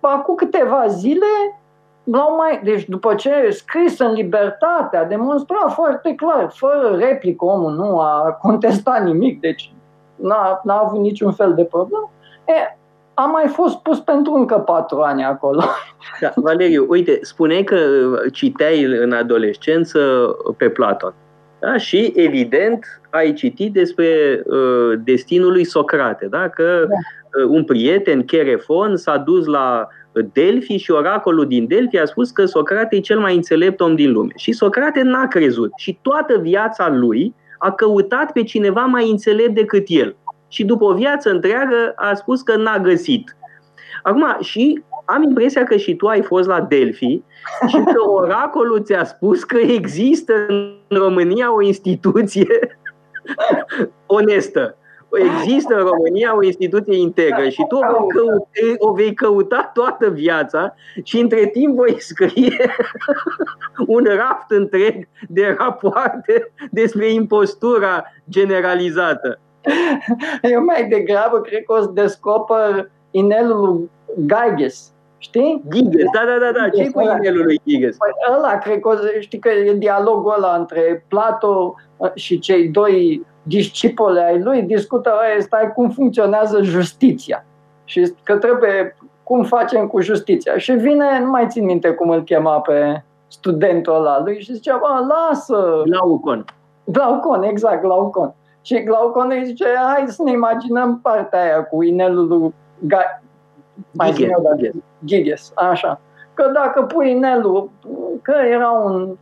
Acum 0.00 0.34
câteva 0.34 0.86
zile, 0.86 1.26
l-au 2.04 2.36
mai, 2.36 2.60
deci 2.64 2.84
după 2.88 3.14
ce 3.14 3.30
scris 3.50 3.98
în 3.98 4.12
libertate, 4.12 4.96
a 4.96 5.04
demonstrat 5.04 5.72
foarte 5.72 6.14
clar, 6.14 6.50
fără 6.50 6.96
replică 6.96 7.44
omul, 7.44 7.72
nu 7.72 7.98
a 7.98 8.38
contestat 8.42 9.04
nimic, 9.04 9.40
deci 9.40 9.72
n-a, 10.20 10.60
n-a 10.64 10.78
avut 10.78 11.00
niciun 11.00 11.32
fel 11.32 11.54
de 11.54 11.64
problemă. 11.64 12.10
E, 12.46 12.76
a 13.14 13.24
mai 13.24 13.46
fost 13.46 13.78
pus 13.78 13.98
pentru 13.98 14.32
încă 14.32 14.58
patru 14.58 15.00
ani 15.00 15.24
acolo. 15.24 15.62
Da, 16.20 16.32
Valeriu, 16.34 16.86
uite, 16.88 17.18
spuneai 17.22 17.64
că 17.64 17.76
citeai 18.32 18.82
în 18.82 19.12
adolescență 19.12 19.98
pe 20.56 20.68
Platon. 20.68 21.14
Da? 21.58 21.76
Și, 21.76 22.12
evident, 22.16 23.00
ai 23.10 23.32
citit 23.32 23.72
despre 23.72 24.42
uh, 24.44 24.98
destinul 25.04 25.52
lui 25.52 25.64
Socrate, 25.64 26.26
da? 26.26 26.48
că 26.48 26.84
da. 26.88 26.94
Uh, 27.42 27.48
un 27.48 27.64
prieten, 27.64 28.24
Cherefon, 28.24 28.96
s-a 28.96 29.16
dus 29.16 29.46
la 29.46 29.88
Delphi 30.32 30.76
și 30.76 30.90
oracolul 30.90 31.46
din 31.46 31.66
Delphi 31.66 31.98
a 31.98 32.04
spus 32.04 32.30
că 32.30 32.44
Socrate 32.44 32.96
e 32.96 33.00
cel 33.00 33.18
mai 33.18 33.34
înțelept 33.34 33.80
om 33.80 33.94
din 33.94 34.12
lume. 34.12 34.32
Și 34.36 34.52
Socrate 34.52 35.02
n-a 35.02 35.26
crezut. 35.26 35.70
Și 35.76 35.98
toată 36.02 36.38
viața 36.38 36.88
lui 36.88 37.34
a 37.58 37.70
căutat 37.72 38.32
pe 38.32 38.42
cineva 38.42 38.84
mai 38.84 39.10
înțelept 39.10 39.54
decât 39.54 39.84
el. 39.86 40.16
Și 40.48 40.64
după 40.64 40.84
o 40.84 40.94
viață 40.94 41.30
întreagă 41.30 41.92
a 41.96 42.14
spus 42.14 42.42
că 42.42 42.56
n-a 42.56 42.78
găsit. 42.78 43.36
Acum, 44.02 44.36
și 44.40 44.82
am 45.04 45.22
impresia 45.22 45.64
că 45.64 45.76
și 45.76 45.96
tu 45.96 46.06
ai 46.06 46.22
fost 46.22 46.48
la 46.48 46.60
Delphi 46.60 47.22
și 47.66 47.76
că 47.84 48.10
oracolul 48.20 48.82
ți-a 48.82 49.04
spus 49.04 49.44
că 49.44 49.58
există 49.58 50.32
în 50.48 50.74
România 50.88 51.54
o 51.54 51.62
instituție 51.62 52.78
onestă. 54.06 54.76
Există 55.12 55.74
în 55.74 55.84
România 55.84 56.36
o 56.36 56.42
instituție 56.42 56.96
integră 56.96 57.48
și 57.48 57.64
tu 57.68 57.76
o 57.76 57.80
vei, 57.80 58.08
căuta, 58.08 58.46
o 58.78 58.92
vei 58.92 59.14
căuta 59.14 59.70
toată 59.74 60.08
viața 60.08 60.74
și 61.02 61.20
între 61.20 61.46
timp 61.46 61.74
voi 61.74 61.96
scrie 62.00 62.74
un 63.86 64.04
raft 64.04 64.50
întreg 64.50 65.08
de 65.28 65.56
rapoarte 65.58 66.52
despre 66.70 67.12
impostura 67.12 68.04
generalizată. 68.28 69.38
Eu 70.42 70.64
mai 70.64 70.88
degrabă 70.88 71.40
cred 71.40 71.62
că 71.64 71.72
o 71.72 71.80
să 71.80 71.90
descoper 71.94 72.90
inelul 73.10 73.90
Gyges. 74.14 74.92
Știi? 75.18 75.62
Giges, 75.72 76.04
da, 76.12 76.22
da, 76.26 76.38
da, 76.40 76.58
da. 76.58 76.68
Ce 76.68 76.90
cu 76.90 77.00
inelul 77.00 77.44
lui 77.44 77.60
Giges? 77.66 77.96
Păi 77.96 78.36
ăla, 78.36 78.58
cred 78.58 78.80
că, 78.80 78.98
știi 79.20 79.38
că 79.38 79.48
e 79.48 79.74
dialogul 79.74 80.34
ăla 80.36 80.56
între 80.56 81.04
Plato 81.08 81.74
uh, 81.76 81.87
și 82.14 82.38
cei 82.38 82.68
doi 82.68 83.26
discipole 83.42 84.20
ai 84.20 84.40
lui, 84.40 84.62
discută, 84.62 85.12
stai, 85.38 85.72
cum 85.74 85.90
funcționează 85.90 86.62
justiția. 86.62 87.44
Și 87.84 88.14
că 88.22 88.36
trebuie, 88.36 88.96
cum 89.22 89.44
facem 89.44 89.86
cu 89.86 90.00
justiția. 90.00 90.58
Și 90.58 90.72
vine, 90.72 91.20
nu 91.20 91.30
mai 91.30 91.46
țin 91.48 91.64
minte 91.64 91.90
cum 91.90 92.10
îl 92.10 92.22
chema 92.22 92.60
pe 92.60 93.02
studentul 93.28 93.94
ăla 93.94 94.20
lui 94.22 94.40
și 94.40 94.52
zicea, 94.52 94.76
bă, 94.80 95.06
lasă. 95.08 95.82
Glaucon. 95.84 96.44
Glaucon, 96.84 97.42
exact, 97.42 97.80
Glaucon. 97.80 98.34
Și 98.62 98.82
Glaucon 98.82 99.30
îi 99.30 99.44
zice, 99.44 99.64
hai 99.86 100.04
să 100.06 100.22
ne 100.22 100.30
imaginăm 100.30 101.00
partea 101.02 101.42
aia 101.42 101.64
cu 101.64 101.82
inelul 101.82 102.26
lui 102.26 102.54
Ga- 102.86 103.22
mai 103.90 104.12
Giges, 104.12 104.36
Giges. 104.56 104.74
Giges, 105.04 105.52
așa. 105.54 106.00
Că 106.34 106.50
dacă 106.54 106.82
pui 106.82 107.10
inelul, 107.10 107.70
că 108.22 108.34
era 108.50 108.70
un 108.70 109.16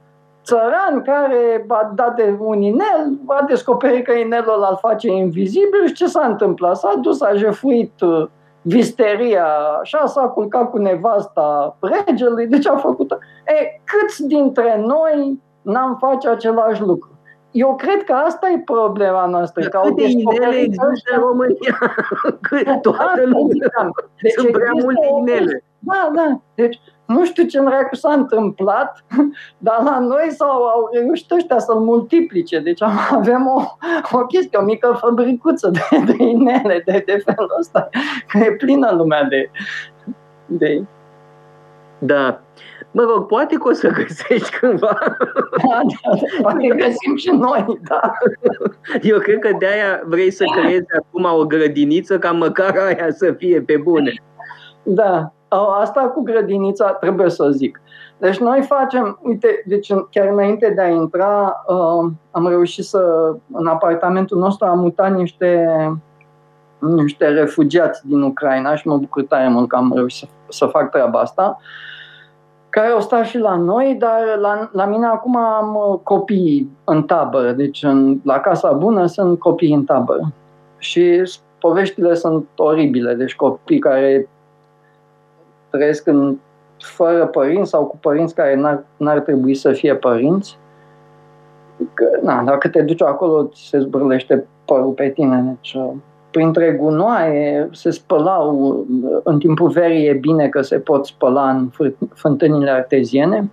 țăran 0.47 1.03
care 1.05 1.64
a 1.68 1.90
dat 1.94 2.14
de 2.16 2.36
un 2.38 2.61
inel, 2.61 3.18
a 3.26 3.44
descoperit 3.49 4.05
că 4.05 4.12
inelul 4.12 4.55
ăla 4.55 4.68
îl 4.70 4.78
face 4.80 5.09
invizibil 5.09 5.86
și 5.86 5.92
ce 5.92 6.07
s-a 6.07 6.26
întâmplat? 6.26 6.76
S-a 6.76 6.94
dus, 7.01 7.20
a 7.20 7.34
jefuit 7.34 8.01
uh, 8.01 8.26
visteria, 8.62 9.47
așa 9.80 10.07
s-a 10.07 10.22
culcat 10.22 10.70
cu 10.70 10.78
nevasta 10.78 11.76
regelui, 11.80 12.47
deci 12.47 12.66
a 12.66 12.76
făcut 12.76 13.18
E, 13.47 13.80
câți 13.84 14.26
dintre 14.26 14.82
noi 14.86 15.42
n-am 15.62 15.97
face 16.01 16.28
același 16.28 16.82
lucru? 16.82 17.11
Eu 17.51 17.76
cred 17.76 18.05
că 18.05 18.12
asta 18.12 18.49
e 18.49 18.59
problema 18.64 19.26
noastră. 19.26 19.68
Dar 19.72 19.82
câte 19.82 20.03
inele 20.03 20.57
există 20.57 21.12
în 21.14 21.20
România? 21.20 21.78
Toată 22.82 23.22
lumea. 23.24 23.90
Deci 24.22 24.32
Sunt 24.32 24.51
prea 24.51 24.70
multe 24.72 25.07
inele. 25.18 25.64
Da, 25.78 26.11
da. 26.14 26.40
Deci 26.55 26.78
nu 27.07 27.24
știu 27.24 27.44
ce 27.44 27.61
dracu 27.61 27.94
s-a 27.94 28.12
întâmplat, 28.12 29.04
dar 29.66 29.82
la 29.82 29.98
noi 29.98 30.30
s-au 30.30 30.64
au 30.64 30.88
reușit 30.92 31.30
ăștia 31.30 31.59
să-l 31.59 31.78
multiplice. 31.78 32.59
Deci 32.59 32.82
avem 33.11 33.46
o, 33.46 33.62
o 34.12 34.26
chestie, 34.26 34.59
o 34.59 34.64
mică 34.64 34.96
fabricuță 35.00 35.70
de, 35.70 36.12
de 36.12 36.22
inele 36.24 36.82
de, 36.84 37.02
de 37.07 37.22
felul 37.24 37.57
ăsta, 37.59 37.88
că 38.28 38.38
e 38.38 38.52
plină 38.52 38.92
lumea 38.92 39.24
de, 39.24 39.50
de... 40.46 40.84
Da. 41.98 42.40
Mă 42.90 43.02
rog, 43.02 43.26
poate 43.26 43.57
că 43.57 43.68
o 43.68 43.72
să 43.72 43.88
găsești 43.88 44.59
cândva. 44.59 44.98
Da, 45.68 45.80
da, 45.84 46.16
poate 46.42 46.66
găsim 46.66 47.16
și 47.16 47.30
noi, 47.30 47.80
da. 47.88 48.12
Eu 49.02 49.18
cred 49.18 49.38
că 49.38 49.57
de-aia 49.59 50.02
vrei 50.04 50.30
să 50.30 50.44
creezi 50.57 50.86
acum 50.96 51.38
o 51.40 51.44
grădiniță 51.44 52.18
ca 52.18 52.32
măcar 52.32 52.76
aia 52.76 53.11
să 53.11 53.32
fie 53.32 53.61
pe 53.61 53.76
bune. 53.76 54.12
Da, 54.87 55.32
Asta 55.80 56.01
cu 56.01 56.22
grădinița 56.22 56.91
trebuie 56.91 57.30
să 57.30 57.51
zic. 57.51 57.80
Deci 58.18 58.39
noi 58.39 58.62
facem, 58.62 59.18
uite, 59.22 59.62
deci 59.66 59.93
chiar 60.11 60.28
înainte 60.28 60.72
de 60.74 60.80
a 60.80 60.89
intra, 60.89 61.64
uh, 61.66 62.11
am 62.30 62.49
reușit 62.49 62.84
să, 62.84 63.32
în 63.53 63.66
apartamentul 63.66 64.39
nostru 64.39 64.66
am 64.66 64.78
mutat 64.78 65.14
niște, 65.14 65.68
niște 66.78 67.28
refugiați 67.28 68.09
din 68.09 68.22
Ucraina 68.22 68.74
și 68.74 68.89
mă 68.89 68.97
bucur 68.97 69.22
tare 69.22 69.49
mult 69.49 69.68
că 69.68 69.76
am 69.76 69.93
reușit 69.95 70.28
să, 70.28 70.34
să 70.49 70.66
fac 70.66 70.91
treaba 70.91 71.20
asta, 71.20 71.59
care 72.68 72.89
au 72.89 73.01
stat 73.01 73.24
și 73.24 73.39
la 73.39 73.57
noi, 73.57 73.97
dar 73.99 74.20
la, 74.41 74.70
la 74.72 74.84
mine 74.84 75.07
acum 75.07 75.37
am 75.37 76.01
copii 76.03 76.70
în 76.84 77.03
tabără, 77.03 77.53
deci 77.53 77.82
în, 77.82 78.20
la 78.24 78.41
Casa 78.41 78.72
Bună 78.72 79.07
sunt 79.07 79.39
copii 79.39 79.74
în 79.74 79.84
tabără. 79.84 80.32
Și 80.78 81.22
poveștile 81.61 82.14
sunt 82.14 82.47
oribile, 82.57 83.14
deci 83.14 83.37
copii 83.37 83.78
care 83.78 84.28
trăiesc 85.77 86.07
în, 86.07 86.37
fără 86.79 87.27
părinți 87.27 87.70
sau 87.70 87.85
cu 87.85 87.97
părinți 87.97 88.35
care 88.35 88.55
n-ar, 88.55 88.85
n-ar 88.97 89.20
trebui 89.20 89.55
să 89.55 89.72
fie 89.72 89.95
părinți. 89.95 90.59
Că, 91.95 92.05
na, 92.22 92.43
dacă 92.43 92.68
te 92.68 92.83
duci 92.83 93.03
acolo, 93.03 93.45
ți 93.45 93.68
se 93.68 93.79
zbârlește 93.79 94.47
părul 94.64 94.93
pe 94.93 95.09
tine. 95.09 95.45
Deci, 95.47 95.74
uh, 95.74 95.93
printre 96.31 96.72
gunoaie 96.72 97.68
se 97.72 97.91
spălau, 97.91 98.57
uh, 99.03 99.20
în 99.22 99.39
timpul 99.39 99.68
verii 99.68 100.07
e 100.07 100.12
bine 100.12 100.49
că 100.49 100.62
se 100.62 100.79
pot 100.79 101.07
spăla 101.07 101.51
în 101.51 101.70
fântânile 102.14 102.70
arteziene. 102.70 103.51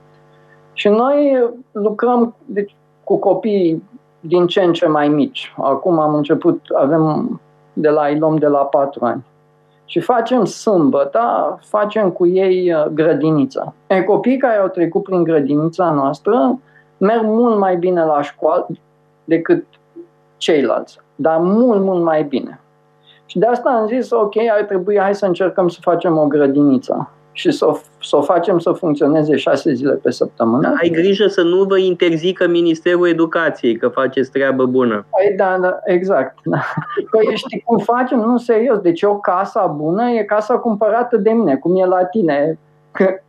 Și 0.74 0.88
noi 0.88 1.49
lucrăm 1.71 2.36
deci, 2.45 2.76
cu 3.03 3.17
copii 3.17 3.84
din 4.19 4.47
ce 4.47 4.61
în 4.61 4.74
ce 4.74 4.88
mai 4.88 5.07
mici. 5.07 5.53
Acum 5.57 5.99
am 5.99 6.15
început, 6.15 6.61
avem 6.76 7.41
de 7.74 7.89
la 7.89 8.07
ilom 8.07 8.36
de 8.36 8.47
la 8.47 8.59
patru 8.65 9.05
ani 9.05 9.24
și 9.86 9.99
facem 9.99 10.45
sâmbătă, 10.45 11.59
facem 11.61 12.11
cu 12.11 12.27
ei 12.27 12.73
uh, 12.73 12.86
grădinița. 12.86 13.73
E, 13.88 14.03
copiii 14.03 14.38
care 14.38 14.57
au 14.57 14.67
trecut 14.67 15.03
prin 15.03 15.23
grădinița 15.23 15.91
noastră 15.91 16.59
merg 16.97 17.23
mult 17.23 17.57
mai 17.57 17.77
bine 17.77 18.03
la 18.03 18.21
școală 18.21 18.67
decât 19.23 19.65
ceilalți, 20.38 20.99
dar 21.15 21.38
mult, 21.39 21.81
mult 21.81 22.03
mai 22.03 22.23
bine. 22.23 22.59
Și 23.25 23.39
de 23.39 23.45
asta 23.45 23.69
am 23.69 23.88
zis, 23.88 24.11
ok, 24.11 24.34
ar 24.57 24.63
trebui, 24.63 24.99
hai 24.99 25.15
să 25.15 25.25
încercăm 25.25 25.67
să 25.67 25.77
facem 25.81 26.17
o 26.17 26.27
grădiniță 26.27 27.09
și 27.34 27.51
să 27.51 27.67
o, 27.67 27.77
să 28.01 28.15
o 28.15 28.21
facem 28.21 28.59
să 28.59 28.71
funcționeze 28.71 29.36
șase 29.36 29.73
zile 29.73 29.93
pe 29.93 30.11
săptămână. 30.11 30.73
Ai 30.81 30.89
grijă 30.89 31.27
să 31.27 31.41
nu 31.41 31.63
vă 31.63 31.77
interzică 31.77 32.47
Ministerul 32.47 33.07
Educației, 33.07 33.77
că 33.77 33.88
faceți 33.88 34.31
treabă 34.31 34.65
bună. 34.65 35.05
Păi 35.09 35.36
da, 35.38 35.57
da 35.61 35.79
exact. 35.84 36.38
Da. 36.43 36.57
Păi 37.11 37.36
știi 37.36 37.63
cum 37.65 37.77
facem? 37.77 38.19
Nu, 38.19 38.38
serios. 38.38 38.77
Deci 38.77 39.03
o 39.03 39.15
casa 39.15 39.65
bună 39.65 40.09
e 40.09 40.23
casa 40.23 40.57
cumpărată 40.57 41.17
de 41.17 41.29
mine, 41.29 41.55
cum 41.55 41.75
e 41.77 41.86
la 41.86 42.05
tine, 42.05 42.59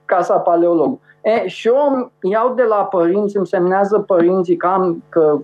casa 0.05 0.39
paleolog. 0.39 0.99
E, 1.23 1.49
și 1.49 1.67
eu 1.67 2.13
iau 2.23 2.55
de 2.55 2.63
la 2.63 2.85
părinți, 2.85 3.37
îmi 3.37 3.47
semnează 3.47 3.99
părinții 3.99 4.57
că, 4.57 4.67
am, 4.67 5.03
că 5.09 5.39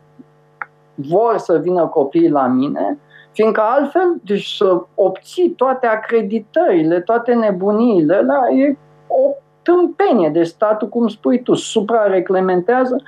vor 0.94 1.34
să 1.36 1.58
vină 1.62 1.86
copiii 1.86 2.30
la 2.30 2.46
mine 2.46 2.98
Fiindcă 3.40 3.60
altfel, 3.60 4.20
deci 4.24 4.46
să 4.56 4.82
obții 4.94 5.50
toate 5.50 5.86
acreditările, 5.86 7.00
toate 7.00 7.34
nebuniile, 7.34 8.22
da, 8.26 8.48
e 8.48 8.76
o 9.06 9.30
tâmpenie 9.62 10.28
de 10.28 10.42
statul, 10.42 10.88
cum 10.88 11.08
spui 11.08 11.42
tu, 11.42 11.54
suprareglementează. 11.54 13.02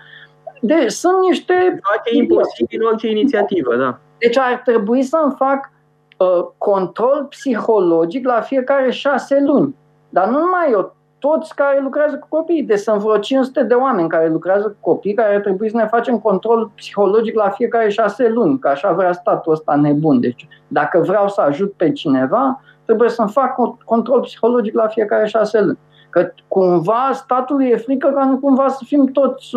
Deci 0.60 0.90
sunt 0.90 1.20
niște... 1.28 1.80
Face 1.92 2.16
imposibil 2.16 2.84
orice 2.84 3.08
inițiativă, 3.08 3.76
da. 3.76 3.98
Deci 4.18 4.38
ar 4.38 4.62
trebui 4.64 5.02
să-mi 5.02 5.34
fac 5.36 5.70
uh, 6.18 6.46
control 6.58 7.26
psihologic 7.30 8.26
la 8.26 8.40
fiecare 8.40 8.90
șase 8.90 9.40
luni. 9.40 9.74
Dar 10.08 10.28
nu 10.28 10.38
numai 10.38 10.70
eu, 10.70 10.96
toți 11.26 11.54
care 11.54 11.80
lucrează 11.82 12.16
cu 12.16 12.26
copii. 12.28 12.62
Deci 12.62 12.78
sunt 12.78 13.00
vreo 13.00 13.18
500 13.18 13.62
de 13.62 13.74
oameni 13.74 14.08
care 14.08 14.28
lucrează 14.28 14.68
cu 14.68 14.90
copii, 14.90 15.14
care 15.14 15.34
ar 15.34 15.40
trebui 15.40 15.70
să 15.70 15.76
ne 15.76 15.86
facem 15.86 16.18
control 16.18 16.70
psihologic 16.74 17.34
la 17.34 17.48
fiecare 17.48 17.88
șase 17.88 18.28
luni, 18.28 18.58
că 18.58 18.68
așa 18.68 18.92
vrea 18.92 19.12
statul 19.12 19.52
ăsta 19.52 19.74
nebun. 19.74 20.20
Deci 20.20 20.48
dacă 20.68 20.98
vreau 20.98 21.28
să 21.28 21.40
ajut 21.40 21.72
pe 21.72 21.92
cineva, 21.92 22.60
trebuie 22.84 23.08
să-mi 23.08 23.30
fac 23.30 23.54
control 23.84 24.20
psihologic 24.20 24.74
la 24.74 24.86
fiecare 24.86 25.26
șase 25.26 25.60
luni. 25.60 25.78
Că 26.10 26.32
cumva 26.48 27.10
statului 27.12 27.68
e 27.68 27.76
frică 27.76 28.12
ca 28.14 28.24
nu 28.24 28.38
cumva 28.38 28.68
să 28.68 28.84
fim 28.86 29.06
toți 29.06 29.50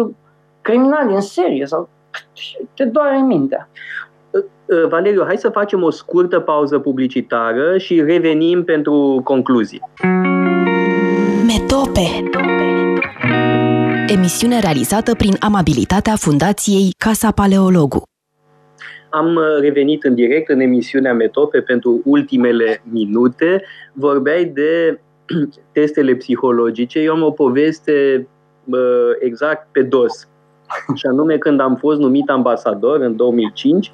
criminali 0.62 1.14
în 1.14 1.22
serie 1.22 1.66
sau 1.66 1.90
te 2.74 2.86
doare 2.86 3.18
mintea. 3.18 3.70
Uh, 4.32 4.88
Valeriu, 4.90 5.24
hai 5.26 5.38
să 5.38 5.50
facem 5.50 5.84
o 5.84 5.90
scurtă 5.90 6.40
pauză 6.40 6.80
publicitară 6.80 7.78
și 7.78 8.02
revenim 8.02 8.64
pentru 8.64 9.22
concluzii. 9.24 9.82
Metope 11.76 12.30
Emisiune 14.08 14.60
realizată 14.60 15.16
prin 15.16 15.34
amabilitatea 15.40 16.16
Fundației 16.16 16.94
Casa 16.98 17.32
Paleologu. 17.32 18.04
Am 19.10 19.36
uh, 19.36 19.60
revenit 19.60 20.04
în 20.04 20.16
direct 20.16 20.50
în 20.50 20.60
emisiunea 20.60 21.14
Metope 21.14 21.62
pentru 21.62 22.02
ultimele 22.04 22.82
minute. 22.92 23.64
Vorbeai 23.94 24.46
de 24.46 25.00
testele 25.72 26.16
psihologice. 26.16 27.00
Eu 27.00 27.14
am 27.14 27.24
o 27.24 27.32
poveste 27.32 28.28
uh, 28.66 28.80
exact 29.20 29.68
pe 29.72 29.82
dos. 29.82 30.28
Și 31.00 31.06
anume 31.06 31.38
când 31.38 31.60
am 31.60 31.76
fost 31.76 32.00
numit 32.00 32.30
ambasador 32.30 33.00
în 33.00 33.16
2005, 33.16 33.92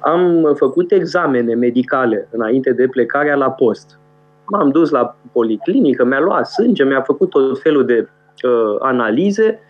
am 0.00 0.52
făcut 0.54 0.92
examene 0.92 1.54
medicale 1.54 2.28
înainte 2.30 2.72
de 2.72 2.88
plecarea 2.88 3.34
la 3.34 3.50
post. 3.50 4.00
M-am 4.52 4.70
dus 4.70 4.90
la 4.90 5.16
policlinică, 5.32 6.04
mi-a 6.04 6.20
luat 6.20 6.46
sânge, 6.46 6.84
mi-a 6.84 7.00
făcut 7.00 7.30
tot 7.30 7.60
felul 7.60 7.84
de 7.84 8.08
uh, 8.44 8.76
analize 8.78 9.60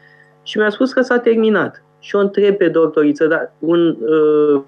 și 0.43 0.59
mi-a 0.59 0.71
spus 0.71 0.93
că 0.93 1.01
s-a 1.01 1.19
terminat. 1.19 1.85
Și 1.99 2.17
o 2.17 2.19
întreb 2.19 2.57
pe 2.57 2.69
doctoriță, 2.69 3.27
dar 3.27 3.53
un 3.59 3.97
uh, 4.01 4.63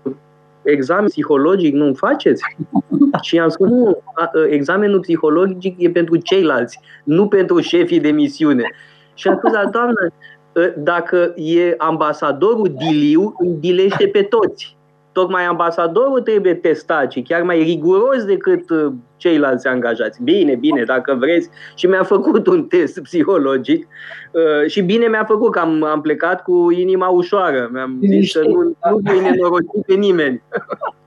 examen 0.62 1.08
psihologic 1.08 1.74
nu 1.74 1.94
faceți? 1.94 2.42
Și 3.22 3.38
am 3.38 3.48
spus, 3.48 3.68
nu, 3.68 3.88
uh, 3.88 4.44
examenul 4.48 5.00
psihologic 5.00 5.74
e 5.78 5.90
pentru 5.90 6.16
ceilalți, 6.16 6.80
nu 7.04 7.28
pentru 7.28 7.60
șefii 7.60 8.00
de 8.00 8.10
misiune. 8.10 8.70
Și 9.14 9.28
am 9.28 9.36
spus, 9.36 9.52
dar 9.52 9.66
doamnă, 9.66 10.12
uh, 10.52 10.72
dacă 10.76 11.32
e 11.36 11.74
ambasadorul 11.78 12.74
diliu, 12.76 13.34
îi 13.38 13.56
dilește 13.60 14.06
pe 14.06 14.22
toți 14.22 14.76
tocmai 15.14 15.44
ambasadorul 15.44 16.20
trebuie 16.20 16.54
testat 16.54 17.12
și 17.12 17.22
chiar 17.22 17.42
mai 17.42 17.62
riguros 17.62 18.24
decât 18.24 18.70
uh, 18.70 18.92
ceilalți 19.16 19.66
angajați. 19.66 20.22
Bine, 20.22 20.54
bine, 20.54 20.84
dacă 20.84 21.14
vreți. 21.18 21.48
Și 21.74 21.86
mi-a 21.86 22.02
făcut 22.02 22.46
un 22.46 22.64
test 22.64 23.02
psihologic 23.02 23.86
uh, 24.32 24.70
și 24.70 24.82
bine 24.82 25.06
mi-a 25.06 25.24
făcut 25.24 25.52
că 25.52 25.58
am, 25.58 25.84
am 25.84 26.00
plecat 26.00 26.42
cu 26.42 26.70
inima 26.70 27.08
ușoară. 27.08 27.68
Mi-am 27.72 27.98
zis 28.00 28.32
că 28.32 28.40
nu, 28.40 28.62
nu 28.90 29.00
voi 29.02 29.20
nenoroci 29.20 29.84
pe 29.86 29.94
nimeni. 29.94 30.42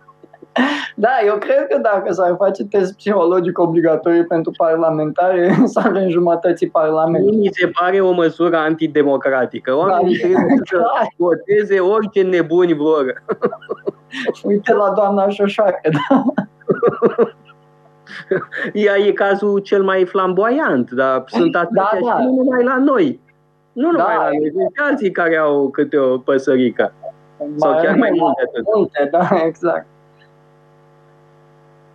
Da, 0.96 1.10
eu 1.26 1.38
cred 1.38 1.68
că 1.68 1.78
dacă 1.78 2.12
s-ar 2.12 2.36
face 2.38 2.64
test 2.66 2.96
psihologic 2.96 3.60
obligatoriu 3.60 4.24
pentru 4.24 4.52
parlamentare, 4.58 5.56
s-ar 5.74 5.92
înjumătăți 5.92 6.66
Parlamentului. 6.66 7.36
Nu 7.36 7.42
mi 7.42 7.50
se 7.52 7.72
pare 7.80 8.00
o 8.00 8.12
măsură 8.12 8.58
antidemocratică. 8.58 9.76
Oamenii 9.76 10.18
da, 10.18 10.28
trebuie 10.28 10.58
să 10.66 11.08
voteze 11.18 11.80
orice 11.80 12.22
nebuni 12.22 12.74
vor. 12.74 13.24
Uite 14.44 14.74
la 14.74 14.94
doamna 14.96 15.30
Șoșoacă, 15.30 15.90
da. 15.92 16.24
Ea 18.74 18.98
e 18.98 19.12
cazul 19.12 19.60
cel 19.60 19.84
mai 19.84 20.06
flamboyant, 20.06 20.92
dar 20.92 21.24
sunt 21.26 21.52
da, 21.52 21.60
atâția 21.60 21.90
da, 21.92 22.08
da. 22.08 22.20
și 22.20 22.26
nu 22.26 22.34
numai 22.36 22.64
la 22.64 22.78
noi. 22.78 23.20
Nu 23.74 23.92
numai 23.92 24.16
da, 24.16 24.24
la 24.24 24.30
noi, 24.30 24.52
sunt 24.52 24.72
și 24.76 24.82
alții 24.90 25.12
care 25.12 25.36
au 25.36 25.70
câte 25.70 25.98
o 25.98 26.18
păsărică. 26.18 26.94
Sau 27.56 27.72
chiar 27.72 27.96
mai 27.96 28.12
multe. 28.20 28.42
Multe, 28.76 29.08
da, 29.12 29.28
exact. 29.46 29.86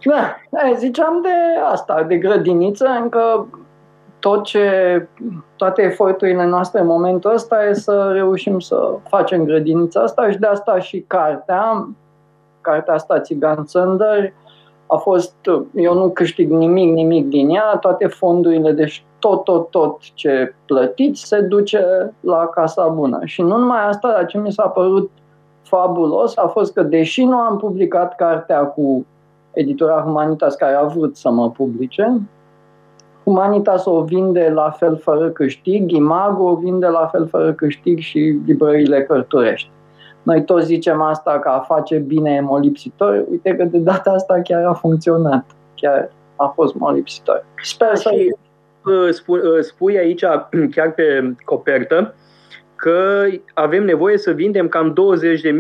Da, 0.05 0.37
ziceam 0.77 1.21
de 1.23 1.61
asta, 1.71 2.03
de 2.03 2.17
grădiniță, 2.17 2.87
încă 3.03 3.47
tot 4.19 4.45
ce, 4.45 5.09
toate 5.57 5.83
eforturile 5.83 6.47
noastre 6.47 6.81
în 6.81 6.87
momentul 6.87 7.33
ăsta 7.33 7.65
e 7.65 7.73
să 7.73 8.11
reușim 8.13 8.59
să 8.59 8.95
facem 9.09 9.45
grădinița 9.45 10.01
asta 10.01 10.31
și 10.31 10.39
de 10.39 10.47
asta 10.47 10.79
și 10.79 11.05
cartea, 11.07 11.89
cartea 12.61 12.95
asta 12.95 13.21
Țigan 13.21 13.65
Țândări, 13.65 14.35
a 14.87 14.97
fost, 14.97 15.35
eu 15.75 15.95
nu 15.95 16.11
câștig 16.11 16.51
nimic, 16.51 16.93
nimic 16.93 17.29
din 17.29 17.49
ea, 17.49 17.77
toate 17.77 18.07
fondurile, 18.07 18.73
deci 18.73 19.05
tot, 19.19 19.45
tot, 19.45 19.71
tot 19.71 19.99
ce 20.15 20.55
plătiți 20.67 21.27
se 21.27 21.41
duce 21.41 22.13
la 22.21 22.47
Casa 22.47 22.89
Bună. 22.89 23.19
Și 23.25 23.43
nu 23.43 23.57
numai 23.57 23.89
asta, 23.89 24.09
dar 24.09 24.27
ce 24.27 24.39
mi 24.39 24.53
s-a 24.53 24.69
părut 24.69 25.11
fabulos 25.63 26.37
a 26.37 26.47
fost 26.47 26.73
că, 26.73 26.83
deși 26.83 27.25
nu 27.25 27.37
am 27.37 27.57
publicat 27.57 28.17
cartea 28.17 28.65
cu 28.65 29.07
editura 29.53 30.01
Humanitas 30.01 30.55
care 30.55 30.75
a 30.75 30.85
vrut 30.85 31.17
să 31.17 31.31
mă 31.31 31.51
publice. 31.51 32.21
Humanitas 33.25 33.85
o 33.85 34.03
vinde 34.03 34.51
la 34.55 34.71
fel 34.71 34.97
fără 34.97 35.31
câștig, 35.31 35.91
Imago 35.91 36.45
o 36.45 36.57
vinde 36.57 36.87
la 36.87 37.07
fel 37.07 37.27
fără 37.27 37.53
câștig 37.53 37.99
și 37.99 38.41
librările 38.47 39.03
cărturești. 39.03 39.71
Noi 40.23 40.45
toți 40.45 40.67
zicem 40.67 41.01
asta 41.01 41.39
că 41.39 41.49
a 41.49 41.59
face 41.59 41.99
bine 41.99 42.31
e 42.31 42.41
molipsitor, 42.41 43.25
uite 43.31 43.57
că 43.57 43.65
de 43.65 43.79
data 43.79 44.11
asta 44.11 44.41
chiar 44.45 44.65
a 44.65 44.73
funcționat, 44.73 45.45
chiar 45.75 46.11
a 46.37 46.47
fost 46.47 46.75
molipsitor. 46.75 47.45
Sper 47.63 47.95
să... 47.95 48.11
Și, 48.13 48.35
uh, 48.85 49.09
uh, 49.27 49.61
spui 49.61 49.99
aici, 49.99 50.25
chiar 50.75 50.93
pe 50.93 51.35
copertă, 51.45 52.15
că 52.77 53.25
avem 53.55 53.85
nevoie 53.85 54.19
să 54.19 54.31
vindem 54.31 54.69
cam 54.69 54.95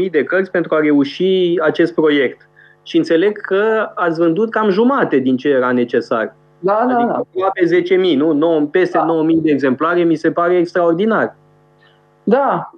20.000 0.05 0.11
de 0.11 0.25
cărți 0.25 0.51
pentru 0.51 0.75
a 0.75 0.81
reuși 0.81 1.55
acest 1.61 1.95
proiect 1.95 2.49
și 2.83 2.97
înțeleg 2.97 3.41
că 3.41 3.91
ați 3.95 4.19
vândut 4.19 4.51
cam 4.51 4.71
jumate 4.71 5.17
din 5.17 5.37
ce 5.37 5.49
era 5.49 5.73
necesar. 5.73 6.35
Da, 6.59 6.85
da, 6.89 6.95
adică 6.95 7.27
da. 7.41 7.51
pe 7.53 7.83
10.000, 8.13 8.17
nu? 8.17 8.33
9, 8.33 8.61
peste 8.61 8.99
da. 8.99 9.07
9.000 9.37 9.43
de 9.43 9.51
exemplare 9.51 10.03
mi 10.03 10.15
se 10.15 10.31
pare 10.31 10.57
extraordinar. 10.57 11.35
Da, 12.25 12.71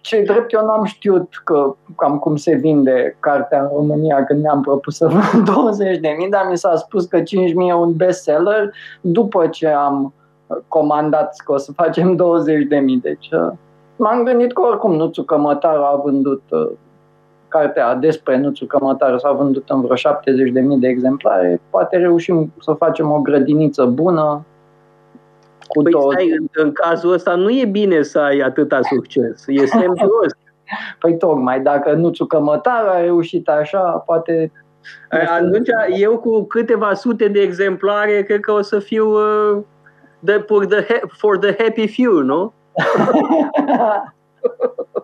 ce 0.00 0.22
drept 0.22 0.52
eu 0.52 0.64
n-am 0.64 0.84
știut 0.84 1.40
că 1.44 1.74
cam 1.96 2.18
cum 2.18 2.36
se 2.36 2.54
vinde 2.54 3.16
cartea 3.20 3.60
în 3.60 3.68
România 3.74 4.24
când 4.24 4.42
mi-am 4.42 4.62
propus 4.62 4.96
să 4.96 5.06
vând 5.06 5.44
20 5.54 5.98
de 5.98 6.14
mii, 6.18 6.30
dar 6.30 6.46
mi 6.50 6.56
s-a 6.56 6.76
spus 6.76 7.04
că 7.04 7.20
5 7.20 7.54
mii 7.54 7.68
e 7.68 7.74
un 7.74 7.96
bestseller 7.96 8.72
după 9.00 9.46
ce 9.46 9.68
am 9.68 10.12
comandat 10.68 11.36
că 11.44 11.52
o 11.52 11.56
să 11.56 11.72
facem 11.72 12.16
20 12.16 12.66
de 12.66 12.76
mii. 12.76 12.98
Deci 12.98 13.28
uh, 13.32 13.52
m-am 13.96 14.24
gândit 14.24 14.52
că 14.52 14.60
oricum 14.60 14.94
Nuțu 14.94 15.22
Cămătar 15.22 15.76
a 15.76 16.00
vândut 16.04 16.42
uh, 16.50 16.70
cartea 17.58 17.94
despre 17.94 18.38
Nuțu 18.38 18.66
Cămătar 18.66 19.18
s-a 19.18 19.32
vândut 19.32 19.70
în 19.70 19.80
vreo 19.80 19.96
70.000 19.96 20.02
de 20.78 20.88
exemplare, 20.88 21.60
poate 21.70 21.96
reușim 21.96 22.52
să 22.60 22.72
facem 22.72 23.10
o 23.10 23.20
grădiniță 23.20 23.84
bună, 23.84 24.44
cu 25.66 25.82
păi 25.82 25.92
două... 25.92 26.12
stai, 26.12 26.30
în, 26.30 26.46
în 26.52 26.72
cazul 26.72 27.12
ăsta 27.12 27.34
nu 27.34 27.50
e 27.50 27.64
bine 27.64 28.02
să 28.02 28.18
ai 28.18 28.38
atâta 28.38 28.80
succes, 28.82 29.44
e 29.46 29.66
semnios. 29.76 30.32
păi 30.98 31.16
tocmai, 31.16 31.60
dacă 31.60 31.92
Nuțu 31.92 32.24
Cămătar 32.24 32.86
a 32.86 33.00
reușit 33.00 33.48
așa, 33.48 34.02
poate... 34.06 34.52
Atunci 35.38 35.68
eu 35.98 36.18
cu 36.18 36.44
câteva 36.44 36.94
sute 36.94 37.28
de 37.28 37.40
exemplare 37.40 38.22
cred 38.22 38.40
că 38.40 38.52
o 38.52 38.62
să 38.62 38.78
fiu 38.78 39.08
uh, 39.08 39.62
the, 40.24 40.38
for, 40.38 40.66
the, 40.66 41.00
for 41.06 41.38
the 41.38 41.62
happy 41.62 41.88
few, 41.88 42.12
nu? 42.12 42.52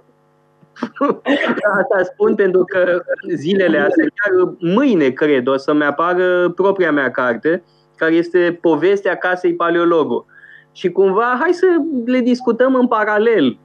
Asta 1.72 2.02
spun 2.02 2.34
pentru 2.34 2.64
că 2.64 3.02
zilele 3.34 3.78
astea, 3.78 4.04
chiar 4.04 4.54
mâine, 4.58 5.08
cred, 5.08 5.46
o 5.46 5.56
să-mi 5.56 5.84
apară 5.84 6.48
propria 6.48 6.92
mea 6.92 7.10
carte, 7.10 7.62
care 7.96 8.14
este 8.14 8.58
povestea 8.60 9.14
casei 9.14 9.54
paleologu. 9.54 10.26
Și 10.72 10.90
cumva, 10.90 11.36
hai 11.40 11.52
să 11.52 11.66
le 12.04 12.18
discutăm 12.18 12.74
în 12.74 12.86
paralel. 12.86 13.58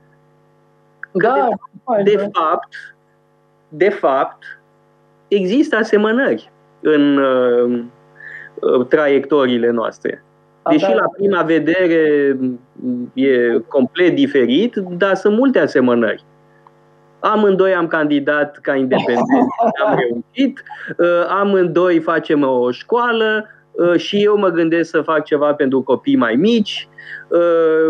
Da, 1.11 1.47
de, 2.03 2.11
de 2.11 2.29
fapt, 2.31 2.95
de 3.69 3.89
fapt, 3.89 4.43
există 5.27 5.75
asemănări 5.75 6.51
în 6.79 7.17
uh, 7.17 7.83
uh 8.61 8.87
traiectoriile 8.87 9.69
noastre. 9.69 10.23
Deși 10.69 10.93
la 10.93 11.07
prima 11.17 11.41
vedere 11.41 12.37
e 13.13 13.59
complet 13.67 14.15
diferit, 14.15 14.75
dar 14.75 15.15
sunt 15.15 15.37
multe 15.37 15.59
asemănări. 15.59 16.23
Amândoi 17.33 17.73
am 17.73 17.87
candidat 17.87 18.57
ca 18.61 18.75
independent, 18.75 19.47
am 19.85 19.97
reușit. 19.97 20.63
Uh, 20.97 21.27
amândoi 21.29 21.99
facem 21.99 22.43
o 22.43 22.71
școală, 22.71 23.49
și 23.95 24.23
eu 24.23 24.37
mă 24.37 24.49
gândesc 24.49 24.89
să 24.89 25.01
fac 25.01 25.23
ceva 25.23 25.53
pentru 25.53 25.81
copii 25.81 26.15
mai 26.15 26.35
mici 26.35 26.87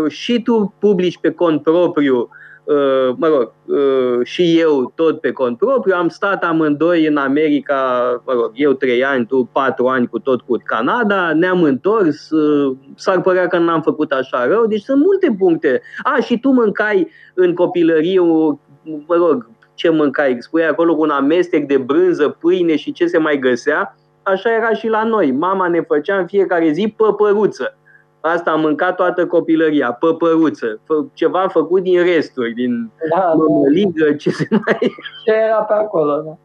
și 0.08 0.42
tu 0.42 0.74
publici 0.78 1.18
pe 1.18 1.30
cont 1.30 1.62
propriu 1.62 2.28
Uh, 2.66 3.14
mă 3.16 3.26
rog, 3.26 3.52
uh, 3.64 4.24
și 4.24 4.58
eu 4.58 4.92
tot 4.94 5.20
pe 5.20 5.32
cont 5.32 5.58
propriu, 5.58 5.94
am 5.94 6.08
stat 6.08 6.44
amândoi 6.44 7.06
în 7.06 7.16
America, 7.16 7.76
mă 8.26 8.32
rog, 8.32 8.50
eu 8.54 8.72
trei 8.72 9.04
ani, 9.04 9.26
tu 9.26 9.48
patru 9.52 9.86
ani 9.86 10.06
cu 10.06 10.18
tot 10.18 10.40
cu 10.40 10.56
Canada, 10.64 11.32
ne-am 11.32 11.62
întors, 11.62 12.30
uh, 12.30 12.76
s-ar 12.94 13.20
părea 13.20 13.46
că 13.46 13.58
n-am 13.58 13.82
făcut 13.82 14.12
așa 14.12 14.46
rău, 14.46 14.66
deci 14.66 14.82
sunt 14.82 15.02
multe 15.02 15.36
puncte. 15.38 15.82
A, 16.02 16.20
și 16.20 16.38
tu 16.38 16.50
mâncai 16.50 17.10
în 17.34 17.54
copilărie, 17.54 18.20
mă 19.06 19.14
rog, 19.14 19.50
ce 19.74 19.88
mâncai? 19.88 20.36
Spui 20.40 20.64
acolo 20.64 20.94
un 20.98 21.10
amestec 21.10 21.66
de 21.66 21.76
brânză, 21.76 22.28
pâine 22.28 22.76
și 22.76 22.92
ce 22.92 23.06
se 23.06 23.18
mai 23.18 23.38
găsea, 23.38 23.96
așa 24.22 24.52
era 24.52 24.74
și 24.74 24.88
la 24.88 25.04
noi. 25.04 25.30
Mama 25.30 25.68
ne 25.68 25.80
făcea 25.80 26.18
în 26.18 26.26
fiecare 26.26 26.70
zi 26.70 26.94
păpăruță 26.96 27.76
Asta 28.20 28.50
am 28.50 28.60
mâncat 28.60 28.96
toată 28.96 29.26
copilăria, 29.26 29.92
păpăruță, 29.92 30.80
ceva 31.12 31.48
făcut 31.48 31.82
din 31.82 32.02
resturi, 32.02 32.52
din 32.52 32.90
da, 33.10 33.32
mămăligă, 33.32 34.12
ce 34.12 34.30
se 34.30 34.46
mai... 34.50 34.94
Ce 35.24 35.32
era 35.32 35.62
pe 35.62 35.72
acolo, 35.72 36.22
da. 36.22 36.36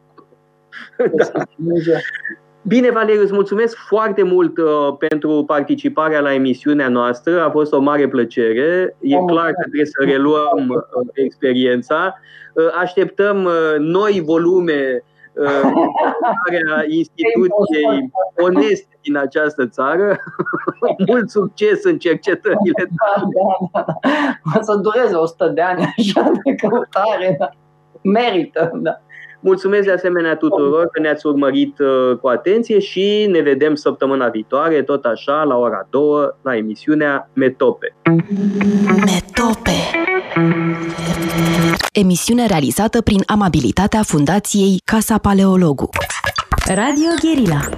da. 1.27 1.43
Bine, 2.63 2.89
Valeriu, 2.89 3.21
îți 3.21 3.33
mulțumesc 3.33 3.77
foarte 3.77 4.23
mult 4.23 4.57
uh, 4.57 4.95
pentru 4.97 5.43
participarea 5.47 6.19
la 6.19 6.33
emisiunea 6.33 6.87
noastră. 6.87 7.43
A 7.43 7.49
fost 7.49 7.73
o 7.73 7.79
mare 7.79 8.07
plăcere. 8.07 8.97
E 9.01 9.17
oh, 9.17 9.23
clar 9.27 9.45
că 9.45 9.61
trebuie 9.61 9.85
să 9.85 10.03
reluăm 10.03 10.67
uh, 10.69 11.07
experiența. 11.13 12.19
Uh, 12.53 12.65
așteptăm 12.81 13.43
uh, 13.43 13.75
noi 13.77 14.21
volume 14.25 15.03
uh, 15.33 15.71
instituției 16.97 18.11
oneste 18.35 18.97
din 19.01 19.17
această 19.17 19.67
țară. 19.67 20.19
Mult 21.07 21.29
succes 21.29 21.83
în 21.83 21.97
cercetările 21.97 22.87
tale. 22.97 23.25
Da, 23.71 23.85
da, 23.85 23.85
da. 23.85 24.59
O 24.59 24.61
să 24.61 24.75
dureze 24.75 25.15
100 25.15 25.47
de 25.47 25.61
ani 25.61 25.93
așa 25.97 26.31
de 26.43 26.55
căutare. 26.55 27.35
Da. 27.39 27.49
Merită, 28.01 28.71
da. 28.73 29.01
Mulțumesc 29.43 29.85
de 29.85 29.91
asemenea 29.91 30.35
tuturor 30.35 30.87
că 30.91 31.01
ne-ați 31.01 31.25
urmărit 31.25 31.79
uh, 31.79 32.17
cu 32.17 32.27
atenție 32.27 32.79
și 32.79 33.27
ne 33.31 33.39
vedem 33.39 33.75
săptămâna 33.75 34.27
viitoare, 34.27 34.83
tot 34.83 35.05
așa, 35.05 35.43
la 35.43 35.55
ora 35.55 35.87
2, 35.89 36.03
la 36.41 36.55
emisiunea 36.55 37.29
Metope. 37.33 37.95
Metope 39.05 39.71
Emisiune 41.91 42.45
realizată 42.45 43.01
prin 43.01 43.23
amabilitatea 43.25 44.01
Fundației 44.03 44.81
Casa 44.85 45.17
Paleologu. 45.17 45.89
Radio 46.65 47.09
Guerilla 47.21 47.69